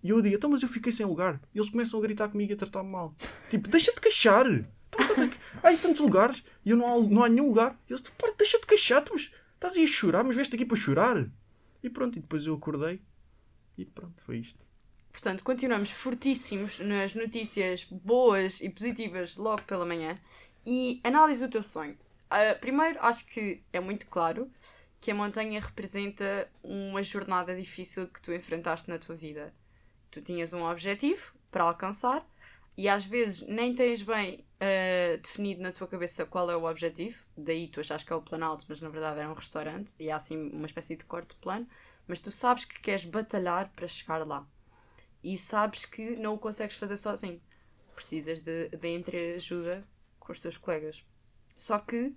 E 0.03 0.09
eu 0.09 0.23
digo, 0.23 0.35
então, 0.35 0.49
mas 0.49 0.62
eu 0.62 0.71
fiquei 0.71 0.90
sem 0.90 1.05
lugar. 1.05 1.38
E 1.55 1.59
eles 1.59 1.68
começam 1.68 1.99
a 1.99 2.03
gritar 2.03 2.31
comigo 2.31 2.51
e 2.51 2.55
a 2.55 2.57
tratar-me 2.57 2.88
mal. 2.88 3.14
Tipo, 3.51 3.68
deixa-te 3.68 4.01
queixar. 4.01 4.47
Então, 4.49 5.31
Há 5.62 5.75
em 5.75 5.77
tantos 5.77 6.01
lugares 6.01 6.42
e 6.64 6.71
eu 6.71 6.79
não 6.79 6.87
há, 6.87 7.09
não 7.11 7.23
há 7.23 7.29
nenhum 7.29 7.49
lugar. 7.49 7.79
E 7.87 7.92
eles, 7.92 8.01
"Pá, 8.01 8.33
deixa-te 8.38 8.66
queixar, 8.66 9.05
mas 9.12 9.31
estás 9.53 9.77
aí 9.77 9.85
a 9.85 9.87
chorar, 9.87 10.25
mas 10.25 10.35
veste 10.35 10.55
aqui 10.55 10.64
para 10.64 10.79
chorar. 10.79 11.31
E 11.83 11.90
pronto, 11.90 12.16
e 12.16 12.23
depois 12.23 12.47
eu 12.47 12.55
acordei 12.55 13.03
e 13.77 13.85
pronto, 13.85 14.23
foi 14.23 14.38
isto. 14.38 14.59
Portanto, 15.12 15.45
continuamos 15.45 15.90
fortíssimos 15.90 16.81
nas 16.81 17.14
notícias 17.14 17.85
boas 17.85 18.62
e 18.62 18.71
positivas 18.71 19.37
logo 19.37 19.61
pela 19.64 19.85
manhã. 19.85 20.14
E 20.64 21.03
análise 21.05 21.47
do 21.47 21.51
teu 21.51 21.62
sonho. 21.62 21.99
Ah, 22.35 22.55
primeiro, 22.59 22.99
acho 23.03 23.27
que 23.27 23.62
é 23.75 23.79
muito 23.79 24.07
claro 24.07 24.51
que 25.03 25.11
a 25.11 25.14
montanha 25.14 25.61
representa 25.61 26.51
uma 26.62 27.03
jornada 27.03 27.55
difícil 27.55 28.09
que 28.09 28.23
tu 28.23 28.33
enfrentaste 28.33 28.88
na 28.88 28.99
tua 28.99 29.14
vida. 29.14 29.53
Tu 30.11 30.23
tinhas 30.23 30.55
um 30.55 30.64
objetivo 30.64 31.35
para 31.51 31.64
alcançar 31.64 32.27
e 32.75 32.88
às 32.88 33.05
vezes 33.05 33.47
nem 33.47 33.75
tens 33.75 34.01
bem 34.01 34.47
ah, 34.59 35.18
definido 35.23 35.61
na 35.61 35.73
tua 35.73 35.87
cabeça 35.87 36.25
qual 36.25 36.51
é 36.51 36.57
o 36.57 36.64
objetivo. 36.64 37.23
Daí 37.37 37.68
tu 37.68 37.81
achas 37.81 38.03
que 38.03 38.11
é 38.11 38.16
o 38.16 38.23
Planalto, 38.23 38.64
mas 38.66 38.81
na 38.81 38.88
verdade 38.88 39.21
é 39.21 39.29
um 39.29 39.35
restaurante 39.35 39.92
e 40.01 40.11
há 40.11 40.16
assim 40.16 40.38
uma 40.53 40.66
espécie 40.66 40.97
de 40.97 41.05
corte 41.05 41.35
de 41.35 41.37
plano. 41.37 41.68
Mas 42.09 42.21
tu 42.23 42.31
sabes 42.31 42.64
que 42.64 42.81
queres 42.81 43.05
batalhar 43.05 43.71
para 43.77 43.87
chegar 43.87 44.27
lá 44.27 44.47
e 45.23 45.37
sabes 45.37 45.85
que 45.85 46.16
não 46.16 46.33
o 46.35 46.38
consegues 46.38 46.77
fazer 46.77 46.97
sozinho. 46.97 47.42
Precisas 47.95 48.40
de, 48.40 48.71
de 48.71 48.88
entreajuda 48.88 49.87
com 50.18 50.33
os 50.33 50.40
teus 50.40 50.57
colegas. 50.57 51.05
Só 51.55 51.79
que 51.79 52.15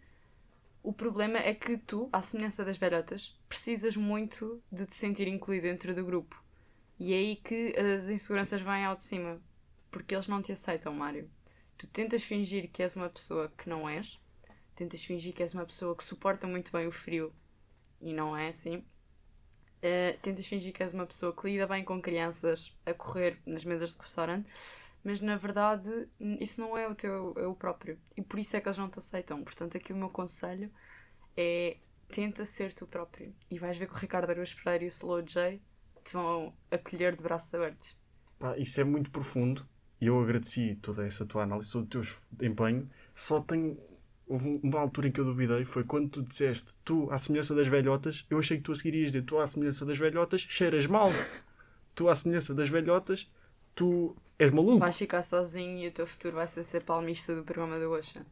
o 0.84 0.94
problema 0.94 1.40
é 1.40 1.54
que 1.54 1.78
tu, 1.78 2.10
à 2.14 2.22
semelhança 2.22 2.64
das 2.64 2.78
velhotas, 2.78 3.36
precisas 3.50 3.98
muito 3.98 4.62
de 4.72 4.86
te 4.86 4.94
sentir 4.94 5.28
incluído 5.28 5.64
dentro 5.64 5.96
do 5.96 6.06
grupo. 6.06 6.44
E 7.00 7.14
é 7.14 7.18
aí 7.18 7.36
que 7.36 7.76
as 7.78 8.08
inseguranças 8.10 8.62
vêm 8.62 8.86
ao 8.86 8.96
de 8.96 9.04
cima. 9.04 9.42
Porque 9.90 10.14
eles 10.14 10.28
não 10.28 10.42
te 10.42 10.52
aceitam, 10.52 10.94
Mário. 10.94 11.30
Tu 11.78 11.88
tentas 11.88 12.24
fingir 12.24 12.70
que 12.72 12.84
és 12.84 12.96
uma 12.96 13.10
pessoa 13.10 13.52
que 13.58 13.68
não 13.68 13.90
és, 13.90 14.20
tentas 14.76 15.04
fingir 15.04 15.34
que 15.34 15.42
és 15.42 15.54
uma 15.54 15.66
pessoa 15.66 15.96
que 15.96 16.04
suporta 16.04 16.48
muito 16.48 16.72
bem 16.72 16.88
o 16.88 16.92
frio 16.92 17.34
e 18.00 18.14
não 18.14 18.36
é 18.36 18.50
assim. 18.50 18.78
Uh, 18.78 20.18
tentas 20.22 20.48
fingir 20.48 20.74
que 20.74 20.84
és 20.84 20.94
uma 20.94 21.06
pessoa 21.06 21.36
que 21.36 21.50
lida 21.50 21.68
bem 21.68 21.84
com 21.84 22.02
crianças 22.02 22.76
a 22.86 22.94
correr 22.94 23.40
nas 23.46 23.66
mesas 23.66 23.96
de 23.96 24.02
restaurante, 24.02 24.50
mas 25.06 25.22
na 25.22 25.38
verdade 25.38 26.10
isso 26.40 26.60
não 26.60 26.76
é 26.76 26.88
o 26.88 26.96
teu 26.96 27.36
é 27.38 27.46
o 27.46 27.54
próprio. 27.54 28.00
E 28.18 28.24
por 28.24 28.40
isso 28.40 28.58
é 28.58 28.60
que 28.60 28.68
eles 28.68 28.78
não 28.80 28.90
te 28.90 28.98
aceitam. 28.98 29.44
Portanto, 29.44 29.78
aqui 29.78 29.94
o 29.94 29.96
meu 29.96 30.10
conselho 30.10 30.72
é 31.38 31.78
tenta 32.10 32.44
ser 32.44 32.74
tu 32.74 32.88
próprio. 32.88 33.32
E 33.50 33.60
vais 33.60 33.78
ver 33.78 33.88
que 33.88 33.94
o 33.94 33.98
Ricardo 33.98 34.32
Araújo 34.32 34.56
Pereira 34.64 34.84
e 34.84 34.88
o 34.88 34.90
Slow 34.90 35.22
J 35.22 35.62
te 36.04 36.14
vão 36.14 36.52
acolher 36.72 37.16
de 37.16 37.22
braços 37.22 37.54
abertos. 37.54 37.96
Pá, 38.40 38.58
isso 38.58 38.82
é 38.82 38.84
muito 38.84 39.12
profundo 39.12 39.64
e 40.02 40.08
eu 40.08 40.20
agradeci 40.20 40.76
toda 40.82 41.06
essa 41.06 41.24
tua 41.24 41.44
análise, 41.44 41.72
todo 41.72 41.84
o 41.84 41.88
teu 41.88 42.02
empenho. 42.42 42.90
Só 43.14 43.40
tenho. 43.42 43.78
Houve 44.28 44.60
uma 44.64 44.80
altura 44.80 45.08
em 45.08 45.12
que 45.12 45.20
eu 45.20 45.26
duvidei, 45.26 45.64
foi 45.64 45.84
quando 45.84 46.10
tu 46.10 46.24
disseste 46.24 46.76
tu, 46.84 47.12
à 47.12 47.18
semelhança 47.20 47.54
das 47.54 47.68
velhotas, 47.68 48.26
eu 48.28 48.40
achei 48.40 48.58
que 48.58 48.64
tu 48.64 48.72
a 48.72 48.76
seguirias 48.76 49.12
dizer 49.12 49.22
tu, 49.22 49.38
à 49.38 49.46
semelhança 49.46 49.86
das 49.86 50.00
velhotas, 50.00 50.42
cheiras 50.42 50.88
mal. 50.88 51.12
Tu, 51.94 52.10
à 52.10 52.16
semelhança 52.16 52.52
das 52.56 52.68
velhotas, 52.68 53.32
tu 53.76 54.18
és 54.40 54.52
maluco. 54.52 54.80
Vais 54.80 54.98
ficar 54.98 55.24
sozinho 55.24 55.80
e 55.80 55.88
o 55.88 55.92
teu 55.92 56.08
futuro 56.08 56.36
vai 56.36 56.48
ser 56.48 56.64
ser 56.64 56.84
palmista 56.84 57.36
do 57.36 57.44
programa 57.44 57.80
da 57.80 57.90
Oxa. 57.90 58.26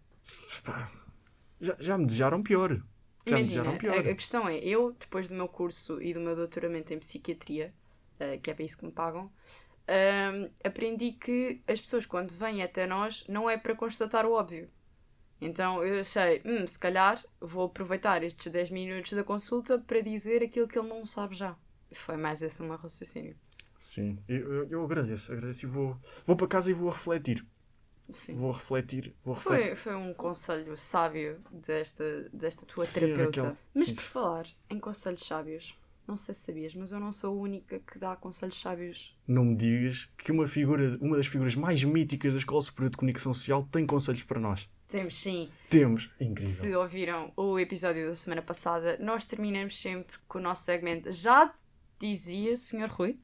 Já, 1.59 1.75
já 1.79 1.97
me 1.97 2.05
desejaram 2.05 2.43
pior. 2.43 2.81
Já 3.25 3.37
me 3.37 3.43
Imagina, 3.43 3.63
desejaram 3.63 3.71
a, 3.73 3.77
pior. 3.77 3.99
a 3.99 4.15
questão 4.15 4.47
é, 4.47 4.57
eu, 4.59 4.91
depois 4.93 5.29
do 5.29 5.35
meu 5.35 5.47
curso 5.47 6.01
e 6.01 6.13
do 6.13 6.19
meu 6.19 6.35
doutoramento 6.35 6.93
em 6.93 6.99
psiquiatria, 6.99 7.73
eh, 8.19 8.37
que 8.37 8.51
é 8.51 8.53
para 8.53 8.65
isso 8.65 8.77
que 8.77 8.85
me 8.85 8.91
pagam, 8.91 9.31
ahm, 9.87 10.49
aprendi 10.63 11.13
que 11.13 11.61
as 11.67 11.79
pessoas, 11.81 12.05
quando 12.05 12.31
vêm 12.31 12.61
até 12.63 12.85
nós, 12.85 13.25
não 13.27 13.49
é 13.49 13.57
para 13.57 13.75
constatar 13.75 14.25
o 14.25 14.33
óbvio. 14.33 14.69
Então 15.41 15.83
eu 15.83 15.99
achei, 16.01 16.41
hum, 16.45 16.65
se 16.67 16.79
calhar 16.79 17.23
vou 17.39 17.65
aproveitar 17.65 18.23
estes 18.23 18.51
10 18.51 18.69
minutos 18.71 19.13
da 19.13 19.23
consulta 19.23 19.77
para 19.79 20.01
dizer 20.01 20.43
aquilo 20.43 20.67
que 20.67 20.77
ele 20.79 20.87
não 20.89 21.05
sabe 21.05 21.35
já. 21.35 21.55
Foi 21.93 22.17
mais 22.17 22.41
esse 22.41 22.61
o 22.61 22.65
meu 22.65 22.77
raciocínio. 22.77 23.37
Sim, 23.83 24.17
eu, 24.29 24.53
eu, 24.53 24.67
eu 24.69 24.85
agradeço, 24.85 25.29
agradeço 25.33 25.65
e 25.65 25.67
vou, 25.67 25.99
vou 26.25 26.37
para 26.37 26.47
casa 26.47 26.71
e 26.71 26.73
vou 26.73 26.89
refletir. 26.89 27.45
Sim. 28.13 28.37
Vou 28.37 28.53
refletir, 28.53 29.13
vou 29.25 29.33
refletir. 29.33 29.75
Foi, 29.75 29.75
foi 29.75 29.95
um 29.95 30.13
conselho 30.13 30.77
sábio 30.77 31.41
desta, 31.51 32.29
desta 32.31 32.65
tua 32.65 32.85
Sim, 32.85 33.01
terapeuta. 33.01 33.41
Raquel, 33.41 33.57
Mas 33.73 33.87
sim. 33.87 33.95
por 33.95 34.03
falar 34.03 34.47
em 34.69 34.79
conselhos 34.79 35.25
sábios, 35.25 35.77
não 36.07 36.15
sei 36.15 36.33
se 36.33 36.41
sabias, 36.45 36.73
mas 36.75 36.93
eu 36.93 36.99
não 37.01 37.11
sou 37.11 37.37
a 37.37 37.41
única 37.41 37.77
que 37.79 37.99
dá 37.99 38.15
conselhos 38.15 38.57
sábios. 38.59 39.13
Não 39.27 39.43
me 39.43 39.55
digas 39.57 40.09
que 40.17 40.31
uma 40.31 40.47
figura, 40.47 40.97
uma 41.01 41.17
das 41.17 41.27
figuras 41.27 41.53
mais 41.53 41.83
míticas 41.83 42.31
da 42.31 42.39
Escola 42.39 42.61
Superior 42.61 42.89
de 42.89 42.95
Comunicação 42.97 43.33
Social 43.33 43.67
tem 43.69 43.85
conselhos 43.85 44.23
para 44.23 44.39
nós. 44.39 44.69
Temos 44.87 45.17
sim. 45.17 45.51
Temos. 45.69 46.09
Incrível. 46.21 46.55
Se 46.55 46.73
ouviram 46.73 47.33
o 47.35 47.59
episódio 47.59 48.07
da 48.07 48.15
semana 48.15 48.41
passada, 48.41 48.97
nós 49.01 49.25
terminamos 49.25 49.77
sempre 49.77 50.17
com 50.25 50.37
o 50.37 50.41
nosso 50.41 50.63
segmento. 50.63 51.11
Já 51.11 51.53
dizia 51.99 52.55
Sr. 52.55 52.89
Rui, 52.89 53.19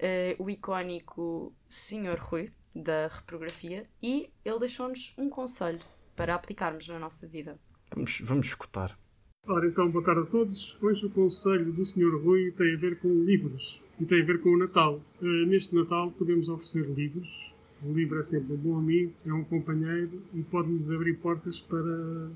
eh, 0.00 0.34
o 0.38 0.48
icónico 0.48 1.54
Sr. 1.68 2.18
Rui 2.18 2.50
da 2.74 3.08
reprografia, 3.08 3.86
e 4.02 4.30
ele 4.44 4.58
deixou-nos 4.58 5.14
um 5.18 5.28
conselho 5.28 5.80
para 6.16 6.34
aplicarmos 6.34 6.88
na 6.88 6.98
nossa 6.98 7.26
vida. 7.26 7.58
Vamos, 7.94 8.20
vamos 8.22 8.46
escutar. 8.46 8.98
Ora, 9.46 9.66
então, 9.66 9.90
boa 9.90 10.04
tarde 10.04 10.22
a 10.22 10.26
todos. 10.26 10.76
Hoje 10.80 11.06
o 11.06 11.10
conselho 11.10 11.72
do 11.72 11.84
Sr. 11.84 12.22
Rui 12.22 12.52
tem 12.52 12.74
a 12.74 12.78
ver 12.78 12.98
com 13.00 13.08
livros 13.24 13.80
e 13.98 14.04
tem 14.04 14.22
a 14.22 14.24
ver 14.24 14.40
com 14.40 14.50
o 14.50 14.58
Natal. 14.58 15.00
Eh, 15.20 15.46
neste 15.46 15.74
Natal 15.74 16.10
podemos 16.12 16.48
oferecer 16.48 16.88
livros. 16.88 17.52
O 17.82 17.92
livro 17.92 18.20
é 18.20 18.22
sempre 18.22 18.52
um 18.52 18.56
bom 18.58 18.78
amigo, 18.78 19.12
é 19.26 19.32
um 19.32 19.42
companheiro 19.42 20.22
e 20.34 20.42
pode-nos 20.42 20.90
abrir 20.90 21.14
portas 21.14 21.58
para 21.60 22.30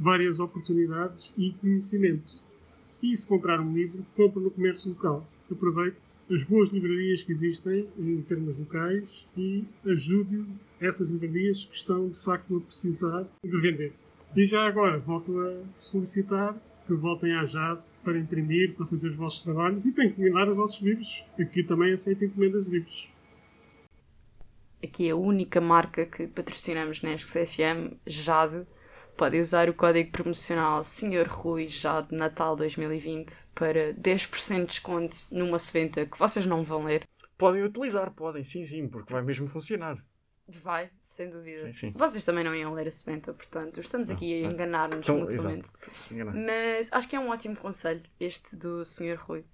várias 0.00 0.40
oportunidades 0.40 1.30
e 1.36 1.52
conhecimento. 1.52 2.42
E 3.02 3.14
se 3.16 3.26
comprar 3.26 3.60
um 3.60 3.72
livro, 3.74 4.04
compre 4.16 4.42
no 4.42 4.50
comércio 4.50 4.90
local. 4.90 5.26
Aproveite 5.50 5.96
as 6.30 6.42
boas 6.44 6.70
livrarias 6.70 7.22
que 7.22 7.32
existem 7.32 7.88
em 7.98 8.20
termos 8.22 8.58
locais 8.58 9.04
e 9.36 9.64
ajude 9.86 10.44
essas 10.80 11.08
livrarias 11.08 11.64
que 11.64 11.76
estão 11.76 12.08
de 12.08 12.22
facto 12.22 12.56
a 12.56 12.60
precisar 12.60 13.26
de 13.44 13.60
vender. 13.60 13.92
E 14.34 14.46
já 14.46 14.66
agora 14.66 14.98
volto 14.98 15.38
a 15.40 15.62
solicitar 15.78 16.56
que 16.86 16.94
voltem 16.94 17.32
à 17.32 17.44
JAD 17.44 17.80
para 18.04 18.18
imprimir, 18.18 18.74
para 18.74 18.86
fazer 18.86 19.10
os 19.10 19.16
vossos 19.16 19.42
trabalhos 19.42 19.84
e 19.86 19.92
para 19.92 20.04
encomendar 20.04 20.48
os 20.48 20.56
vossos 20.56 20.80
livros. 20.80 21.24
Aqui 21.38 21.62
também 21.62 21.92
aceito 21.92 22.24
encomendas 22.24 22.64
de 22.64 22.70
livros. 22.70 23.08
Aqui 24.82 25.10
a 25.10 25.16
única 25.16 25.60
marca 25.60 26.06
que 26.06 26.26
patrocinamos 26.28 27.02
na 27.02 27.16
SCFM, 27.16 27.96
Jade. 28.06 28.66
Podem 29.16 29.40
usar 29.40 29.68
o 29.70 29.74
código 29.74 30.10
promocional 30.10 30.84
Sr. 30.84 31.26
Rui 31.26 31.68
Jade 31.68 32.14
Natal 32.14 32.54
2020 32.54 33.46
para 33.54 33.94
10% 33.94 34.60
de 34.60 34.66
desconto 34.66 35.16
numa 35.30 35.58
seventa 35.58 36.04
que 36.04 36.18
vocês 36.18 36.44
não 36.44 36.62
vão 36.62 36.84
ler. 36.84 37.08
Podem 37.38 37.62
utilizar, 37.62 38.10
podem, 38.12 38.44
sim, 38.44 38.62
sim, 38.62 38.86
porque 38.88 39.12
vai 39.12 39.22
mesmo 39.22 39.46
funcionar. 39.46 39.96
Vai, 40.48 40.90
sem 41.00 41.30
dúvida. 41.30 41.60
Sim, 41.66 41.72
sim. 41.72 41.92
Vocês 41.96 42.24
também 42.24 42.44
não 42.44 42.54
iam 42.54 42.72
ler 42.74 42.86
a 42.86 42.90
seventa, 42.90 43.32
portanto, 43.32 43.80
estamos 43.80 44.10
aqui 44.10 44.34
a 44.34 44.36
Não, 44.36 44.44
não. 44.48 44.52
enganar-nos 44.54 45.00
Então, 45.00 45.18
mutuamente. 45.18 45.70
Mas 46.46 46.92
acho 46.92 47.08
que 47.08 47.16
é 47.16 47.20
um 47.20 47.30
ótimo 47.30 47.56
conselho 47.56 48.02
este 48.20 48.54
do 48.54 48.84
Sr. 48.84 49.16
Rui. 49.18 49.44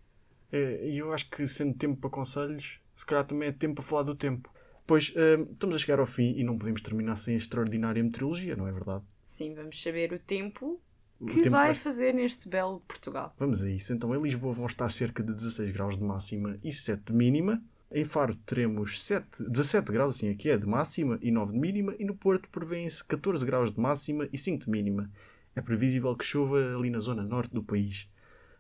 É, 0.51 0.87
E 0.87 0.99
eu 0.99 1.13
acho 1.13 1.31
que 1.31 1.47
sendo 1.47 1.75
tempo 1.79 2.01
para 2.01 2.11
conselhos, 2.11 2.81
se 2.97 3.07
calhar 3.07 3.25
também 3.25 3.49
é 3.49 3.53
tempo 3.53 3.77
para 3.77 3.85
falar 3.85 4.03
do 4.03 4.15
tempo. 4.15 4.53
Pois 4.87 5.15
hum, 5.17 5.49
estamos 5.53 5.77
a 5.77 5.79
chegar 5.79 6.01
ao 6.01 6.07
fim 6.07 6.35
e 6.37 6.43
não 6.45 6.59
podemos 6.59 6.83
terminar 6.83 7.15
sem 7.17 7.35
a 7.35 7.37
extraordinária 7.39 8.03
meteorologia, 8.03 8.57
não 8.57 8.67
é 8.67 8.73
verdade? 8.73 9.05
Sim, 9.33 9.55
vamos 9.55 9.81
saber 9.81 10.13
o 10.13 10.19
tempo 10.19 10.79
O 11.19 11.25
que 11.25 11.37
tempo 11.37 11.51
vai 11.53 11.69
vai- 11.69 11.75
fazer 11.75 12.13
neste 12.13 12.51
belo 12.51 12.81
Portugal. 12.81 13.35
Vamos 13.39 13.63
a 13.63 13.71
isso. 13.71 13.91
Então, 13.91 14.15
em 14.15 14.21
Lisboa 14.21 14.53
vão 14.53 14.67
estar 14.67 14.91
cerca 14.91 15.23
de 15.23 15.33
16 15.33 15.71
graus 15.71 15.97
de 15.97 16.05
máxima 16.05 16.59
e 16.63 16.71
7 16.71 17.05
de 17.07 17.13
mínima. 17.15 17.63
Em 17.91 18.05
Faro 18.05 18.35
teremos 18.45 19.03
7, 19.03 19.43
17 19.49 19.91
graus, 19.91 20.17
assim 20.17 20.29
aqui 20.29 20.51
é, 20.51 20.59
de 20.59 20.67
máxima 20.67 21.19
e 21.23 21.31
9 21.31 21.53
de 21.55 21.59
mínima. 21.59 21.95
E 21.99 22.05
no 22.05 22.15
Porto 22.15 22.47
prevêem-se 22.51 23.03
14 23.05 23.43
graus 23.47 23.73
de 23.73 23.81
máxima 23.81 24.29
e 24.31 24.37
5 24.37 24.67
de 24.67 24.71
mínima. 24.71 25.11
É 25.57 25.63
previsível 25.63 26.15
que 26.15 26.25
chova 26.27 26.59
ali 26.77 26.91
na 26.91 27.01
zona 27.01 27.23
norte 27.23 27.55
do 27.55 27.63
país. 27.63 28.07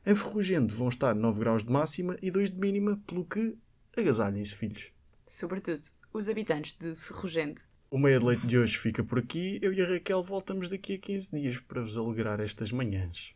Em 0.07 0.15
Ferrugente 0.15 0.73
vão 0.73 0.89
estar 0.89 1.15
9 1.15 1.39
graus 1.39 1.63
de 1.63 1.71
máxima 1.71 2.17
e 2.23 2.31
2 2.31 2.51
de 2.51 2.59
mínima, 2.59 2.99
pelo 3.07 3.27
que 3.27 3.59
agasalhem-se, 3.95 4.55
filhos. 4.55 4.91
Sobretudo, 5.27 5.83
os 6.15 6.31
habitantes 6.31 6.73
de 6.73 6.95
Ferrugente. 6.95 7.65
O 7.93 7.99
meia 7.99 8.19
de 8.19 8.25
leite 8.25 8.47
de 8.47 8.57
hoje 8.57 8.79
fica 8.79 9.05
por 9.05 9.19
aqui. 9.19 9.59
Eu 9.61 9.71
e 9.71 9.83
a 9.83 9.87
Raquel 9.87 10.23
voltamos 10.23 10.67
daqui 10.67 10.95
a 10.95 10.99
15 10.99 11.39
dias 11.39 11.59
para 11.59 11.83
vos 11.83 11.99
alegrar 11.99 12.41
estas 12.41 12.73
manhãs. 12.73 13.35